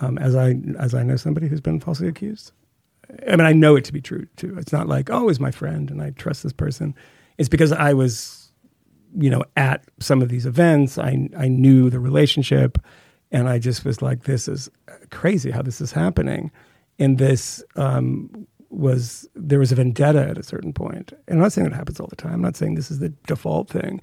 [0.00, 2.52] um, as I as I know somebody who's been falsely accused,
[3.26, 4.56] I mean I know it to be true too.
[4.58, 6.94] It's not like oh, he's my friend and I trust this person.
[7.38, 8.52] It's because I was,
[9.18, 10.98] you know, at some of these events.
[10.98, 12.76] I I knew the relationship,
[13.30, 14.68] and I just was like, this is
[15.10, 16.50] crazy how this is happening,
[16.98, 17.64] and this.
[18.76, 21.12] Was there was a vendetta at a certain point.
[21.26, 22.34] And I'm not saying it happens all the time.
[22.34, 24.02] I'm not saying this is the default thing,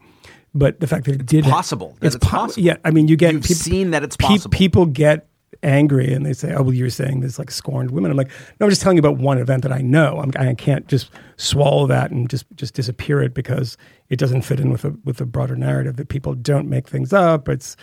[0.55, 2.63] but the fact that it did possible, that it's po- possible.
[2.65, 4.49] Yeah, I mean, you get You've seen that it's pe- possible.
[4.57, 5.27] people get
[5.61, 8.65] angry and they say, "Oh, well, you're saying this like scorned women." I'm like, no,
[8.65, 10.19] I'm just telling you about one event that I know.
[10.19, 13.77] I'm, I can't just swallow that and just just disappear it because
[14.09, 17.13] it doesn't fit in with a with a broader narrative that people don't make things
[17.13, 17.49] up.
[17.49, 17.75] It's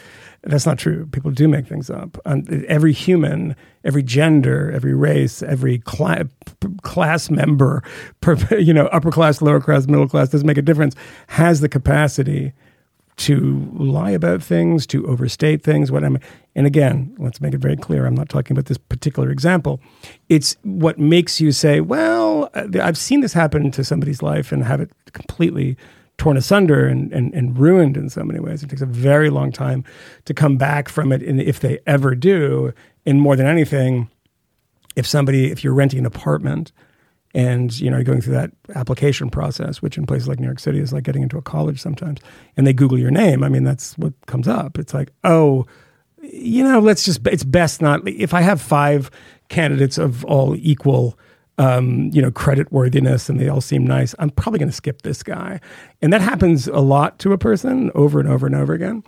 [0.42, 1.06] that's not true.
[1.06, 2.18] People do make things up.
[2.24, 7.82] And every human, every gender, every race, every p- class member,
[8.20, 10.94] per, you know, upper class, lower class, middle class, doesn't make a difference.
[11.28, 12.52] Has the capacity
[13.20, 15.92] to lie about things, to overstate things.
[15.92, 16.18] What I'm,
[16.54, 18.06] and again, let's make it very clear.
[18.06, 19.78] I'm not talking about this particular example.
[20.30, 24.64] It's what makes you say, "Well, uh, I've seen this happen to somebody's life and
[24.64, 25.76] have it completely
[26.16, 28.62] torn asunder and, and, and ruined in so many ways.
[28.62, 29.84] It takes a very long time
[30.24, 32.72] to come back from it, and if they ever do,
[33.04, 34.08] and more than anything,
[34.96, 36.72] if somebody, if you're renting an apartment."
[37.34, 40.58] And you know you're going through that application process which in places like new york
[40.58, 42.20] city is like getting into a college sometimes
[42.56, 43.42] and they google your name.
[43.42, 44.78] I mean that's what comes up.
[44.78, 45.66] It's like oh
[46.22, 49.10] you know let's just it's best not if i have five
[49.48, 51.18] candidates of all equal
[51.58, 55.02] um, you know credit worthiness and they all seem nice i'm probably going to skip
[55.02, 55.60] this guy.
[56.00, 59.02] And that happens a lot to a person over and over and over again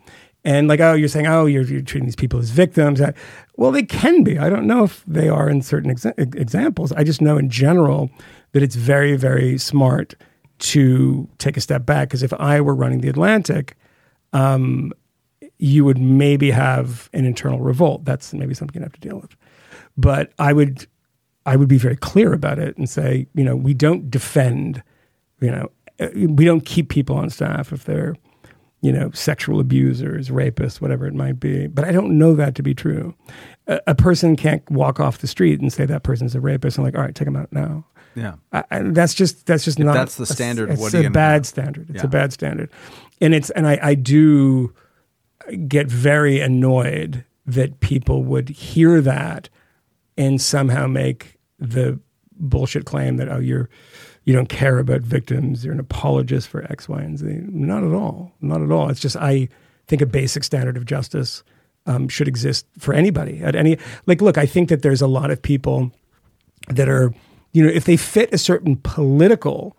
[0.44, 3.00] and like oh you're saying oh you're, you're treating these people as victims.
[3.00, 3.14] I-
[3.56, 4.38] well they can be.
[4.38, 6.92] I don't know if they are in certain exa- examples.
[6.92, 8.10] I just know in general
[8.52, 10.14] that it's very very smart
[10.58, 13.76] to take a step back because if i were running the atlantic
[14.32, 14.92] um,
[15.58, 18.04] you would maybe have an internal revolt.
[18.04, 19.36] That's maybe something you'd have to deal with.
[19.96, 20.86] But i would
[21.46, 24.82] i would be very clear about it and say you know we don't defend
[25.40, 25.70] you know
[26.00, 28.14] uh, we don't keep people on staff if they're
[28.82, 31.68] you know, sexual abusers, rapists, whatever it might be.
[31.68, 33.14] But I don't know that to be true.
[33.68, 36.78] A, a person can't walk off the street and say that person's a rapist.
[36.78, 37.86] I'm like, all right, take him out now.
[38.14, 38.34] Yeah.
[38.52, 41.12] I, I, that's just that's just not that's the standard, It's, what a you gonna
[41.14, 41.88] bad standard.
[41.90, 42.06] It's Yeah.
[42.06, 42.70] a bad standard,
[43.22, 44.74] and it's and I, I do
[45.66, 49.48] get very annoyed that people would hear that
[50.18, 51.98] and somehow make the
[52.36, 53.70] bullshit claim that oh you're
[54.24, 57.40] you don't care about victims you're an apologist for x y and z.
[57.48, 58.32] Not at all.
[58.40, 58.88] Not at all.
[58.88, 59.48] It's just i
[59.88, 61.42] think a basic standard of justice
[61.86, 63.76] um, should exist for anybody at any
[64.06, 65.90] like look i think that there's a lot of people
[66.68, 67.12] that are
[67.52, 69.76] you know if they fit a certain political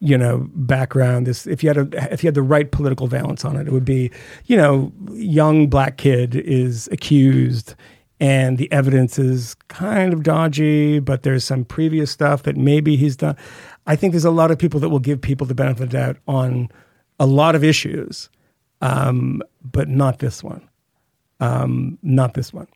[0.00, 3.44] you know background this if you had a if you had the right political valence
[3.44, 4.10] on it it would be
[4.46, 7.74] you know young black kid is accused
[8.20, 13.16] and the evidence is kind of dodgy but there's some previous stuff that maybe he's
[13.16, 13.36] done.
[13.86, 15.96] I think there's a lot of people that will give people the benefit of the
[15.98, 16.68] doubt on
[17.18, 18.28] a lot of issues
[18.82, 20.66] um, but not this one.
[21.40, 22.66] Um, not this one.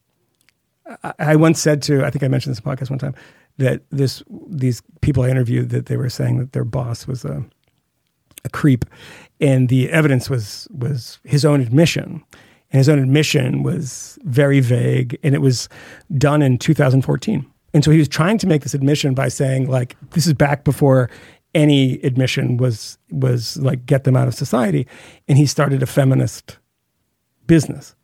[1.03, 3.15] I- I once said to, I think I mentioned this podcast one time,
[3.59, 7.45] that this these people I interviewed that they were saying that their boss was a
[8.45, 8.85] a creep,
[9.41, 12.23] and the evidence was was his own admission,
[12.75, 15.69] and his own admission was very vague, and it was
[16.19, 19.97] done in 2014, and so he was trying to make this admission by saying like
[20.11, 21.09] this is back before
[21.55, 24.89] any admission was was like get them out of society,
[25.29, 26.59] and he started a feminist
[27.47, 27.95] business.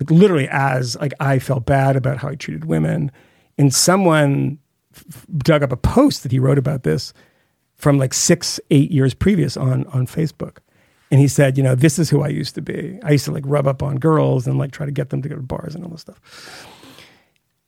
[0.00, 3.12] Like literally as like I felt bad about how I treated women,
[3.56, 4.58] and someone
[4.96, 7.14] f- dug up a post that he wrote about this
[7.76, 10.56] from like six, eight years previous on on Facebook.
[11.10, 12.98] And he said, you know, this is who I used to be.
[13.02, 15.28] I used to like rub up on girls and like try to get them to
[15.28, 16.20] go to bars and all this stuff.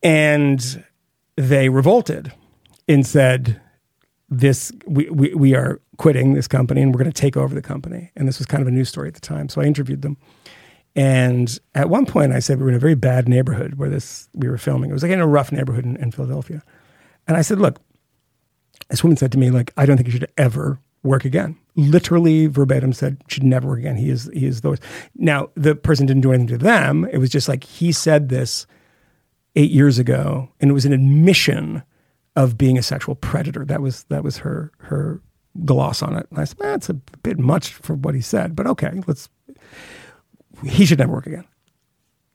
[0.02, 0.84] And
[1.36, 2.32] they revolted
[2.86, 3.60] and said,
[4.30, 7.62] this we, we, we are quitting this company and we're going to take over the
[7.62, 8.10] company.
[8.16, 9.48] And this was kind of a news story at the time.
[9.48, 10.16] So I interviewed them.
[10.96, 14.28] And at one point I said we were in a very bad neighborhood where this
[14.34, 14.90] we were filming.
[14.90, 16.62] It was like in a rough neighborhood in, in Philadelphia.
[17.26, 17.80] And I said, look,
[18.88, 21.58] this woman said to me, like, I don't think you should ever work again.
[21.76, 23.96] Literally verbatim said, should never work again.
[23.96, 24.82] He is he is the worst.
[25.14, 27.06] Now, the person didn't do anything to them.
[27.12, 28.66] It was just like he said this
[29.56, 31.82] eight years ago, and it was an admission
[32.36, 33.64] of being a sexual predator.
[33.64, 35.20] That was that was her her
[35.64, 36.26] gloss on it.
[36.30, 39.28] And I said, that's a bit much for what he said, but okay, let's
[40.64, 41.44] he should never work again.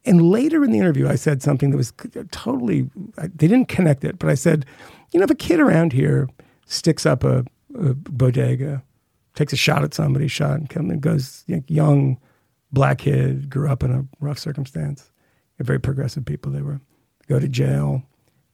[0.06, 1.92] And later in the interview, I said something that was
[2.32, 4.66] totally, they didn't connect it, but I said,
[5.12, 6.30] you know, if a kid around here
[6.68, 7.44] sticks up a,
[7.74, 8.84] a bodega,
[9.36, 12.18] takes a shot at somebody, shot and comes and goes, you know, young
[12.72, 15.12] black kid, grew up in a rough circumstance,
[15.58, 16.82] They're very progressive people they were,
[17.28, 18.04] go to jail,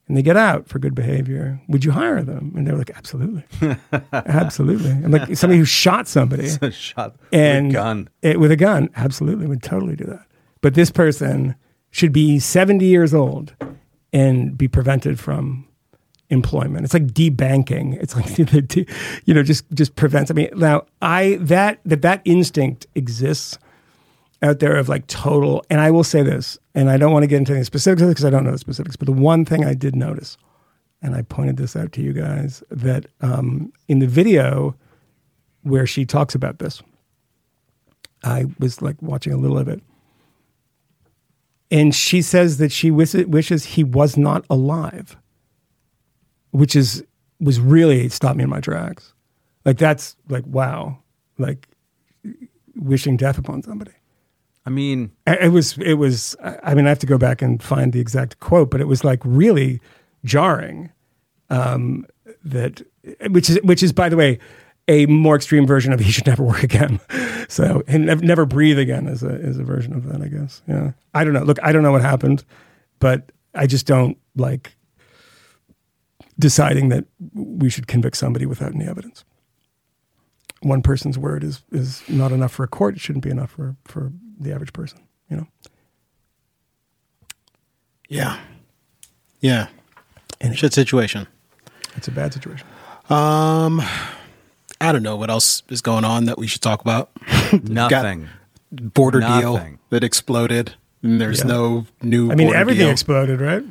[0.07, 1.61] and they get out for good behavior.
[1.67, 2.53] Would you hire them?
[2.55, 3.43] And they were like, absolutely,
[4.13, 4.91] absolutely.
[4.91, 8.09] And like somebody who shot somebody Shot and with a gun.
[8.21, 10.25] It, with a gun, absolutely, would totally do that.
[10.61, 11.55] But this person
[11.89, 13.55] should be 70 years old
[14.13, 15.67] and be prevented from
[16.31, 16.85] employment.
[16.85, 18.01] It's like debanking.
[18.01, 18.87] It's like the
[19.25, 20.31] you know just just prevents.
[20.31, 23.59] I mean, now I that that that instinct exists
[24.41, 25.63] out there of like total.
[25.69, 28.25] And I will say this, and I don't want to get into any specifics because
[28.25, 28.95] I don't know the specifics.
[28.95, 30.37] But the one thing I did notice,
[31.01, 34.75] and I pointed this out to you guys, that um, in the video
[35.63, 36.81] where she talks about this,
[38.23, 39.81] I was like watching a little of it.
[41.69, 45.15] And she says that she wishes he was not alive,
[46.51, 47.03] which is
[47.39, 49.13] was really stopped me in my tracks.
[49.65, 50.97] Like that's like wow,
[51.37, 51.67] like
[52.75, 53.91] wishing death upon somebody.
[54.65, 56.35] I mean, It was it was.
[56.41, 59.03] I mean, I have to go back and find the exact quote, but it was
[59.03, 59.81] like really
[60.23, 60.91] jarring.
[61.49, 62.05] Um,
[62.45, 62.81] that
[63.29, 64.39] which is which is by the way
[64.87, 66.99] a more extreme version of he should never work again.
[67.49, 70.61] So and nev- never breathe again is a is a version of that, I guess.
[70.67, 71.43] Yeah, I don't know.
[71.43, 72.43] Look, I don't know what happened,
[72.99, 74.75] but I just don't like
[76.41, 79.23] deciding that we should convict somebody without any evidence.
[80.61, 82.95] One person's word is is not enough for a court.
[82.95, 84.99] It shouldn't be enough for for the average person.
[85.29, 85.47] You know.
[88.09, 88.39] Yeah.
[89.39, 89.67] Yeah.
[90.39, 90.55] Anyway.
[90.57, 91.27] Shit situation.
[91.95, 92.67] It's a bad situation.
[93.09, 93.81] Um,
[94.79, 97.11] I don't know what else is going on that we should talk about.
[97.63, 98.27] nothing.
[98.71, 100.75] Border deal that exploded.
[101.03, 101.45] And there's Yeah.
[101.47, 102.31] no new.
[102.31, 102.91] I mean, everything deal.
[102.91, 103.63] exploded, right?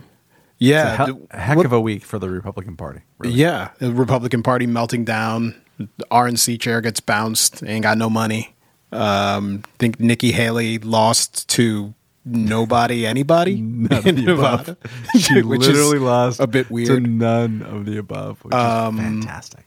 [0.60, 3.00] Yeah, a he- heck what- of a week for the Republican Party.
[3.18, 3.34] really.
[3.34, 5.54] Yeah, the Republican Party melting down.
[5.78, 7.62] The RNC chair gets bounced.
[7.64, 8.54] Ain't got no money.
[8.92, 11.94] Um, think Nikki Haley lost to
[12.26, 14.76] nobody, anybody in the Nevada,
[15.18, 17.08] She which literally lost a bit weird to weird.
[17.10, 19.64] none of the above, which Um, is fantastic.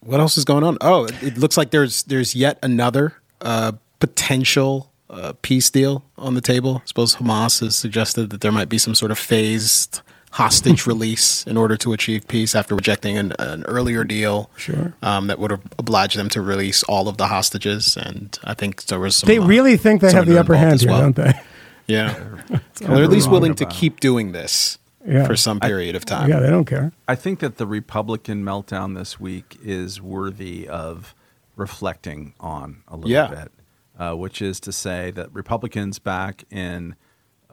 [0.00, 0.78] What else is going on?
[0.80, 6.34] Oh, it, it looks like there's there's yet another uh, potential uh, peace deal on
[6.34, 6.82] the table.
[6.84, 10.00] I suppose Hamas has suggested that there might be some sort of phased
[10.32, 14.50] hostage release in order to achieve peace after rejecting an, an earlier deal.
[14.56, 14.94] Sure.
[15.02, 18.84] Um, that would have obliged them to release all of the hostages, and I think
[18.86, 19.28] there was some.
[19.28, 21.00] They uh, really think they have the upper hand as here, well.
[21.02, 21.32] don't they?
[21.88, 22.18] Yeah,
[22.50, 24.76] well, they're at least willing to keep doing this
[25.06, 25.24] Yeah.
[25.24, 26.28] for some period of time.
[26.28, 26.90] Yeah, they don't care.
[27.06, 31.14] I think that the Republican meltdown this week is worthy of
[31.54, 33.28] reflecting on a little Yeah.
[33.28, 33.52] bit,
[33.98, 36.96] uh, which is to say that Republicans back in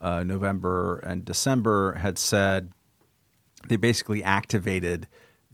[0.01, 2.71] uh, November and December had said
[3.67, 5.07] they basically activated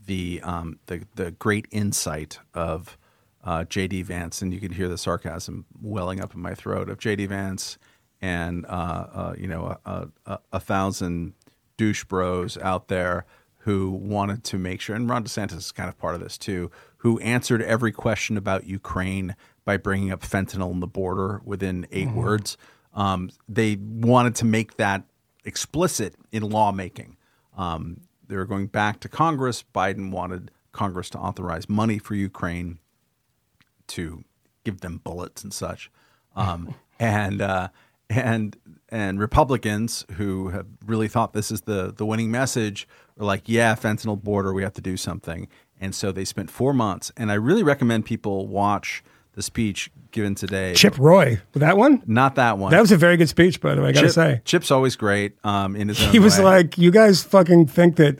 [0.04, 2.98] the um, the, the great insight of
[3.44, 4.02] uh, J.D.
[4.02, 7.26] Vance, and you can hear the sarcasm welling up in my throat of J.D.
[7.26, 7.78] Vance
[8.20, 11.34] and uh, uh, you know a, a, a thousand
[11.76, 13.24] douche bros out there
[13.64, 16.70] who wanted to make sure, and Ron DeSantis is kind of part of this too,
[16.98, 19.36] who answered every question about Ukraine
[19.70, 22.56] by bringing up fentanyl in the border within 8 words.
[22.92, 25.04] Um, they wanted to make that
[25.44, 27.16] explicit in lawmaking.
[27.56, 29.62] Um, they were going back to Congress.
[29.72, 32.80] Biden wanted Congress to authorize money for Ukraine
[33.86, 34.24] to
[34.64, 35.88] give them bullets and such.
[36.34, 37.68] Um, and uh,
[38.08, 38.56] and
[38.88, 42.88] and Republicans who have really thought this is the the winning message
[43.20, 45.46] are like, yeah, fentanyl border, we have to do something.
[45.80, 47.12] And so they spent four months.
[47.16, 49.04] And I really recommend people watch
[49.40, 50.74] the speech given today.
[50.74, 52.02] Chip Roy, that one.
[52.06, 52.70] Not that one.
[52.72, 53.88] That was a very good speech, by the way.
[53.88, 55.34] I gotta Chip, say, Chip's always great.
[55.44, 56.44] Um, in his own he was way.
[56.44, 58.18] like, "You guys fucking think that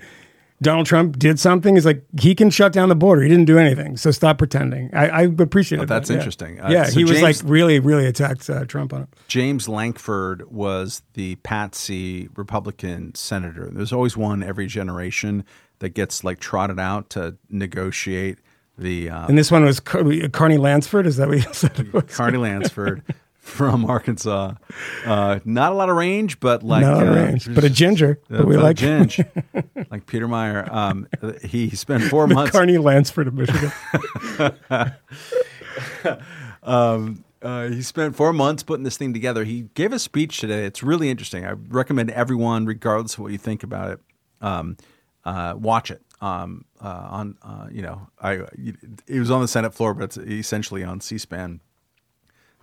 [0.63, 3.23] Donald Trump did something?" He's like, "He can shut down the border.
[3.23, 3.97] He didn't do anything.
[3.99, 5.87] So stop pretending." I, I appreciate Oh, it.
[5.87, 6.59] that's interesting.
[6.61, 9.09] Uh, yeah, so he was James- like really, really attacked uh, Trump on it.
[9.29, 13.69] James Lankford was the patsy Republican senator.
[13.71, 15.45] There's always one every generation
[15.81, 18.39] that gets like trotted out to negotiate
[18.81, 21.07] the uh, And this one was Car- Carney Lansford.
[21.07, 21.79] Is that what you said?
[21.79, 22.05] It was?
[22.05, 23.03] Carney Lansford
[23.39, 24.55] from Arkansas.
[25.05, 28.21] Uh, not a lot of range, but like Not uh, range, but a ginger.
[28.31, 29.25] uh, but we but like ginge,
[29.91, 30.71] like Peter Meijer.
[30.73, 31.09] Um,
[31.45, 32.53] he spent four months.
[32.53, 33.73] Carney Lansford of Michigan.
[36.63, 39.45] Uh, he spent four months putting this thing together.
[39.45, 40.67] He gave a speech today.
[40.67, 41.47] It's really interesting.
[41.47, 44.01] I recommend everyone, regardless of what you think about it,
[44.43, 44.77] um,
[45.25, 46.03] uh, watch it.
[46.23, 48.43] Um, uh, on uh, you know, I
[49.07, 51.61] it was on the Senate floor, but it's essentially on C-SPAN,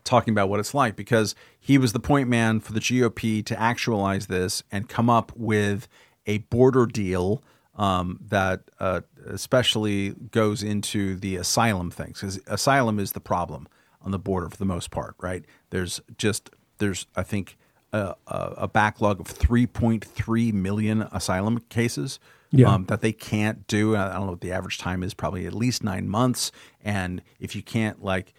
[0.03, 3.59] talking about what it's like because he was the point man for the GOP to
[3.59, 5.88] actualize this and come up with
[6.27, 7.43] a border deal
[7.75, 13.67] um, that uh, especially goes into the asylum things because asylum is the problem
[14.01, 15.45] on the border for the most part, right?
[15.69, 17.57] There's just there's I think
[17.93, 22.19] a, a backlog of 3.3 million asylum cases
[22.57, 22.73] Yeah.
[22.73, 23.95] um, that they can't do.
[23.95, 26.51] I don't know what the average time is, probably at least nine months.
[26.84, 28.34] And if you can't like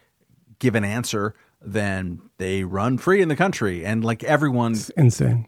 [0.58, 3.84] give an answer, then they run free in the country.
[3.84, 5.46] And like everyone Insane.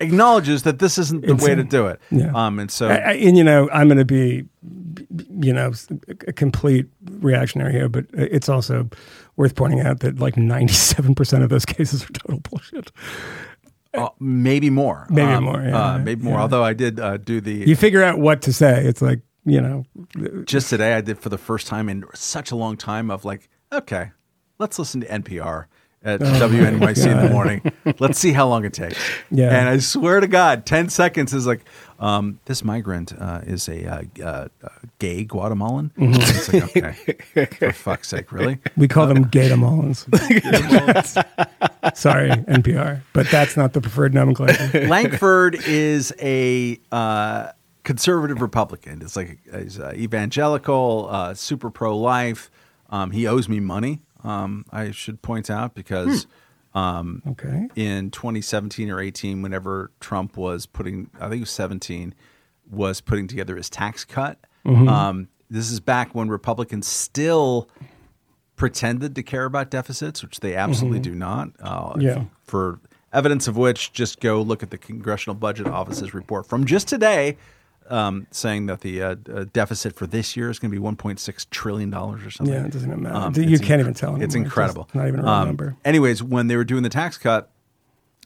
[0.00, 2.00] acknowledges that this isn't the way to do it.
[2.10, 2.32] Yeah.
[2.34, 4.44] Um, and so I, I- and you know, I'm going to be,
[5.40, 5.72] you know,
[6.26, 8.88] a complete reactionary here, but it's also
[9.36, 12.90] worth pointing out that like 97% of those cases are total bullshit.
[14.04, 16.34] Uh, maybe more, Maybe Um, more, yeah, uh, maybe more.
[16.34, 16.42] yeah.
[16.42, 18.84] Although I did uh, do the You figure out what to say.
[18.84, 19.84] It's like, you know,
[20.44, 20.94] just today.
[20.94, 24.10] I did for the first time in such a long time of like, okay,
[24.58, 25.66] let's listen to NPR
[26.04, 27.72] at WNYC in the morning.
[27.98, 28.96] Let's see how long it takes.
[29.30, 29.48] Yeah.
[29.58, 31.64] And I swear to God, 10 seconds is like,
[31.98, 34.68] um, this migrant uh, is a uh, uh, uh,
[34.98, 35.92] gay Guatemalan.
[35.96, 38.58] It's like, okay, for fuck's sake, really?
[38.76, 40.00] we call them Gata Mullins.
[41.94, 44.86] Sorry, NPR, but that's not the preferred nomenclature.
[44.88, 47.50] Lankford is a uh,
[47.82, 49.02] conservative Republican.
[49.02, 52.50] It's like he's uh, evangelical, uh, super pro life.
[52.90, 54.00] Um, he owes me money.
[54.22, 56.26] Um, I should point out because
[56.74, 57.68] um, Okay.
[57.76, 62.14] in 2017 or 18, whenever Trump was putting, I think it was 17,
[62.70, 64.38] was putting together his tax cut.
[64.66, 67.68] Um, this is back when Republicans still
[68.56, 71.50] pretended to care about deficits, which they absolutely do not.
[71.60, 72.24] Uh, Yeah.
[72.42, 72.80] For
[73.12, 77.36] evidence of which, just go look at the Congressional Budget Office's report from just today,
[77.90, 81.50] um, saying that the uh, uh, deficit for this year is going to be 1.6
[81.50, 82.54] trillion dollars or something.
[82.54, 83.16] Yeah, it doesn't even matter.
[83.16, 84.24] Um, you can't inc- even tell anymore.
[84.24, 84.88] It's incredible.
[84.94, 85.76] not even a Um, number.
[85.84, 87.50] Anyways, when they were doing the tax cut,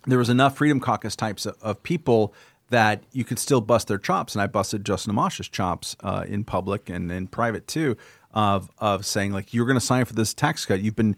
[0.07, 2.35] there was enough Freedom Caucus types of, of people
[2.71, 6.43] that you could still bust their chops, and I busted Justin Amash's chops uh, in
[6.43, 7.97] public and in private too,
[8.33, 10.81] of of saying like you're going to sign for this tax cut.
[10.81, 11.15] You've been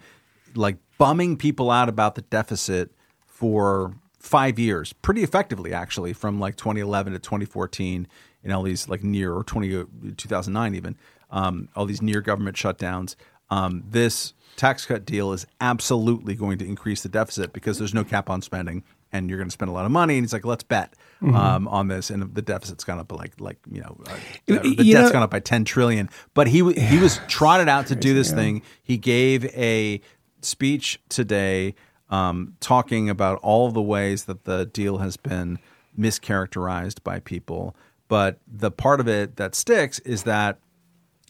[0.55, 2.91] like bumming people out about the deficit
[3.27, 8.07] for five years, pretty effectively actually, from like 2011 to 2014,
[8.45, 9.85] in all these like near or 20,
[10.17, 10.97] 2009 even,
[11.31, 13.17] um, all these near government shutdowns.
[13.51, 18.05] Um, this tax cut deal is absolutely going to increase the deficit because there's no
[18.05, 20.17] cap on spending and you're going to spend a lot of money.
[20.17, 22.11] And he's like, let's bet um, on this.
[22.11, 24.17] And the deficit's gone up like, like you know, uh,
[24.47, 26.11] the you debt's know- gone up by 10 trillion.
[26.35, 28.63] But he, w- he was trotted out to do this thing.
[28.83, 30.01] He gave a
[30.41, 31.75] speech today
[32.11, 35.59] um, talking about all the ways that the deal has been
[35.99, 37.75] mischaracterized by people.
[38.09, 40.59] But the part of it that sticks is that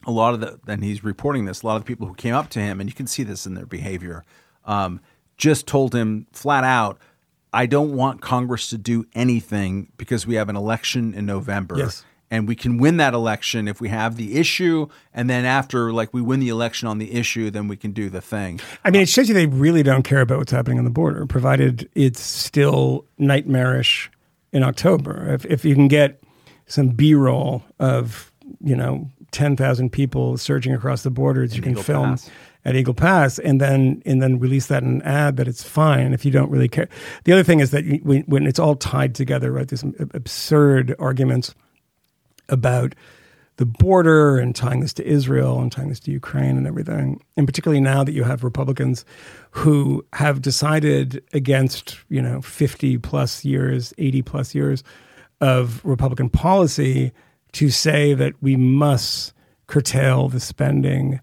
[0.06, 2.34] a lot of the, and he's reporting this, a lot of the people who came
[2.34, 4.24] up to him, and you can see this in their behavior,
[4.64, 5.00] um,
[5.36, 6.98] just told him flat out,
[7.52, 11.78] I don't want Congress to do anything because we have an election in November.
[11.78, 12.04] Yes.
[12.30, 14.88] And we can win that election if we have the issue.
[15.12, 18.10] And then after, like, we win the election on the issue, then we can do
[18.10, 18.60] the thing.
[18.84, 21.26] I mean, it shows you they really don't care about what's happening on the border,
[21.26, 24.10] provided it's still nightmarish
[24.52, 25.32] in October.
[25.32, 26.23] If, if you can get
[26.66, 31.82] some B roll of, you know, 10,000 people surging across the borders, you can Eagle
[31.82, 32.30] film Pass.
[32.64, 36.12] at Eagle Pass and then and then release that in an ad that it's fine
[36.12, 36.88] if you don't really care.
[37.24, 39.94] The other thing is that you- when, when it's all tied together, right, there's some
[40.14, 41.54] absurd arguments
[42.48, 42.94] about
[43.56, 47.20] the border and tying this to Israel and tying this to Ukraine and everything.
[47.36, 49.04] And particularly now that you have Republicans
[49.52, 54.82] who have decided against, you know, 50 plus years, 80 plus years
[55.40, 57.12] of Republican policy
[57.52, 59.32] to say that we must
[59.66, 61.20] curtail the spending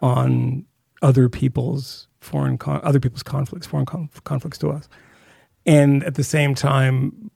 [0.00, 0.64] on
[1.02, 4.88] other people's foreign con- other people's conflicts, foreign conf- conflicts to us,
[5.66, 7.30] and at the same time,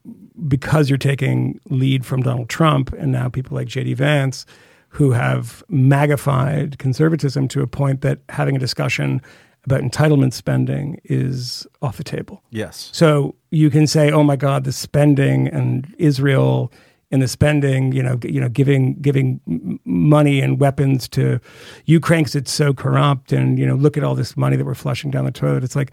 [0.48, 4.46] because you're taking lead from Donald Trump and now people like JD Vance,
[4.88, 9.20] who have magnified conservatism to a point that having a discussion
[9.64, 12.42] about entitlement spending is off the table.
[12.50, 12.90] Yes.
[12.92, 16.72] So you can say, "Oh my God, the spending and Israel
[17.10, 21.40] and the spending, you know, you know, giving giving money and weapons to
[21.86, 24.74] Ukraine because it's so corrupt, and you know, look at all this money that we're
[24.74, 25.92] flushing down the toilet." It's like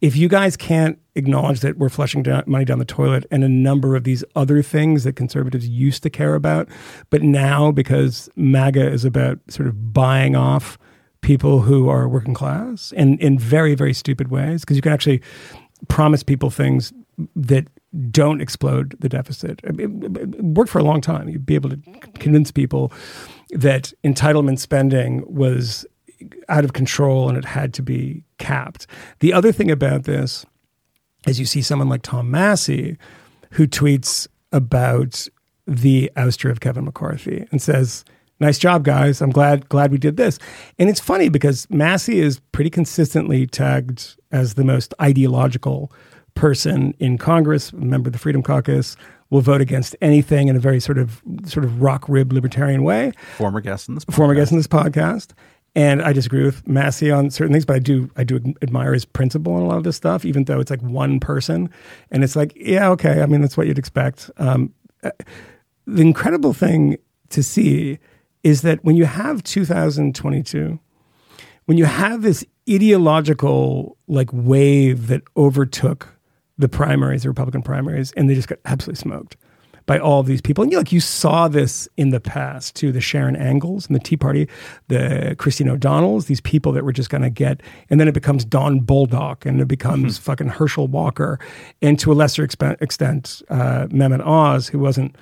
[0.00, 3.48] if you guys can't acknowledge that we're flushing down, money down the toilet and a
[3.48, 6.68] number of these other things that conservatives used to care about,
[7.10, 10.78] but now because MAGA is about sort of buying off
[11.20, 15.20] people who are working class and in very very stupid ways because you can actually
[15.88, 16.92] promise people things
[17.34, 17.66] that
[18.10, 19.60] don't explode the deficit.
[19.64, 21.28] It, it- worked for a long time.
[21.28, 21.76] You'd be able to
[22.18, 22.92] convince people
[23.50, 25.86] that entitlement spending was
[26.48, 28.86] out of control and it had to be capped.
[29.20, 30.44] The other thing about this
[31.26, 32.98] is you see someone like Tom Massie
[33.52, 35.26] who tweets about
[35.66, 38.04] the ouster of Kevin McCarthy and says,
[38.40, 39.20] "Nice job, guys.
[39.20, 40.38] I'm glad glad we did this."
[40.78, 45.92] And it's funny because Massie is pretty consistently tagged as the most ideological
[46.34, 48.96] person in Congress, a member of the Freedom Caucus,
[49.30, 53.12] will vote against anything in a very sort of sort of rock rib libertarian way
[53.36, 54.04] Former guest in this.
[54.04, 54.36] former podcast.
[54.36, 55.30] guest in this podcast.
[55.74, 59.04] And I disagree with Massie on certain things, but I do I do admire his
[59.04, 61.70] principle on a lot of this stuff, even though it's like one person.
[62.10, 63.20] And it's like, yeah, okay.
[63.20, 64.30] I mean, that's what you'd expect.
[64.38, 64.72] Um,
[65.04, 65.10] uh,
[65.86, 66.96] the incredible thing
[67.30, 67.98] to see
[68.42, 70.78] is that when you have 2022,
[71.66, 76.08] when you have this ideological like wave that overtook
[76.56, 79.36] the primaries, the Republican primaries, and they just got absolutely smoked
[79.88, 80.62] by all of these people.
[80.62, 84.00] And you like you saw this in the past too, the Sharron Angles and the
[84.00, 84.46] Tea Party,
[84.88, 88.80] the Christine O'Donnells, these people that were just gonna get and then it becomes Don
[88.80, 91.40] Bolduc and it becomes fucking Herschel Walker,
[91.80, 95.16] and to a lesser extent, uh, Mehmet Oz, who wasn't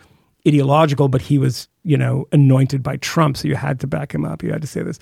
[0.46, 3.36] ideological, but he was, you know, anointed by Trump.
[3.36, 4.42] So you had to back him up.
[4.42, 4.98] You had to say this.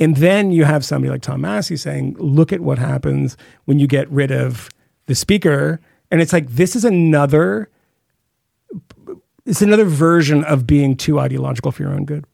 [0.00, 3.36] And then you have somebody like Tom Massie saying, look at what happens
[3.66, 4.68] when you get rid of
[5.06, 5.80] the speaker.
[6.10, 7.70] And it's like, this is another,
[9.46, 12.24] it's another version of being too ideological for your own good.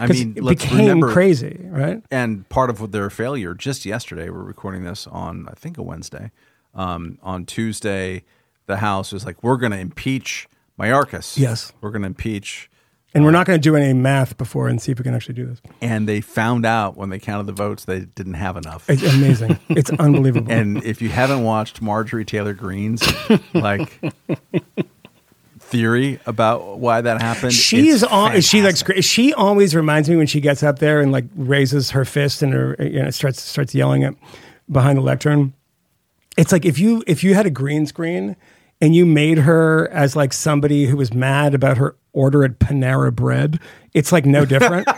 [0.00, 2.02] I mean, it became remember- crazy, right?
[2.10, 6.30] and part of their failure just yesterday we're recording this on i think a wednesday
[6.74, 8.24] um, on tuesday
[8.66, 10.48] the house was like we're going to impeach
[10.78, 11.72] mayorkas Yes.
[11.82, 12.70] we're going to impeach
[13.14, 15.36] And we're not going to do any math before and see if we can actually
[15.36, 15.60] do this.
[15.80, 19.58] and they found out when they counted the votes they didn't have enough It's amazing.
[19.68, 20.50] it's unbelievable.
[20.52, 23.02] and if you haven't watched marjorie taylor greene's
[23.54, 24.00] like
[25.60, 28.40] theory about why that happened She is on.
[28.40, 32.04] She like she always reminds me when she gets up there and like raises her
[32.04, 34.14] fist and her you know starts starts yelling at
[34.70, 35.52] behind the lectern.
[36.36, 38.36] It's like if you if you had a green screen
[38.80, 43.14] and you made her as like somebody who was mad about her order at Panera
[43.14, 43.60] Bread.
[43.92, 44.88] It's like no different.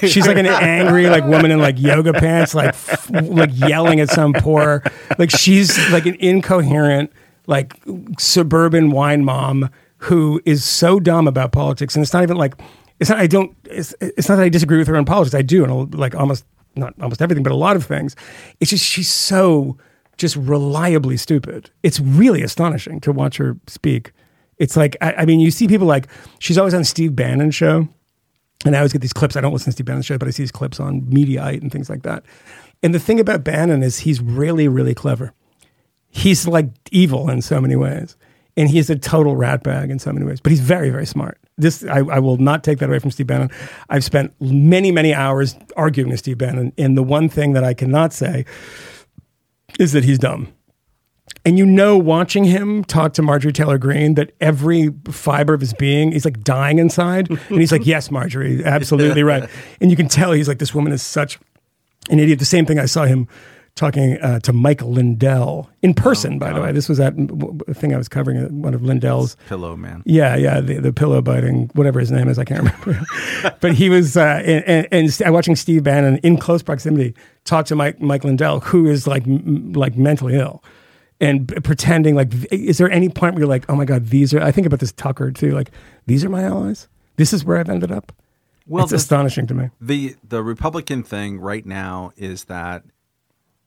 [0.00, 4.10] She's like an angry like woman in like yoga pants, like f- like yelling at
[4.10, 4.82] some poor
[5.18, 7.12] like she's like an incoherent
[7.46, 7.74] like
[8.18, 12.54] suburban wine mom who is so dumb about politics, and it's not even like
[12.98, 13.18] it's not.
[13.18, 13.56] I don't.
[13.64, 15.34] It's, it's not that I disagree with her on politics.
[15.34, 16.44] I do, and like almost
[16.76, 18.14] not almost everything, but a lot of things.
[18.60, 19.78] It's just she's so
[20.20, 21.70] just reliably stupid.
[21.82, 24.12] It's really astonishing to watch her speak.
[24.58, 26.06] It's like I, I mean, you see people like
[26.38, 27.88] she's always on Steve Bannon's show,
[28.64, 29.36] and I always get these clips.
[29.36, 31.72] I don't listen to Steve Bannon's show, but I see these clips on Mediaite and
[31.72, 32.24] things like that.
[32.82, 35.34] And the thing about Bannon is he's really, really clever
[36.10, 38.16] he's like evil in so many ways
[38.56, 41.84] and he's a total ratbag in so many ways but he's very very smart this
[41.84, 43.50] I, I will not take that away from steve bannon
[43.88, 47.72] i've spent many many hours arguing with steve bannon and the one thing that i
[47.72, 48.44] cannot say
[49.78, 50.52] is that he's dumb.
[51.44, 55.72] And you know watching him talk to marjorie taylor greene that every fiber of his
[55.72, 57.30] being is like dying inside.
[57.30, 59.48] And he's like yes marjorie absolutely right.
[59.80, 61.38] And you can tell he's like this woman is such
[62.10, 62.38] an idiot.
[62.40, 63.28] The same thing I saw him
[63.74, 66.72] talking uh, to Mike Lindell in person, by the way.
[66.72, 67.14] This was that
[67.74, 69.36] thing I was covering, uh, one of Lindell's.
[69.48, 73.00] pillow man Yeah, yeah, the, the pillow biting, whatever his name is, I can't remember.
[73.60, 77.14] but he was, uh, and, and, and watching Steve Bannon in close proximity
[77.44, 80.62] talk to Mike, Mike Lindell, who is like, m- like mentally ill.
[81.20, 84.34] And b- pretending like, is there any point where you're like, oh my God, these
[84.34, 85.70] are, I think about this Tucker too, like,
[86.06, 86.88] these are my allies?
[87.16, 88.12] This is where I've ended up?
[88.66, 89.70] Well, it's the- astonishing to me.
[89.80, 92.84] The the Republican thing right now is that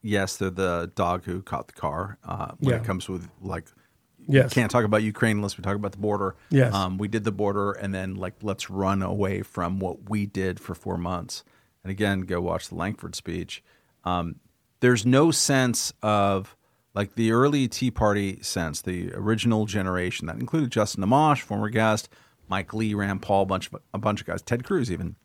[0.04, 2.18] yes, they're the dog who caught the car.
[2.24, 2.82] Uh, when Yeah.
[2.82, 3.66] it comes with like,
[4.28, 4.54] Yes.
[4.54, 6.36] can't talk about Ukraine unless we talk about the border.
[6.50, 6.74] Yes.
[6.74, 10.60] um, we did the border, and then like let's run away from what we did
[10.60, 11.44] for four months.
[11.84, 13.64] And again, go watch the Lankford speech.
[14.06, 14.36] um,
[14.82, 16.56] there's no sense of
[16.94, 22.10] like the early Tea Party sense, the original generation that included Justin Amash, former guest,
[22.50, 25.16] Mike Lee, Rand Paul, a bunch of a bunch of guys, Ted Cruz even.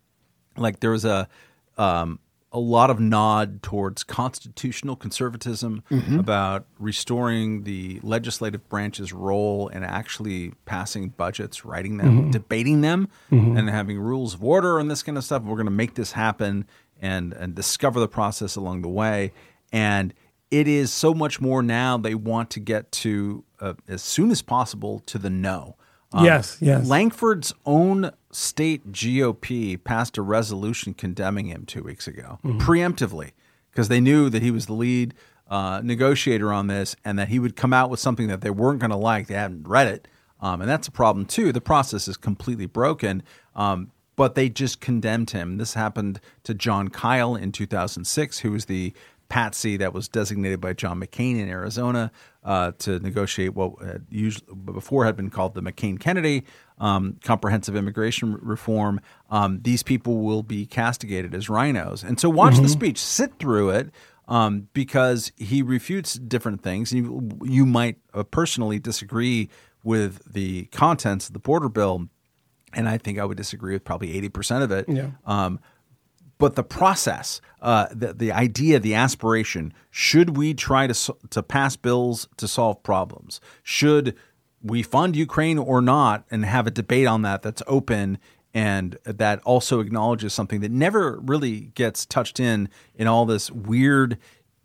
[0.56, 1.28] Like there was a
[1.76, 6.18] um, a lot of nod towards constitutional conservatism mm-hmm.
[6.18, 12.30] about restoring the legislative branch's role in actually passing budgets, writing them, mm-hmm.
[12.30, 13.56] debating them, mm-hmm.
[13.56, 15.42] and having rules of order and this kind of stuff.
[15.42, 16.66] We're going to make this happen
[17.00, 19.32] and and discover the process along the way.
[19.72, 20.14] And
[20.50, 21.98] it is so much more now.
[21.98, 25.76] They want to get to uh, as soon as possible to the no.
[26.12, 26.88] Um, Yes, yes.
[26.88, 32.58] Lankford's own state GOP passed a resolution condemning him two weeks ago, Mm-hmm.
[32.58, 33.32] preemptively,
[33.70, 35.14] because they knew that he was the lead
[35.48, 38.80] uh, negotiator on this and that he would come out with something that they weren't
[38.80, 39.26] going to like.
[39.28, 40.08] They hadn't read it.
[40.40, 41.52] Um, and that's a problem, too.
[41.52, 43.22] The process is completely broken.
[43.56, 45.58] Um, but they just condemned him.
[45.58, 48.92] This happened to Jon Kyl in 2006, who was the
[49.28, 52.10] patsy that was designated by John McCain in Arizona
[52.48, 56.44] uh, to negotiate what had usually before had been called the McCain Kennedy
[56.78, 59.00] um, comprehensive immigration reform.
[59.30, 63.70] Um, these people will be castigated as rhinos, and so watch the speech, sit through
[63.70, 63.90] it.
[64.30, 66.92] Um, because he refutes different things.
[66.92, 69.48] You, you might uh, personally disagree
[69.82, 72.08] with the contents of the border bill,
[72.74, 74.86] and I think I would disagree with probably eighty percent of it.
[74.86, 75.12] Yeah.
[75.24, 75.60] Um,
[76.38, 81.76] but the process, uh, the the idea, the aspiration, should we try to to pass
[81.76, 83.40] bills to solve problems?
[83.62, 84.16] Should
[84.62, 88.18] we fund Ukraine or not, and have a debate on that that's open
[88.54, 94.18] and that also acknowledges something that never really gets touched in in all this weird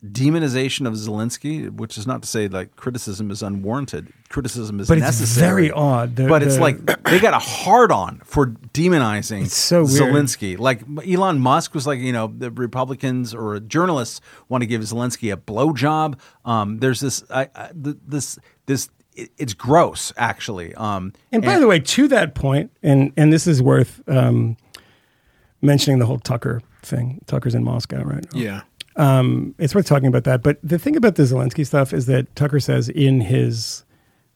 [0.05, 4.11] demonization of Zelensky, which is not to say like criticism is unwarranted.
[4.29, 6.15] Criticism is But it's very odd.
[6.17, 9.89] The- but it's like they got a hard on for demonizing It's so weird.
[10.13, 10.57] Zelensky.
[10.59, 14.19] Like Elon Musk was like, you know, the Republicans or journalists
[14.49, 16.19] want to give Zelensky a blowjob.
[16.43, 18.89] Um, there's this, I, I, this, this.
[19.15, 20.73] It, it's gross, actually.
[20.73, 24.57] Um, And by the way, to that point, and and this is worth um,
[25.61, 27.21] mentioning the whole Tucker thing.
[27.27, 28.39] Tucker's in Moscow right now.
[28.41, 28.61] Yeah.
[28.95, 30.43] Um, it's worth talking about that.
[30.43, 33.83] But the thing about the Zelensky stuff is that Tucker says in his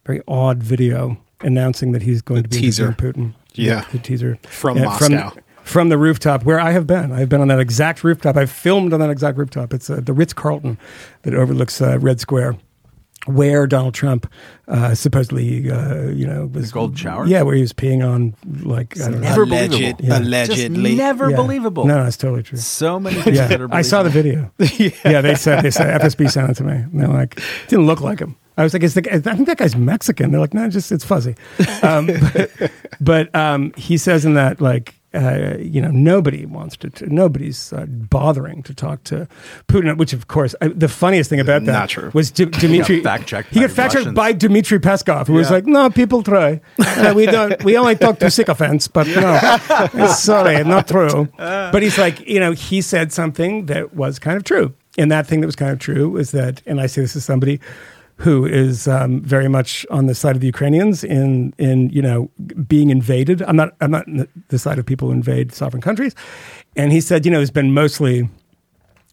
[0.06, 2.92] very odd video announcing that he's going The to be teaser.
[2.94, 3.34] Putin.
[3.54, 3.86] Yeah.
[3.92, 5.30] the teaser From Yeah, Moscow.
[5.30, 7.12] From, from the rooftop where I have been.
[7.12, 8.38] I've been on that exact rooftop.
[8.38, 9.74] I've filmed on that exact rooftop.
[9.74, 10.78] It's uh, the Ritz Carlton
[11.24, 12.58] that overlooks uh, Red Square.
[13.28, 14.32] Where Donald Trump
[14.68, 17.26] uh, supposedly, uh, you know, was golden shower?
[17.28, 18.34] Yeah, where he was peeing on
[18.64, 19.20] like I don't know.
[19.20, 20.06] never Alleged- believable.
[20.06, 20.20] Yeah.
[20.20, 20.84] Allegedly.
[20.92, 21.36] Just never Yeah.
[21.36, 21.86] believable.
[21.86, 22.58] No, no, it's totally true.
[22.58, 24.52] So many things that Yeah, are I saw the video.
[24.60, 25.22] yeah.
[25.22, 26.74] they said they said FSB sent it to me.
[26.74, 28.36] And they're like, didn't look like him.
[28.60, 30.32] I was like, is the, I think that guy's Mexican.
[30.32, 31.36] They're like, no, just it's fuzzy.
[31.84, 32.52] Um, but
[33.00, 34.96] but um, he says in that like.
[35.14, 36.90] Uh, you know, nobody wants to.
[36.90, 39.26] to nobody's uh, bothering to talk to
[39.70, 39.98] Putin.
[39.98, 43.02] Which, of course, I, the funniest thing about that was D- Dmitry.
[43.02, 46.60] fact-checked He got fact checked by Dmitry Peskov, who was like, "No, people try.
[46.78, 47.64] Uh, we don't.
[47.64, 52.52] We only talk to sycophants, but no, sorry, not true." But he's like, you know,
[52.52, 55.80] he said something that was kind of true, and that thing that was kind of
[55.80, 57.62] true was that, and I say this as somebody
[58.18, 62.30] who is um, very much on the side of the Ukrainians in in you know
[62.68, 63.42] being invaded.
[63.44, 64.06] I'm not I'm not
[64.50, 66.16] the side of people who invade sovereign countries,
[66.76, 68.30] and he said, you know, there's been mostly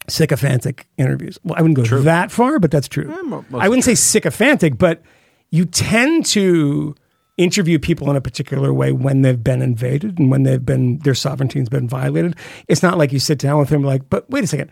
[0.08, 1.38] sycophantic interviews.
[1.44, 3.06] Well, I wouldn't go that far, but that's true.
[3.24, 5.02] mo- I wouldn't say sycophantic, but
[5.50, 6.94] you tend to
[7.36, 11.14] interview people in a particular way when they've been invaded and when they've been their
[11.14, 12.36] sovereignty has been violated.
[12.68, 14.70] It's not like you sit down with them like, but wait a second.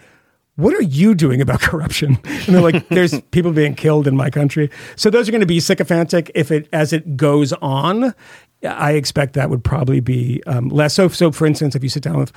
[0.56, 2.18] What are you doing about corruption?
[2.24, 4.70] And they're like, there's people being killed in my country.
[4.96, 6.30] So those are going to be sycophantic.
[6.34, 8.14] If it as it goes on,
[8.62, 10.94] I expect that would probably be um, less.
[10.94, 12.32] So, so for instance, if you sit down with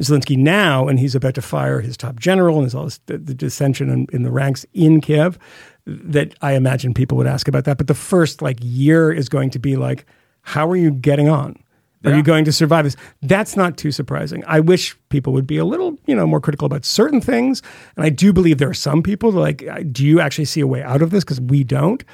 [0.00, 3.18] Zelensky now and he's about to fire his top general and there's all this, the,
[3.18, 5.38] the dissension in, in the ranks in Kiev,
[5.86, 7.78] that I imagine people would ask about that.
[7.78, 10.06] But the first like year is going to be like,
[10.42, 11.56] how are you getting on?
[12.04, 12.96] Are you going to survive this?
[13.22, 14.42] That's not too surprising.
[14.46, 17.62] I wish people would be a little, you know, more critical about certain things.
[17.96, 20.66] And I do believe there are some people that, like, do you actually see a
[20.66, 21.22] way out of this?
[21.22, 22.04] Because we don't.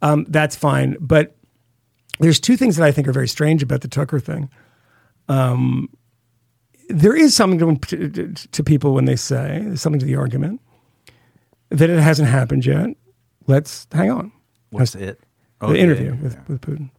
[0.00, 0.96] Um, that's fine.
[0.98, 1.36] But
[2.20, 4.48] there's two things that I think are very strange about the Tucker thing.
[5.28, 5.88] Um,
[6.88, 10.60] there is something to, to, to people when they say there's something to the argument
[11.70, 12.90] that it hasn't happened yet.
[13.46, 14.32] Let's hang on.
[14.70, 15.20] What's it?
[15.60, 16.90] Oh, the yeah, interview yeah, with, with Putin.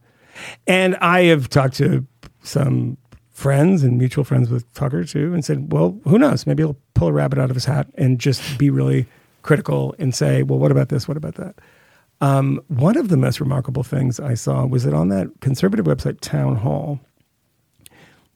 [0.66, 2.06] And I have talked to
[2.46, 2.96] some
[3.30, 6.46] friends and mutual friends with Tucker too, and said, well, who knows?
[6.46, 9.06] Maybe he'll pull a rabbit out of his hat and just be really
[9.42, 11.06] critical and say, well, what about this?
[11.06, 11.54] What about that?
[12.22, 16.20] Um, one of the most remarkable things I saw was that on that conservative website,
[16.20, 16.98] Town Hall,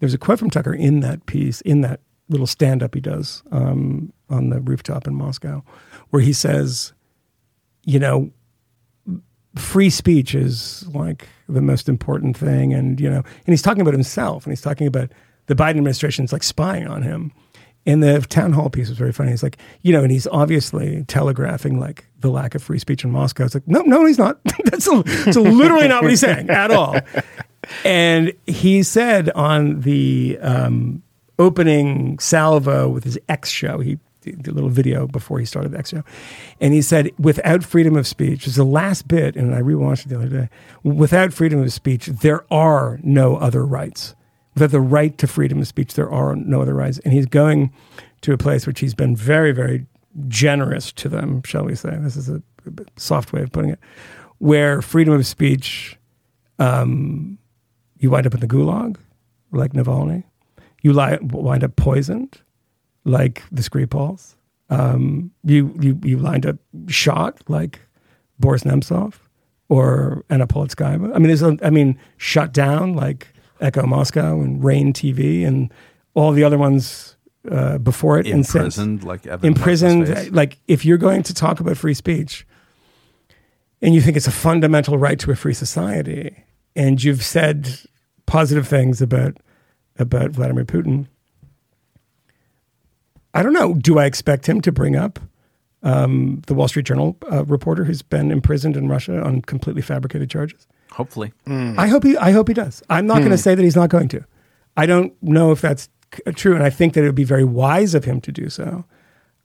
[0.00, 3.42] there's a quote from Tucker in that piece, in that little stand up he does
[3.52, 5.64] um, on the rooftop in Moscow,
[6.10, 6.92] where he says,
[7.84, 8.30] you know,
[9.56, 13.94] free speech is like the most important thing, and you know, and he's talking about
[13.94, 15.10] himself, and he's talking about
[15.46, 17.32] the Biden administration's like spying on him.
[17.86, 19.30] And the town hall piece was very funny.
[19.30, 23.10] He's like, you know, and he's obviously telegraphing like the lack of free speech in
[23.10, 23.46] Moscow.
[23.46, 24.38] It's like, no, no, he's not.
[24.64, 26.96] that's, that's literally not what he's saying at all.
[27.84, 31.02] And he said on the um,
[31.38, 35.78] opening salvo with his X show, he did a little video before he started the
[35.78, 36.02] X show,
[36.60, 40.08] and he said, without freedom of speech, is the last bit, and I rewatched it
[40.10, 40.48] the other day.
[40.82, 44.14] Without freedom of speech, there are no other rights.
[44.54, 46.98] Without the right to freedom of speech, there are no other rights.
[47.00, 47.72] And he's going
[48.22, 49.86] to a place which he's been very, very
[50.28, 51.96] generous to them, shall we say?
[51.96, 52.42] This is a
[52.96, 53.78] soft way of putting it,
[54.38, 55.96] where freedom of speech
[56.58, 57.38] um,
[57.98, 58.96] you wind up in the gulag,
[59.52, 60.24] like Navalny.
[60.82, 62.40] You li- wind up poisoned,
[63.04, 64.34] like the Skripals.
[64.68, 66.56] Um, you, you, you wind up
[66.88, 67.80] shot, like
[68.38, 69.14] Boris Nemtsov
[69.68, 71.14] or Anna Politskaya.
[71.14, 73.28] I mean, there's a, I mean, shut down, like
[73.60, 75.72] Echo Moscow and Rain TV and
[76.14, 77.16] all the other ones
[77.50, 78.26] uh, before it.
[78.26, 80.34] Imprisoned, like Evan imprisoned.
[80.34, 82.46] Like, if you're going to talk about free speech
[83.80, 86.44] and you think it's a fundamental right to a free society,
[86.76, 87.68] and you've said
[88.26, 89.36] positive things about
[89.98, 91.06] about Vladimir Putin,
[93.34, 93.74] I don't know.
[93.74, 95.18] Do I expect him to bring up
[95.82, 100.28] um, the Wall Street Journal uh, reporter who's been imprisoned in Russia on completely fabricated
[100.30, 100.66] charges?
[100.92, 101.32] Hopefully.
[101.46, 102.16] I hope he.
[102.16, 102.82] I hope he does.
[102.90, 104.24] I'm not going to say that he's not going to.
[104.76, 107.44] I don't know if that's c- true, and I think that it would be very
[107.44, 108.84] wise of him to do so.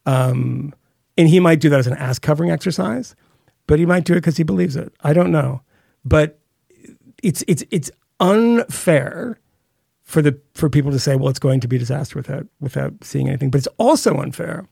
[0.07, 0.73] Um,
[1.17, 3.15] and he might do that as an ass covering exercise,
[3.67, 4.91] but he might do it because he believes it.
[5.03, 5.61] I don't know,
[6.03, 6.39] but
[7.23, 9.39] it's it's it's unfair
[10.05, 12.93] for the for people to say, well, it's going to be a disaster without without
[13.03, 13.49] seeing anything.
[13.49, 14.65] But it's also unfair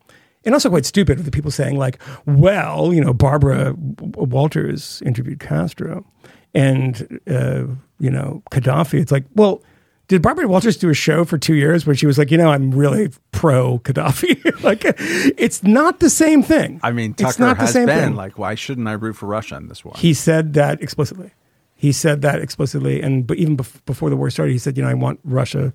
[0.46, 5.40] and also quite stupid for the people saying like, well, you know, Barbara Walters interviewed
[5.40, 6.06] Castro,
[6.54, 7.66] and uh,
[8.00, 9.00] you know Gaddafi.
[9.00, 9.62] It's like, well.
[10.10, 12.50] Did Barbara Walters do a show for two years where she was like, you know,
[12.52, 14.62] I'm really pro Gaddafi?
[14.64, 16.82] like, it's not the same thing.
[16.84, 18.16] I mean, it's Tucker not the has same been thing.
[18.16, 19.94] like, why shouldn't I root for Russia in this war?
[19.96, 21.32] He said that explicitly.
[21.84, 24.84] He said that explicitly, and but even bef- before the war started, he said, "You
[24.84, 25.74] know, I want Russia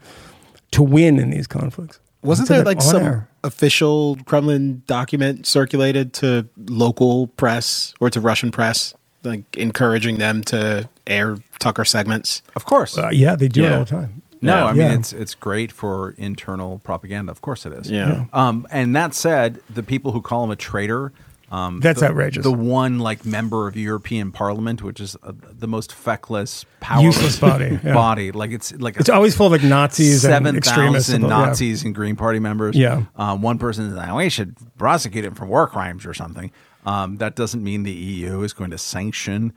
[0.71, 3.29] to win in these conflicts." Wasn't there like some air.
[3.45, 10.89] official Kremlin document circulated to local press or to Russian press, like encouraging them to
[11.07, 12.43] air Tucker segments?
[12.57, 12.97] of course.
[12.99, 14.23] Uh, yeah, they do it all the time.
[14.41, 14.65] No, Yeah.
[14.65, 14.95] I mean Yeah.
[14.99, 17.31] it's it's great for internal propaganda.
[17.33, 17.91] Of course it is.
[17.91, 18.25] Yeah.
[18.33, 21.13] Um, and that said, the people who call him a traitor,
[21.51, 22.43] um, That's the, outrageous.
[22.45, 27.39] The one like member of European Parliament, which is uh, the most feckless, powerless Useless
[27.39, 27.95] body, yeah.
[27.95, 28.33] body.
[28.33, 31.11] Like it's like It's always full of like Nazis and seven extremists.
[31.11, 31.29] and- yeah.
[31.31, 32.77] Nazis and Green Party members.
[32.77, 33.05] Yeah.
[33.17, 36.51] Um, one person is like, we should prosecute him for war crimes or something.
[36.85, 39.53] Um, that doesn't mean the EU is going to sanction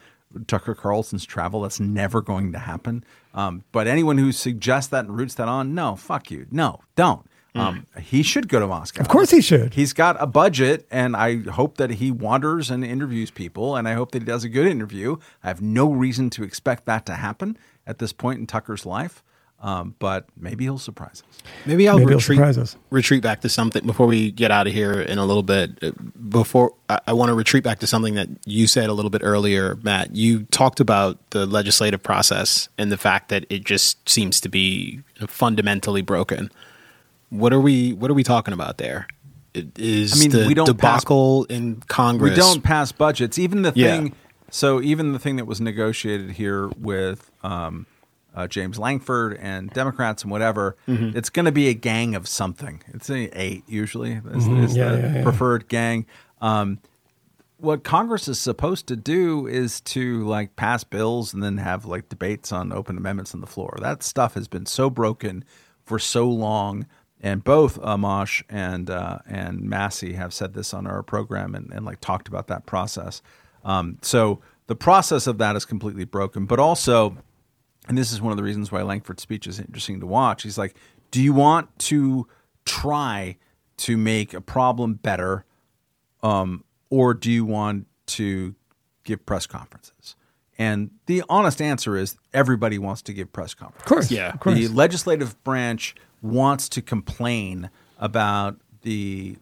[0.47, 1.61] Tucker Carlson's travel.
[1.61, 3.03] That's never going to happen.
[3.34, 6.47] Um, but anyone who suggests that and roots that on, no, fuck you.
[6.51, 7.26] No, don't.
[7.53, 9.02] Um, he should go to Moscow.
[9.02, 9.73] Of course he should.
[9.73, 13.94] He's got a budget, and I hope that he wanders and interviews people, and I
[13.94, 15.18] hope that he does a good interview.
[15.44, 19.22] I have no reason to expect that to happen at this point in Tucker's life,
[19.60, 21.40] um, but maybe he'll surprise us.
[21.65, 22.78] Maybe I'll Maybe he'll retreat, surprise us.
[22.90, 25.78] retreat back to something before we get out of here in a little bit.
[25.84, 25.91] Uh,
[26.30, 29.22] Before I, I want to retreat back to something that you said a little bit
[29.26, 30.15] earlier, Matt.
[30.15, 35.02] You talked about the legislative process and the fact that it just seems to be
[35.28, 36.49] fundamentally broken.
[37.31, 39.07] What are we What are we talking about there?
[39.55, 42.29] It Is I mean, the we don't pass- debacle in Congress?
[42.29, 43.39] We don't pass budgets.
[43.39, 43.97] Even the Yeah.
[43.97, 44.13] thing,
[44.51, 47.85] so even the thing that was negotiated here with um,
[48.35, 51.17] uh, James Lankford and Democrats and whatever, Mm-hmm.
[51.17, 52.81] it's going to be a gang of something.
[52.93, 54.77] It's a eight usually is, is Mm-hmm.
[54.77, 55.23] Yeah, the yeah.
[55.23, 56.05] preferred gang.
[56.41, 56.79] Um,
[57.57, 62.09] what Congress is supposed to do is to like pass bills and then have like
[62.09, 63.77] debates on open amendments on the floor.
[63.81, 65.43] That stuff has been so broken
[65.85, 66.87] for so long.
[67.23, 71.85] And both Amash and uh, and Massie have said this on our program and, and
[71.85, 73.22] like talked about that process.
[73.64, 76.45] Um, so the process of that is completely broken.
[76.45, 77.15] But also,
[77.88, 80.41] and this is one of the reasons why Lankford's speech is interesting to watch.
[80.41, 80.76] He's like,
[81.11, 82.27] "Do you want to
[82.65, 83.38] try
[83.77, 85.45] to make a problem better
[86.23, 88.56] um, or do you want to
[89.03, 90.15] give press conferences?
[90.57, 93.84] And the honest answer is everybody wants to give press conferences.
[93.84, 94.11] Of course.
[94.11, 94.34] Yeah.
[94.34, 94.56] Of course.
[94.56, 99.38] The legislative branch wants to complain about the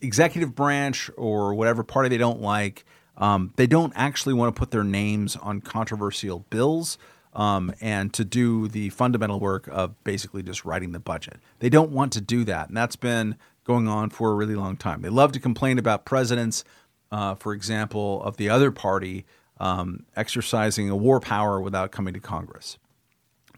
[0.00, 2.84] executive branch or whatever party they don't like.
[3.16, 6.98] Um, they don't actually want to put their names on controversial bills.
[7.34, 11.38] um, and to do the fundamental work of basically just writing the budget.
[11.60, 14.76] They don't want to do that, and that's been going on for a really long
[14.76, 15.02] time.
[15.02, 16.64] They love to complain about presidents,
[17.12, 19.26] uh, for example, of the other party
[19.60, 22.78] um, exercising a war power without coming to Congress.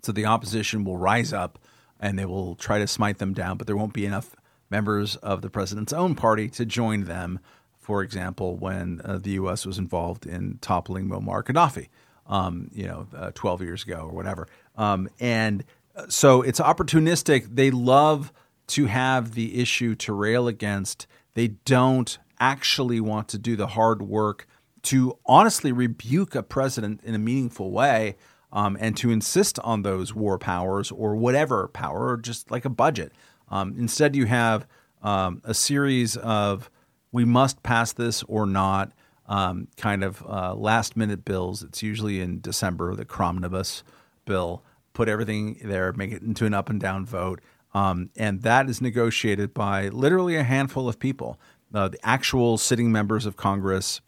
[0.03, 1.59] So the opposition will rise up
[2.01, 4.35] and they will try to smite them down, but there won't be enough
[4.71, 7.39] members of the president's own party to join them.
[7.79, 9.67] For example, when uh, the U.S.
[9.67, 11.89] was involved in toppling Muammar Gaddafi,
[12.27, 14.49] um, you know, uh, 12 years ago or whatever.
[14.77, 15.65] Um, and
[15.97, 17.55] uh, so it's opportunistic.
[17.55, 18.33] They love
[18.69, 21.07] to have the issue to rail against.
[21.35, 24.47] They don't actually want to do the hard work
[24.83, 28.17] to honestly rebuke a president in a meaningful way
[28.53, 32.71] um, and to insist on those war powers or whatever power, or just like a
[32.71, 33.13] budget.
[33.49, 34.67] Um, instead, you have
[35.03, 36.71] um, a series of
[37.13, 38.93] we must pass this or not
[39.27, 41.63] um, kind of uh, last minute bills.
[41.63, 43.83] It's usually in December, the Cromnibus
[44.25, 44.63] bill.
[44.93, 47.41] Put everything there, make it into an up and down vote.
[47.73, 51.39] Um, and that is negotiated by literally a handful of people.
[51.73, 54.01] Uh, the actual sitting members of Congress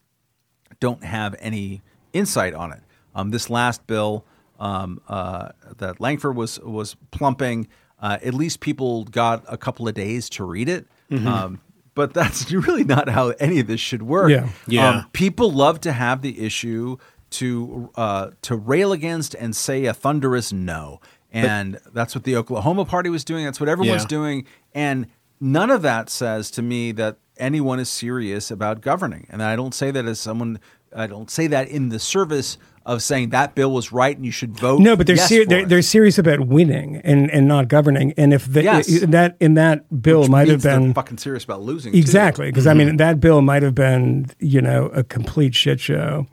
[0.81, 1.83] don't have any
[2.13, 2.83] insight on it.
[3.15, 4.27] Um, this last bill
[4.63, 5.49] um, uh,
[5.79, 7.67] that Lankford was was plumping,
[8.01, 10.87] uh, at least people got a couple of days to read it.
[11.11, 11.27] Mm-hmm.
[11.27, 11.61] Um,
[11.95, 14.31] but that's really not how any of this should work.
[14.31, 14.49] Yeah.
[14.69, 14.89] Yeah.
[14.89, 16.97] Um, people love to have the issue
[17.31, 21.01] to uh, to rail against and say a thunderous no,
[21.33, 23.45] and that's what the Oklahoma Party was doing.
[23.45, 24.09] That's what everyone's Yeah.
[24.09, 25.07] doing, and
[25.41, 29.27] none of that says to me that anyone is serious about governing.
[29.29, 30.61] And I don't say that as someone.
[30.95, 34.33] I don't say that in the service of saying that bill was right and you
[34.33, 34.81] should vote.
[34.81, 38.13] No, but they're yes ser- they're, they're serious about winning and, and not governing.
[38.17, 38.89] And if the, Yes.
[39.03, 41.95] in that in that bill Which might have been fucking serious about losing.
[41.95, 42.87] exactly because I Mm-hmm.
[42.87, 46.27] mean that bill might have been you know a complete shit show,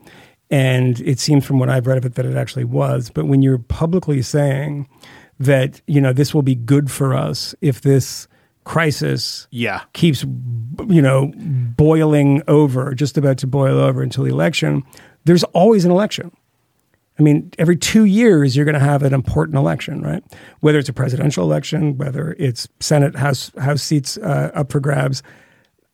[0.50, 3.10] and it seems from what I've read of it that it actually was.
[3.10, 4.88] But when you're publicly saying
[5.38, 8.26] that you know this will be good for us if this
[8.64, 9.80] crisis Yeah.
[9.94, 10.22] keeps
[10.88, 14.82] you know boiling over, just about to boil over until the election,
[15.24, 16.30] there's always an election.
[17.20, 20.24] I mean, every two years you're going to have an important election, right?
[20.60, 25.22] Whether it's a presidential election, whether it's Senate House House seats uh, up for grabs.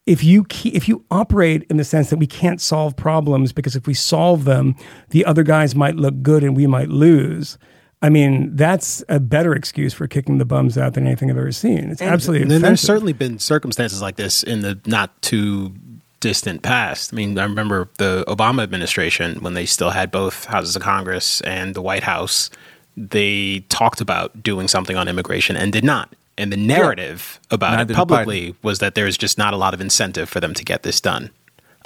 [0.06, 3.74] If you keep, if you operate in the sense that we can't solve problems because
[3.74, 4.76] if we solve them,
[5.10, 7.58] the other guys might look good and we might lose.
[8.02, 11.50] I mean, that's a better excuse for kicking the bums out than anything I've ever
[11.50, 11.90] seen.
[11.90, 15.74] It's absolutely And then there's certainly been circumstances like this in the not too
[16.20, 17.12] distant past.
[17.12, 21.40] I mean, I remember the Obama administration when they still had both houses of Congress
[21.43, 22.51] and the White House.
[22.97, 26.14] They talked about doing something on immigration and did not.
[26.38, 29.80] And the narrative about Neither it publicly was that there's just not a lot of
[29.80, 31.30] incentive for them to get this done.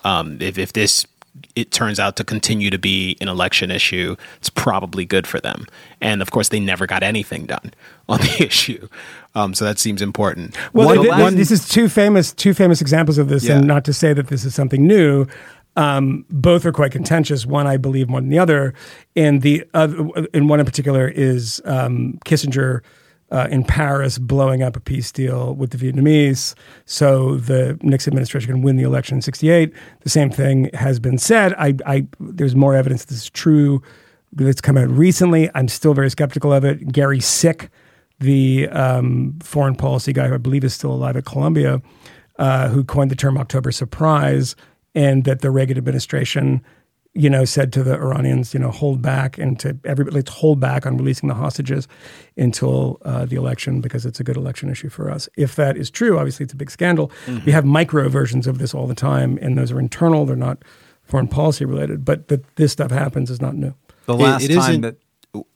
[0.03, 1.07] Um, if, if this
[1.55, 5.67] it turns out to continue to be an election issue, it's probably good for them.
[6.01, 7.73] And of course, they never got anything done
[8.09, 8.89] on the issue.
[9.35, 10.57] Um, so that seems important.
[10.73, 13.59] Well, One- one- this is two famous two famous examples of this, Yeah.
[13.59, 15.27] and not to say that this is something new.
[15.77, 17.47] Um, both are quite contentious.
[17.47, 18.75] One, I believe, more than the other,
[19.15, 19.97] and the other,
[20.35, 22.81] and one in particular is um, Kissinger
[23.31, 26.55] uh, in Paris blowing up a peace deal with the Vietnamese,
[26.85, 29.73] so the Nixon administration can win the election in '68.
[30.01, 31.55] The same thing has been said.
[31.55, 33.83] I, I there's more evidence this is true
[34.33, 35.51] that's come out recently.
[35.55, 36.93] I'm still very skeptical of it.
[36.93, 37.71] Gary Sick
[38.21, 41.83] the um, foreign policy guy who I believe is still alive at Columbia,
[42.39, 44.55] uh, who coined the term October surprise,
[44.95, 46.63] and that the Reagan administration,
[47.21, 50.59] you know, said to the Iranians, you know, hold back and to everybody, let's hold
[50.61, 51.87] back on releasing the hostages
[52.37, 55.29] until uh, the election because it's a good election issue for us.
[55.37, 57.11] If that is true, obviously it's a big scandal.
[57.45, 60.59] We have micro versions of this all the time, and those are internal; they're not
[61.05, 62.05] foreign policy related.
[62.05, 63.75] But that this stuff happens is not new.
[64.07, 64.97] The It- last it time isn't- that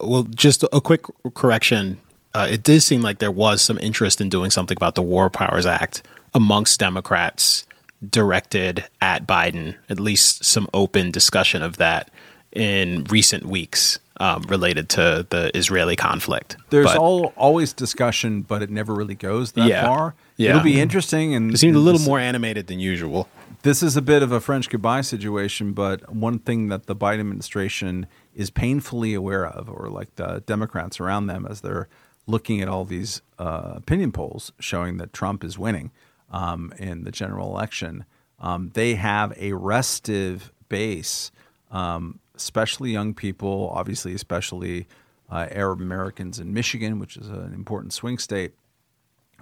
[0.00, 1.02] well, just a quick
[1.34, 1.98] correction.
[2.34, 5.30] Uh, it did seem like there was some interest in doing something about the War
[5.30, 6.02] Powers Act
[6.34, 7.64] amongst Democrats
[8.10, 12.10] directed at Biden, at least some open discussion of that
[12.52, 16.56] in recent weeks um, related to the Israeli conflict.
[16.70, 19.84] There's But all, always discussion, but it never really goes that Yeah.
[19.86, 20.14] far.
[20.36, 20.50] Yeah.
[20.50, 23.28] It'll be interesting, and it seemed a little this- more animated than usual.
[23.62, 27.20] This is a bit of a French goodbye situation, but one thing that the Biden
[27.20, 28.06] administration
[28.36, 31.88] is painfully aware of, or like the Democrats around them, as they're
[32.26, 35.90] looking at all these uh, opinion polls showing that Trump is winning
[36.30, 38.04] um, in the general election,
[38.38, 41.30] um, they have a restive base,
[41.70, 44.86] um, especially young people, obviously, especially
[45.30, 48.52] uh, Arab Americans in Michigan, which is an important swing state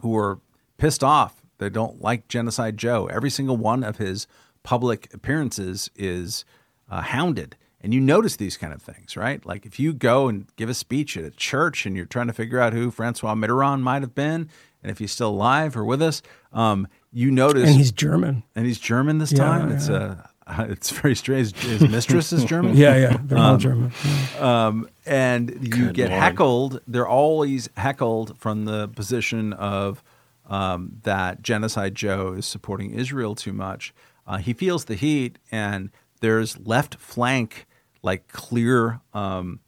[0.00, 0.40] who are
[0.78, 1.42] pissed off.
[1.58, 3.06] They don't like Genocide Joe.
[3.06, 4.26] Every single one of his
[4.62, 6.44] public appearances is
[6.90, 7.56] uh, hounded.
[7.80, 9.44] And you notice these kind of things, right?
[9.44, 12.32] Like if you go and give a speech at a church and you're trying to
[12.32, 14.48] figure out who Francois Mitterrand might have been,
[14.82, 16.22] and if he's still alive or with us,
[16.52, 18.42] um, you notice And he's German.
[18.54, 19.72] and he's German this Yeah, time.
[19.72, 20.26] It's uh,
[20.68, 21.54] it's very strange.
[21.56, 22.76] His, his mistress is German.
[22.76, 23.16] Yeah, yeah.
[23.22, 23.92] They're all German.
[24.04, 24.66] Yeah.
[24.66, 26.22] Um, and you Good get Lord.
[26.22, 26.80] heckled.
[26.86, 30.02] They're always heckled from the position of
[30.48, 33.94] um, that genocide Joe is supporting Israel too much.
[34.26, 35.90] Uh, he feels the heat, and
[36.20, 37.66] there's left flank
[38.02, 39.60] like clear um,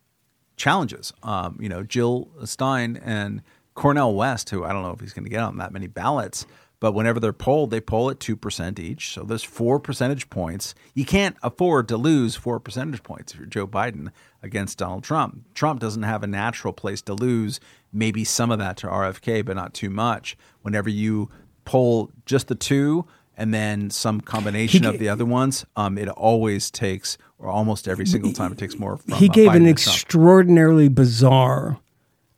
[0.56, 1.12] challenges.
[1.22, 3.42] Um, you know, Jill Stein and
[3.74, 6.46] Cornel West, who I don't know if he's going to get on that many ballots,
[6.80, 9.12] but whenever they're polled, they poll at 2% each.
[9.12, 10.74] So there's four percentage points.
[10.92, 14.10] You can't afford to lose four percentage points if you're Joe Biden
[14.42, 15.54] against Donald Trump.
[15.54, 17.58] Trump doesn't have a natural place to lose,
[17.92, 20.36] maybe some of that to RFK, but not too much.
[20.62, 21.30] Whenever you
[21.64, 23.06] poll just the two,
[23.36, 28.06] and then some combination of the other ones, um, it always takes, or almost every
[28.06, 28.96] single time, it takes more.
[28.96, 31.78] From, he uh, gave an extraordinarily bizarre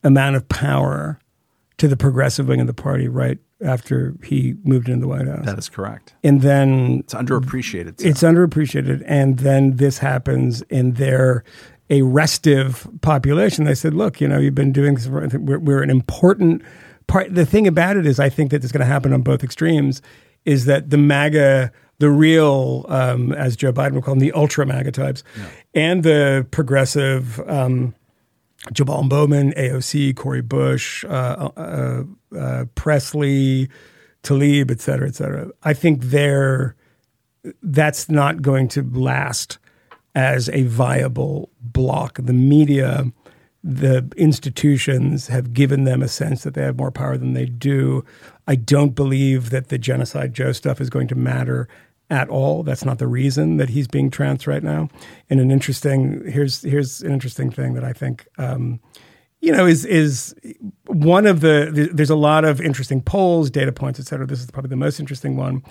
[0.03, 1.19] amount of power
[1.79, 5.45] to the progressive wing of the party right after he moved into the White House.
[5.45, 6.15] That is correct.
[6.23, 8.01] and then It's underappreciated.
[8.01, 8.09] so.
[8.09, 9.03] it's underappreciated.
[9.07, 11.45] And then this happens in their
[11.89, 13.65] a restive population.
[13.65, 15.07] They said, look, you know, you've been doing this.
[15.07, 16.63] For, we're, we're an important
[17.07, 17.33] part.
[17.35, 20.03] The thing about it is, I think that it's going to happen on both extremes.
[20.45, 24.67] Is that the MAGA, the real, um, as Joe Biden would call them, the ultra
[24.67, 25.23] MAGA types,
[25.75, 27.41] and the progressive.
[27.49, 27.95] Um,
[28.73, 32.03] Jamaal Bowman, AOC, Cory Bush, uh, uh,
[32.37, 33.69] uh, Presley,
[34.23, 35.51] Tlaib, et cetera, et cetera.
[35.63, 36.75] I think they're
[37.63, 39.59] that's not going to last
[40.15, 42.19] as a viable block.
[42.21, 43.05] The media,
[43.63, 48.05] the institutions have given them a sense that they have more power than they do.
[48.49, 51.69] I don't believe that the genocide Joe stuff is going to matter
[52.11, 52.63] at all.
[52.63, 54.89] That's not the reason that he's being trounced right now.
[55.29, 58.81] And an interesting here's here's an interesting thing that I think um,
[59.41, 60.35] you know is is
[60.87, 64.27] one of the there's a lot of interesting polls, data points, et cetera.
[64.27, 65.63] This is probably the most interesting one.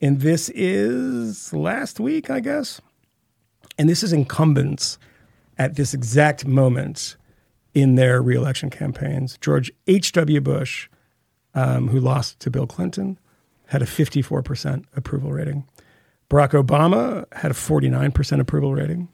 [0.00, 2.80] And this is last week, I guess.
[3.78, 4.98] And this is incumbents
[5.56, 7.16] at this exact moment
[7.74, 9.38] in their reelection campaigns.
[9.40, 10.40] George H.W.
[10.40, 10.88] Bush,
[11.54, 13.18] um, who lost to Bill Clinton,
[13.66, 15.66] had a 54% approval rating.
[16.30, 19.08] Barack Obama had a 49% approval rating.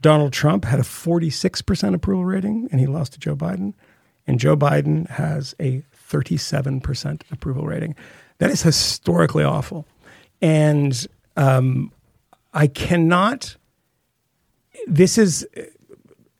[0.00, 3.74] Donald Trump had a 46% approval rating, and he lost to Joe Biden.
[4.26, 7.94] And Joe Biden has a 37% approval rating.
[8.38, 9.86] That is historically awful.
[10.40, 11.06] And
[11.36, 11.92] um,
[12.52, 13.56] I cannot,
[14.86, 15.46] this is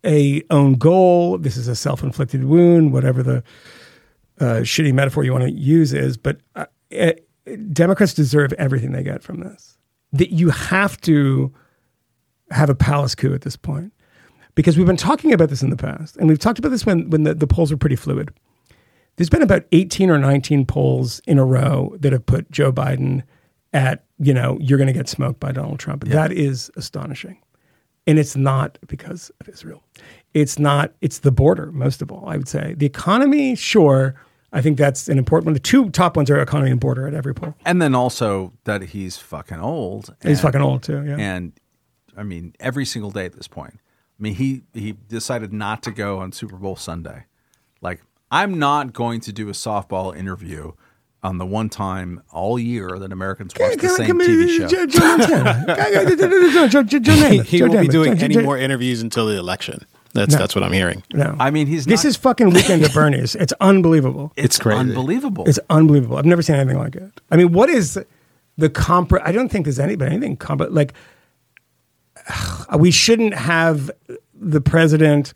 [0.05, 1.39] a own goal.
[1.39, 3.43] This is a self-inflicted wound, whatever the
[4.41, 6.17] uh, shitty metaphor you want to use is.
[6.17, 7.15] But uh, eh,
[7.73, 9.78] Democrats deserve everything they get from this.
[10.13, 11.53] That you have to
[12.51, 13.93] have a palace coup at this point,
[14.55, 17.11] because we've been talking about this in the past, and we've talked about this when
[17.11, 18.31] when the, the polls were pretty fluid.
[19.17, 23.25] There's been about 18 or 19 polls in a row that have put Joe Biden
[23.73, 26.05] at, you know, you're going to get smoked by Donald Trump.
[26.05, 27.37] That is astonishing.
[28.07, 29.83] And it's not because of Israel.
[30.35, 32.75] It's not, it's the border, most of all, I would say.
[32.77, 34.15] The economy, sure.
[34.53, 35.55] I think that's an important one.
[35.55, 37.55] The two top ones are economy and border at every poll.
[37.67, 40.15] and then also that he's fucking old.
[40.23, 41.17] He's fucking old too, yeah.
[41.19, 41.53] And
[42.17, 43.75] I mean, every single day at this point.
[43.75, 47.27] I mean, he he decided not to go on Super Bowl Sunday.
[47.81, 48.01] Like,
[48.31, 50.73] I'm not going to do a softball interview
[51.23, 54.67] on the one time all year that Americans watch the same TV show.
[54.67, 55.65] Joe, Joe Montana.
[56.53, 59.03] Joe, Joe, Joe, Joe He, he Joe won't be doing Joe- any Joe- more interviews
[59.03, 59.85] until the election.
[60.19, 60.39] That's No.
[60.41, 61.03] that's what I'm hearing.
[61.13, 61.35] No.
[61.39, 63.35] I mean, he's this not, is fucking Weekend at Bernie's.
[63.35, 64.33] It's unbelievable.
[64.37, 64.79] It's crazy.
[64.79, 65.45] unbelievable.
[65.47, 66.17] It's unbelievable.
[66.17, 67.21] I've never seen anything like it.
[67.31, 67.99] I mean, what is
[68.57, 69.13] the comp?
[69.25, 70.63] I don't think there's anybody anything comp.
[70.71, 70.93] Like,
[72.79, 73.91] we shouldn't have
[74.35, 75.35] the president,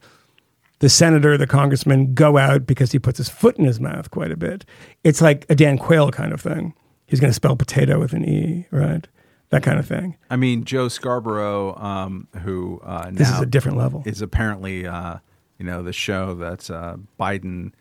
[0.80, 4.30] the senator, the congressman go out because he puts his foot in his mouth quite
[4.30, 4.64] a bit.
[5.04, 6.74] It's like a Dan Quayle kind of thing.
[7.06, 9.06] He's going to spell potato with an e, right?
[9.52, 10.16] That kind of thing.
[10.30, 14.02] I mean, Joe Scarborough, um, who uh, This is a different level.
[14.06, 15.18] is apparently, uh,
[15.58, 17.72] you know, the show that uh, Biden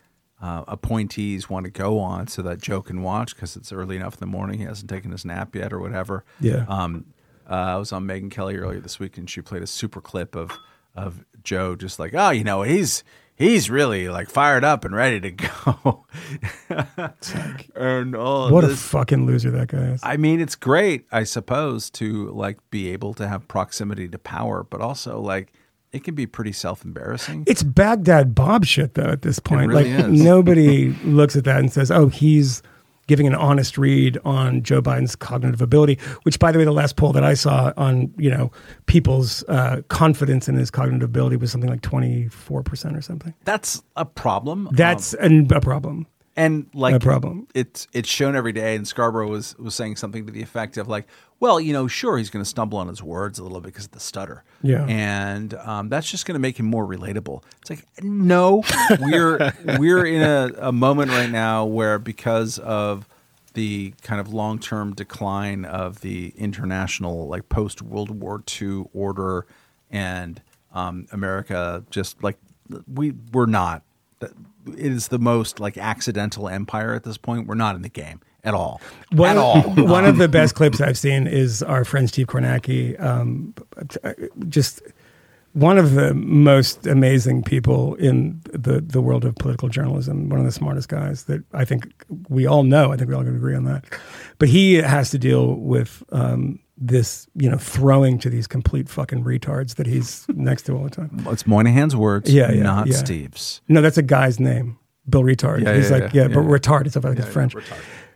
[0.41, 4.15] uh, appointees want to go on so that Joe can watch because it's early enough
[4.15, 4.59] in the morning.
[4.59, 6.25] He hasn't taken his nap yet or whatever.
[6.41, 6.65] Yeah.
[6.67, 7.05] Um,
[7.49, 10.35] uh, I was on Megyn Kelly earlier this week, and she played a super clip
[10.35, 10.51] of
[10.93, 13.03] of Joe, just like, oh, you know, he's
[13.41, 16.05] he's really like fired up and ready to go.
[17.75, 20.01] and all What a fucking loser that guy is.
[20.03, 24.63] I mean, it's great, I suppose, to like be able to have proximity to power,
[24.63, 25.53] but also like
[25.91, 27.43] it can be pretty self embarrassing.
[27.47, 29.09] It's Baghdad Bob shit though.
[29.09, 30.21] At this point, really like is.
[30.21, 32.61] nobody looks at that and says, "Oh, he's
[33.11, 35.99] giving an honest read on Joe Biden's cognitive ability.
[36.23, 38.53] Which, by the way, the last poll that I saw on you know
[38.85, 43.33] people's uh, confidence in his cognitive ability was something like twenty four percent or something.
[43.43, 44.69] That's a problem.
[44.71, 46.07] That's an, a problem.
[46.41, 47.47] And like a problem.
[47.53, 48.75] It's it's shown every day.
[48.75, 51.07] And Scarborough was was saying something to the effect of like,
[51.39, 53.85] well, you know, sure, he's going to stumble on his words a little bit because
[53.85, 54.43] of the stutter.
[54.63, 54.85] Yeah.
[54.85, 57.43] and um, that's just going to make him more relatable.
[57.61, 58.63] It's like, no,
[58.99, 63.07] we're we're in a, a moment right now where because of
[63.53, 69.45] the kind of long term decline of the international like post World War II order
[69.91, 70.41] and
[70.73, 72.37] um, America just like
[72.91, 73.83] we we're not
[74.67, 77.47] it is the most like accidental empire at this point.
[77.47, 78.81] We're not in the game at all.
[79.11, 79.61] One at of, all.
[79.87, 82.99] one of the best clips I've seen is our friend Steve Kornacki.
[83.01, 83.53] Um,
[84.49, 84.81] just
[85.53, 90.45] one of the most amazing people in the, the world of political journalism, one of
[90.45, 91.93] the smartest guys that I think
[92.29, 92.91] we all know.
[92.91, 93.83] I think we all can agree on that.
[94.39, 99.23] But he has to deal with um, this, you know, throwing to these complete fucking
[99.23, 101.25] retards that he's next to all the time.
[101.27, 102.97] It's Moynihan's words, Yeah, yeah, not yeah.
[102.97, 103.61] Steve's.
[103.69, 104.77] No, that's a guy's name,
[105.07, 105.61] Bill Retard.
[105.63, 106.47] Yeah, He's yeah, like, yeah, yeah, but yeah.
[106.47, 106.87] retard.
[106.87, 107.55] It's like it's French.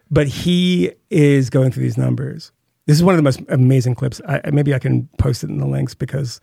[0.09, 2.51] But he is going through these numbers.
[2.87, 4.19] This is one of the most amazing clips.
[4.27, 6.41] I- maybe I can post it in the links because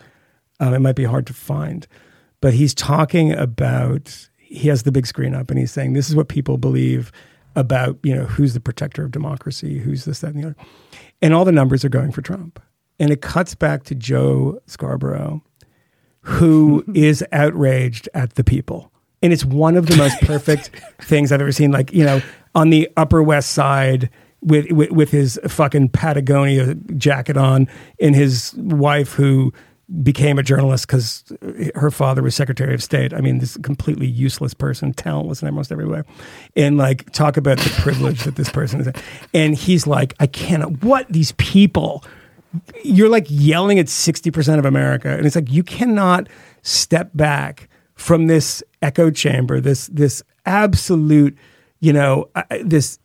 [0.60, 1.86] um, it might be hard to find.
[2.40, 4.28] But he's talking about.
[4.36, 7.10] He has the big screen up, and he's saying, "This is what people believe
[7.56, 10.56] about you know who's the protector of democracy, who's this, that, and the other."
[11.22, 12.60] And all the numbers are going for Trump.
[12.98, 15.42] And it cuts back to Joe Scarborough,
[16.20, 18.92] who is outraged at the people.
[19.22, 20.70] And it's one of the most perfect
[21.00, 21.70] things I've ever seen.
[21.70, 22.20] Like, you know,
[22.54, 24.10] on the Upper West Side
[24.42, 27.68] with, with, with his fucking Patagonia jacket on
[28.00, 29.52] and his wife who
[30.02, 31.24] became a journalist because
[31.74, 33.12] her father was Secretary of State.
[33.12, 36.02] I mean, this completely useless person, talentless in almost every way.
[36.56, 38.92] And like, talk about the privilege that this person is.
[39.34, 42.04] And he's like, I cannot, what these people
[42.84, 45.08] you're like yelling at 60% of America.
[45.08, 46.28] And it's like, you cannot
[46.62, 51.36] step back from this echo chamber, this, this absolute,
[51.80, 52.28] you know,
[52.62, 52.98] this,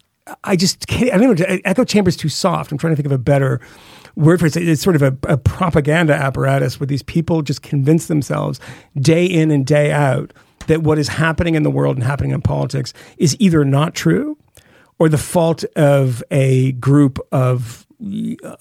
[0.43, 2.71] I just can't, I don't know, echo chamber is too soft.
[2.71, 3.61] I'm trying to think of a better
[4.17, 4.57] word for it.
[4.57, 8.59] It's sort of a, a propaganda apparatus where these people just convince themselves
[8.99, 10.33] day in and day out
[10.65, 14.37] that what is happening in the world and happening in politics is either not true
[14.99, 17.85] or the fault of a group of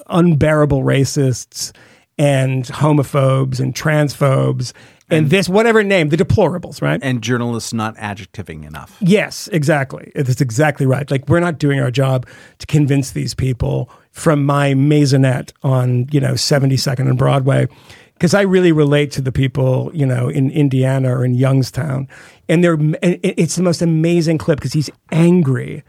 [0.09, 1.73] unbearable racists
[2.19, 4.73] and homophobes and transphobes
[5.11, 8.97] and, this whatever name the deplorables right And journalists not adjectiving enough.
[9.01, 12.27] yes exactly that's exactly right like we're not doing our job
[12.59, 17.69] to convince these people from my maisonette on you know 72nd and broadway
[18.15, 22.09] because I really relate to the people, you know, in Indiana or in Youngstown,
[22.49, 25.85] and they're and it's the most amazing clip because he's angry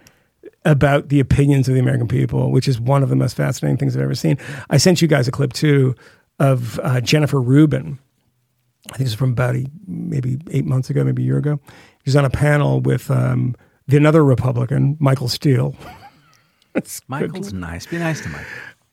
[0.66, 3.96] about the opinions of the American people, which is one of the most fascinating things
[3.96, 4.38] I've ever seen.
[4.70, 5.96] I sent you guys a clip too
[6.40, 7.98] of uh, Jennifer Rubin.
[8.90, 11.60] I think it was from about a, maybe eight months ago, maybe a year ago.
[11.68, 13.56] She was on a panel with um,
[13.88, 15.76] the another Republican, Michael Steele.
[17.08, 17.86] Michael's nice.
[17.86, 18.48] Be nice to Michael.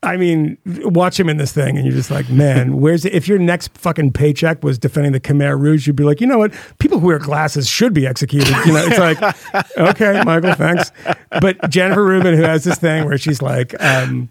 [0.05, 3.13] I mean, watch him in this thing, and you're just like, man, where's it?
[3.13, 6.37] If your next fucking paycheck was defending the Khmer Rouge, you'd be like, you know
[6.37, 6.53] what?
[6.77, 8.55] People who wear glasses should be executed.
[8.65, 10.91] You know, it's like, okay, Michael, thanks.
[11.41, 14.29] But Jennifer Rubin, who has this thing where she's like, um,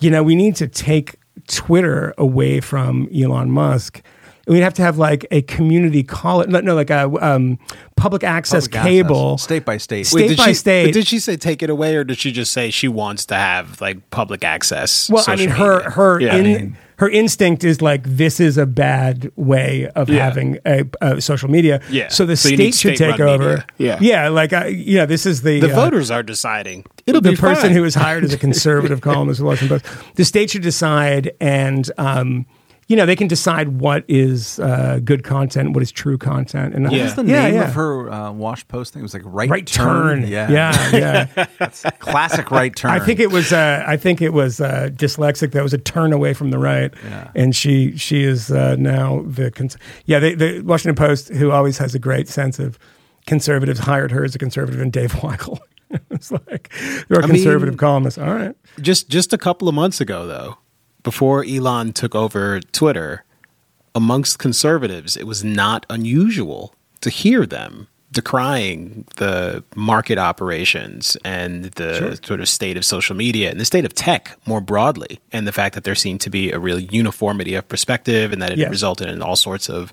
[0.00, 1.16] you know, we need to take
[1.48, 4.02] Twitter away from Elon Musk.
[4.50, 7.58] We'd have to have like a community college, no, no, like a um,
[7.96, 10.06] public access Public cable, access, state by state.
[10.08, 10.84] State did by she, state.
[10.86, 13.36] But did she say take it away, or did she just say she wants to
[13.36, 15.08] have like public access?
[15.08, 15.90] Well, I mean, her media?
[15.90, 16.36] her Yeah.
[16.36, 20.24] in, her instinct is like this is a bad way of Yeah.
[20.24, 21.80] having a, a social media.
[21.88, 22.08] Yeah.
[22.08, 23.48] So the So you state should take over.
[23.48, 23.66] media.
[23.78, 23.98] Yeah.
[24.00, 24.28] Yeah.
[24.30, 26.84] Like uh, yeah, this is the the uh, voters are deciding.
[27.06, 27.72] It'll the be the person fine.
[27.72, 30.16] who was hired as a conservative columnist for the Washington Post.
[30.16, 32.46] The state should decide, and um,
[32.90, 36.84] you know they can decide what is uh, good content, what is true content, and
[36.90, 37.68] What was the Yeah, name yeah.
[37.68, 39.00] of her uh, wash thing?
[39.00, 40.26] It was like right, right turn.
[40.26, 40.50] Yeah.
[40.50, 41.66] yeah, yeah.
[42.00, 42.90] Classic right turn.
[42.90, 43.52] I think it was.
[43.52, 45.52] Uh, I think it was uh, dyslexic.
[45.52, 47.30] That was a turn away from the right, Yeah.
[47.36, 49.76] and she she is uh, now the cons-
[50.06, 50.18] yeah.
[50.18, 52.76] The, the Washington Post, who always has a great sense of
[53.26, 55.58] conservatives, hired her as a conservative, and Dave Weigel.
[56.10, 56.72] it's like
[57.08, 58.18] you're a I mean- conservative columnist.
[58.18, 60.58] All right, just just a couple of months ago though
[61.02, 63.24] before elon took over twitter
[63.94, 72.18] amongst conservatives it was not unusual to hear them decrying the market operations and the
[72.24, 75.52] sort of state of social media and the state of tech more broadly and the
[75.52, 78.68] fact that there seemed to be a real uniformity of perspective and that it Yes.
[78.70, 79.92] resulted in all sorts of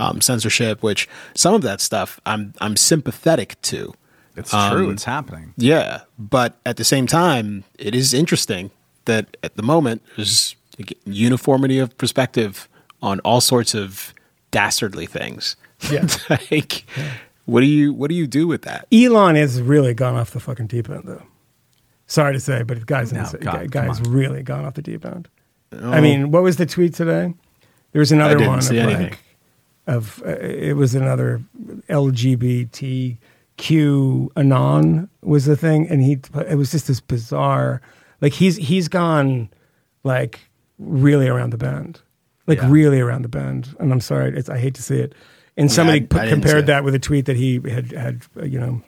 [0.00, 3.92] um, censorship which some of that stuff i'm i'm sympathetic to
[4.34, 4.90] It's true.
[4.90, 5.52] It's happening.
[5.58, 8.70] Yeah, but at the same time, it is interesting
[9.08, 10.54] that at the moment there's
[11.04, 12.68] uniformity of perspective
[13.02, 14.14] on all sorts of
[14.50, 15.56] dastardly things.
[15.90, 16.06] Yeah.
[16.50, 16.84] like,
[17.44, 18.86] what do you what do you do with that?
[18.92, 21.22] Elon has really gone off the fucking deep end, though.
[22.06, 25.28] Sorry to say, but guys, No, God, guys really gone off the deep end.
[25.82, 27.34] I mean, what was the tweet today?
[27.92, 29.18] There was another one of like
[29.86, 31.42] of uh, it was another
[31.88, 33.18] LGBTQ
[34.36, 36.18] anon was the thing, and he
[36.48, 37.80] it was just this bizarre.
[38.20, 39.48] Like he's he's gone
[40.04, 40.40] like
[40.78, 42.00] really around the bend,
[42.46, 42.70] like Yeah.
[42.70, 43.74] really around the bend.
[43.80, 45.14] And I'm sorry, it's, I hate to see it.
[45.56, 48.44] And somebody I- put, I compared that with a tweet that he had had uh,
[48.44, 48.82] you know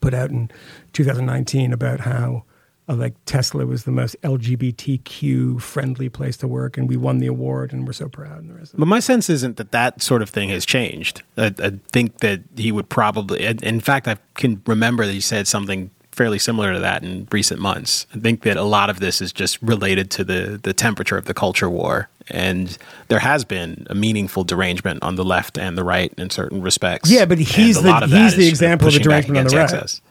[0.00, 0.50] put out in
[0.92, 2.44] 2019 about how
[2.90, 7.26] uh, like Tesla was the most LGBTQ friendly place to work, and we won the
[7.26, 8.38] award, and we're so proud.
[8.40, 8.80] And the rest of it.
[8.80, 11.22] But my sense isn't that that sort of thing has changed.
[11.36, 15.46] I, I think that he would probably, in fact, I can remember that he said
[15.46, 18.06] something fairly similar to that in recent months.
[18.14, 21.24] I think that a lot of this is just related to the the temperature of
[21.24, 22.76] the culture war, and
[23.06, 27.10] there has been a meaningful derangement on the left and the right in certain respects.
[27.10, 29.56] Yeah, but he's the- lot of that he's the example of the derangement on the
[29.56, 29.62] right.
[29.72, 30.02] excess.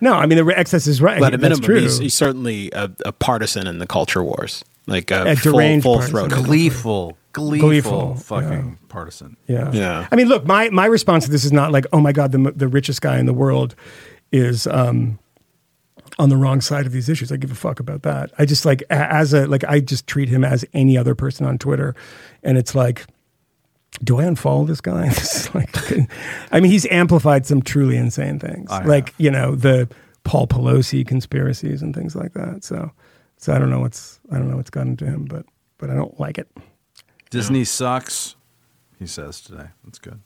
[0.00, 1.20] No, I mean the excess is right.
[1.20, 1.80] But at minimum, true.
[1.82, 5.82] he's, he's certainly a, a partisan in the culture wars, like a, A full, deranged
[5.84, 6.28] full partisan.
[6.30, 6.44] throated.
[6.46, 9.36] Gleeful, gleeful, Gleeful, fucking partisan.
[9.46, 9.70] Yeah.
[9.72, 10.08] Yeah.
[10.10, 12.38] I mean, look, my, my response to this is not like, oh my God, the,
[12.56, 13.74] the richest guy in the world
[14.32, 15.18] is um,
[16.20, 17.32] on the wrong side of these issues.
[17.32, 18.30] I give a fuck about that.
[18.38, 21.58] I just like, as a, like, I just treat him as any other person on
[21.58, 21.94] Twitter.
[22.42, 23.06] And it's like,
[24.04, 25.08] do I unfollow this guy?
[25.08, 25.74] This like,
[26.52, 29.14] I mean, he's amplified some truly insane things, I like have.
[29.18, 29.88] you know the
[30.24, 32.62] Paul Pelosi conspiracies and things like that.
[32.62, 32.92] So,
[33.36, 35.44] so I don't know what's I don't know what's gotten to him, but
[35.78, 36.48] but I don't like it.
[37.30, 38.36] Disney sucks,
[38.98, 39.68] he says today.
[39.84, 40.20] That's good.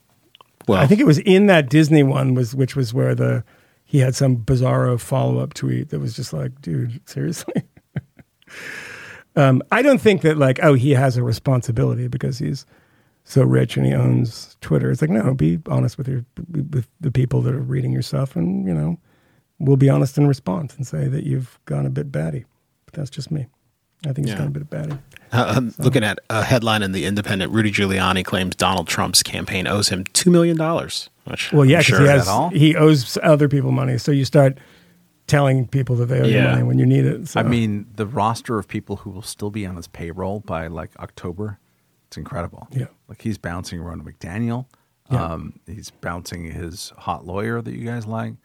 [0.67, 3.43] Well, I think it was in that Disney one was which was where the
[3.85, 7.63] he had some bizarro follow up tweet that was just like, dude, seriously.
[9.35, 12.65] um, I don't think that like, oh, he has a responsibility because he's
[13.23, 14.89] so rich and he owns Twitter.
[14.89, 18.35] It's like, no, be honest with your with the people that are reading your stuff,
[18.35, 18.97] and you know,
[19.59, 22.45] we'll be honest in response and say that you've gone a bit batty.
[22.85, 23.47] But that's just me.
[24.07, 24.39] I think he's Yeah.
[24.39, 24.93] got a bit batty.
[25.31, 27.51] Uh, I'm looking at a headline in the Independent.
[27.51, 31.09] Rudy Giuliani claims Donald Trump's campaign owes him two million dollars.
[31.51, 32.49] Well, yeah, because sure he has all?
[32.49, 34.59] he owes other people money, so you start
[35.27, 37.27] telling people that they owe you money when you need it.
[37.29, 37.39] So.
[37.39, 40.91] I mean, the roster of people who will still be on his payroll by like
[40.99, 41.57] October,
[42.07, 42.67] it's incredible.
[42.71, 42.85] Yeah.
[43.07, 44.67] Like he's bouncing Ronna McDaniel.
[45.11, 45.23] Yeah.
[45.33, 48.35] Um, he's bouncing his hot lawyer that you guys like.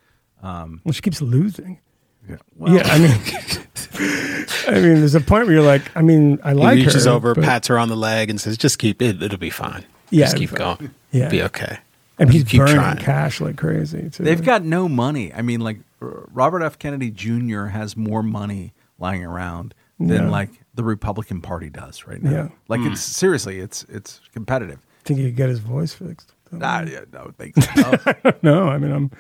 [0.42, 1.80] well, she keeps losing.
[2.28, 2.36] Yeah.
[2.56, 6.52] Well, yeah, I mean, I mean, there's a point where you're like, I mean, I
[6.52, 9.02] like he reaches her, over, but- pats her on the leg, and says, "Just keep
[9.02, 9.22] it.
[9.22, 9.84] It'll be fine.
[10.10, 10.76] Yeah, just keep be fine.
[10.78, 10.90] going.
[11.12, 11.28] Yeah.
[11.28, 11.78] be okay."
[12.18, 12.96] and he's keep burning trying.
[12.98, 14.22] cash like crazy too.
[14.22, 15.32] They've got no money.
[15.32, 16.78] I mean, like Robert F.
[16.78, 17.66] Kennedy Jr.
[17.66, 20.28] has more money lying around than Yeah.
[20.30, 22.30] like the Republican Party does right now.
[22.30, 22.48] Yeah.
[22.68, 24.80] Like it's seriously, it's it's competitive.
[25.04, 26.34] think he could get his voice fixed.
[26.60, 27.56] Ah, yeah, no, thanks.
[27.76, 28.32] No.
[28.42, 29.10] No, I mean, I'm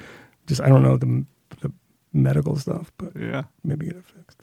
[0.46, 1.24] just I don't know the
[1.62, 1.72] the
[2.12, 3.44] medical stuff, but yeah.
[3.64, 4.39] maybe get it fixed.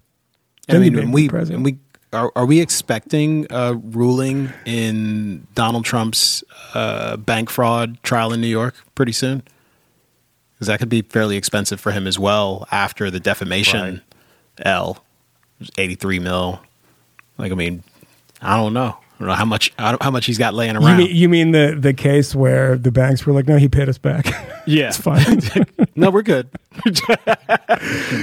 [0.69, 1.57] I mean, and we president.
[1.57, 1.80] and we
[2.14, 8.48] are, are we expecting a ruling in Donald Trump's uh, bank fraud trial in New
[8.48, 9.44] York pretty soon?
[10.53, 14.02] Because that could be fairly expensive for him as well after the defamation
[14.60, 15.03] L,
[15.77, 16.60] eighty three mil.
[17.38, 17.84] Like, I mean,
[18.41, 18.98] I don't know.
[19.18, 20.98] I don't know how much how much he's got laying You around.
[20.99, 23.98] mean, you mean the the case where the banks were like, no, he paid us
[23.98, 24.27] back.
[24.68, 25.41] yeah, it's fine.
[25.95, 26.49] no, we're good.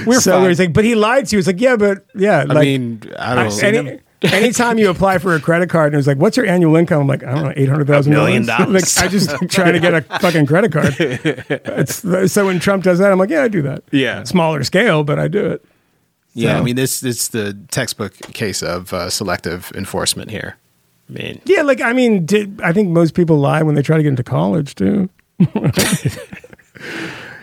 [0.05, 0.47] we're so fine.
[0.49, 1.37] he's like, but he lied to you.
[1.39, 3.67] He's like, yeah, but yeah, I like, mean, I don't know.
[3.67, 7.01] any, anytime you apply for a credit card and it's like, what's your annual income?
[7.01, 8.97] I'm like, I don't know, eight hundred thousand million Like, dollars.
[8.97, 10.95] I just trying to get a fucking credit card.
[10.99, 13.83] It's, so when Trump does that, I'm like, yeah, I do that.
[13.91, 14.23] Yeah.
[14.23, 15.65] smaller scale, but I do it.
[16.37, 20.57] Yeah, I mean this it's the textbook case of uh, selective enforcement here.
[21.09, 23.97] I mean, Yeah, like I mean, did, I think most people lie when they try
[23.97, 25.09] to get into college too.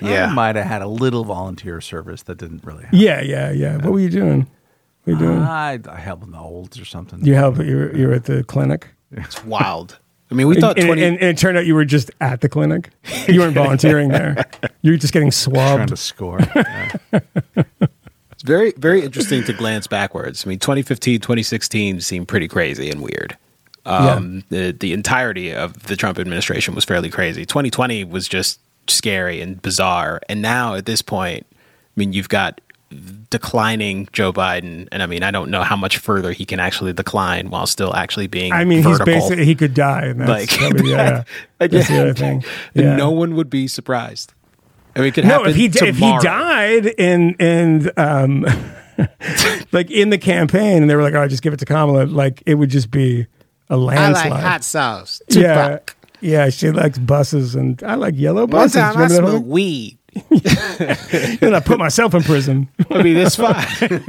[0.00, 2.98] yeah, I might have had a little volunteer service that didn't really happen.
[2.98, 3.76] Yeah, yeah, yeah.
[3.76, 4.46] What were you doing?
[5.04, 5.38] What were you doing?
[5.42, 7.24] I, I help in the olds or something.
[7.24, 7.58] you help.
[7.58, 8.88] You were, you were at the clinic.
[9.12, 9.98] it's wild.
[10.30, 11.02] I mean, we thought and, twenty.
[11.04, 12.88] and, and it turned out you were just at the clinic.
[13.28, 14.46] You weren't volunteering there.
[14.84, 15.88] You were just getting trying swabbed.
[15.90, 16.40] to score.
[16.56, 16.90] Yeah.
[18.32, 20.44] it's very very interesting to glance backwards.
[20.44, 23.36] I mean, 2015, 2016 seemed pretty crazy and weird.
[23.84, 27.44] Um, the the entirety of the Trump administration was fairly crazy.
[27.44, 31.56] 2020 was just scary and bizarre, and now at this point, I
[31.96, 32.60] mean, you've got
[33.30, 36.92] declining Joe Biden, and I mean, I don't know how much further he can actually
[36.92, 38.52] decline while still actually being.
[38.52, 39.06] I mean, vertical.
[39.14, 40.06] he's basically he could die.
[40.06, 41.24] And that's like probably, yeah,
[41.58, 42.44] that's the other thing.
[42.74, 42.96] Yeah.
[42.96, 44.32] no one would be surprised.
[44.94, 48.46] I mean, it could No, happen if he if he died and and um,
[49.72, 52.04] like in the campaign, and they were like, "All right, just give it to Kamala,"
[52.04, 53.26] like it would just be
[53.72, 54.30] a I landslide.
[54.30, 55.22] like hot sauce.
[55.28, 55.96] yeah, Tupac.
[56.20, 56.50] yeah.
[56.50, 58.76] She likes buses, and I like yellow buses.
[58.76, 58.94] One buses.
[58.94, 59.98] time I Remember that smoked whole- weed.
[61.42, 62.68] and I put myself in prison.
[62.90, 63.64] I mean, that's fine.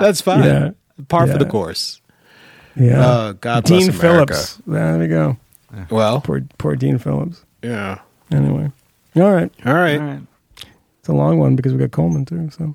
[0.00, 0.44] that's fine.
[0.44, 0.70] Yeah.
[1.08, 2.00] Par for the course.
[2.76, 4.34] Yeah, Uh, God bless Dean America.
[4.34, 4.58] Phillips.
[4.66, 5.36] There we go.
[5.90, 7.44] Well, Poor poor Dean Phillips.
[7.62, 7.98] yeah.
[8.30, 8.70] Anyway,
[9.16, 9.52] all right.
[9.66, 9.98] All right.
[10.00, 10.20] All right.
[11.00, 12.48] It's a long one because we got Coleman too.
[12.50, 12.74] So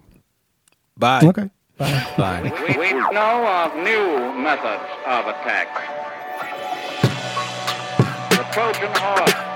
[0.97, 1.22] Bye.
[1.23, 1.49] okay.
[1.77, 2.41] Bye.
[2.41, 5.69] We, we know of new methods of attack.
[8.31, 9.46] The Trojan horse,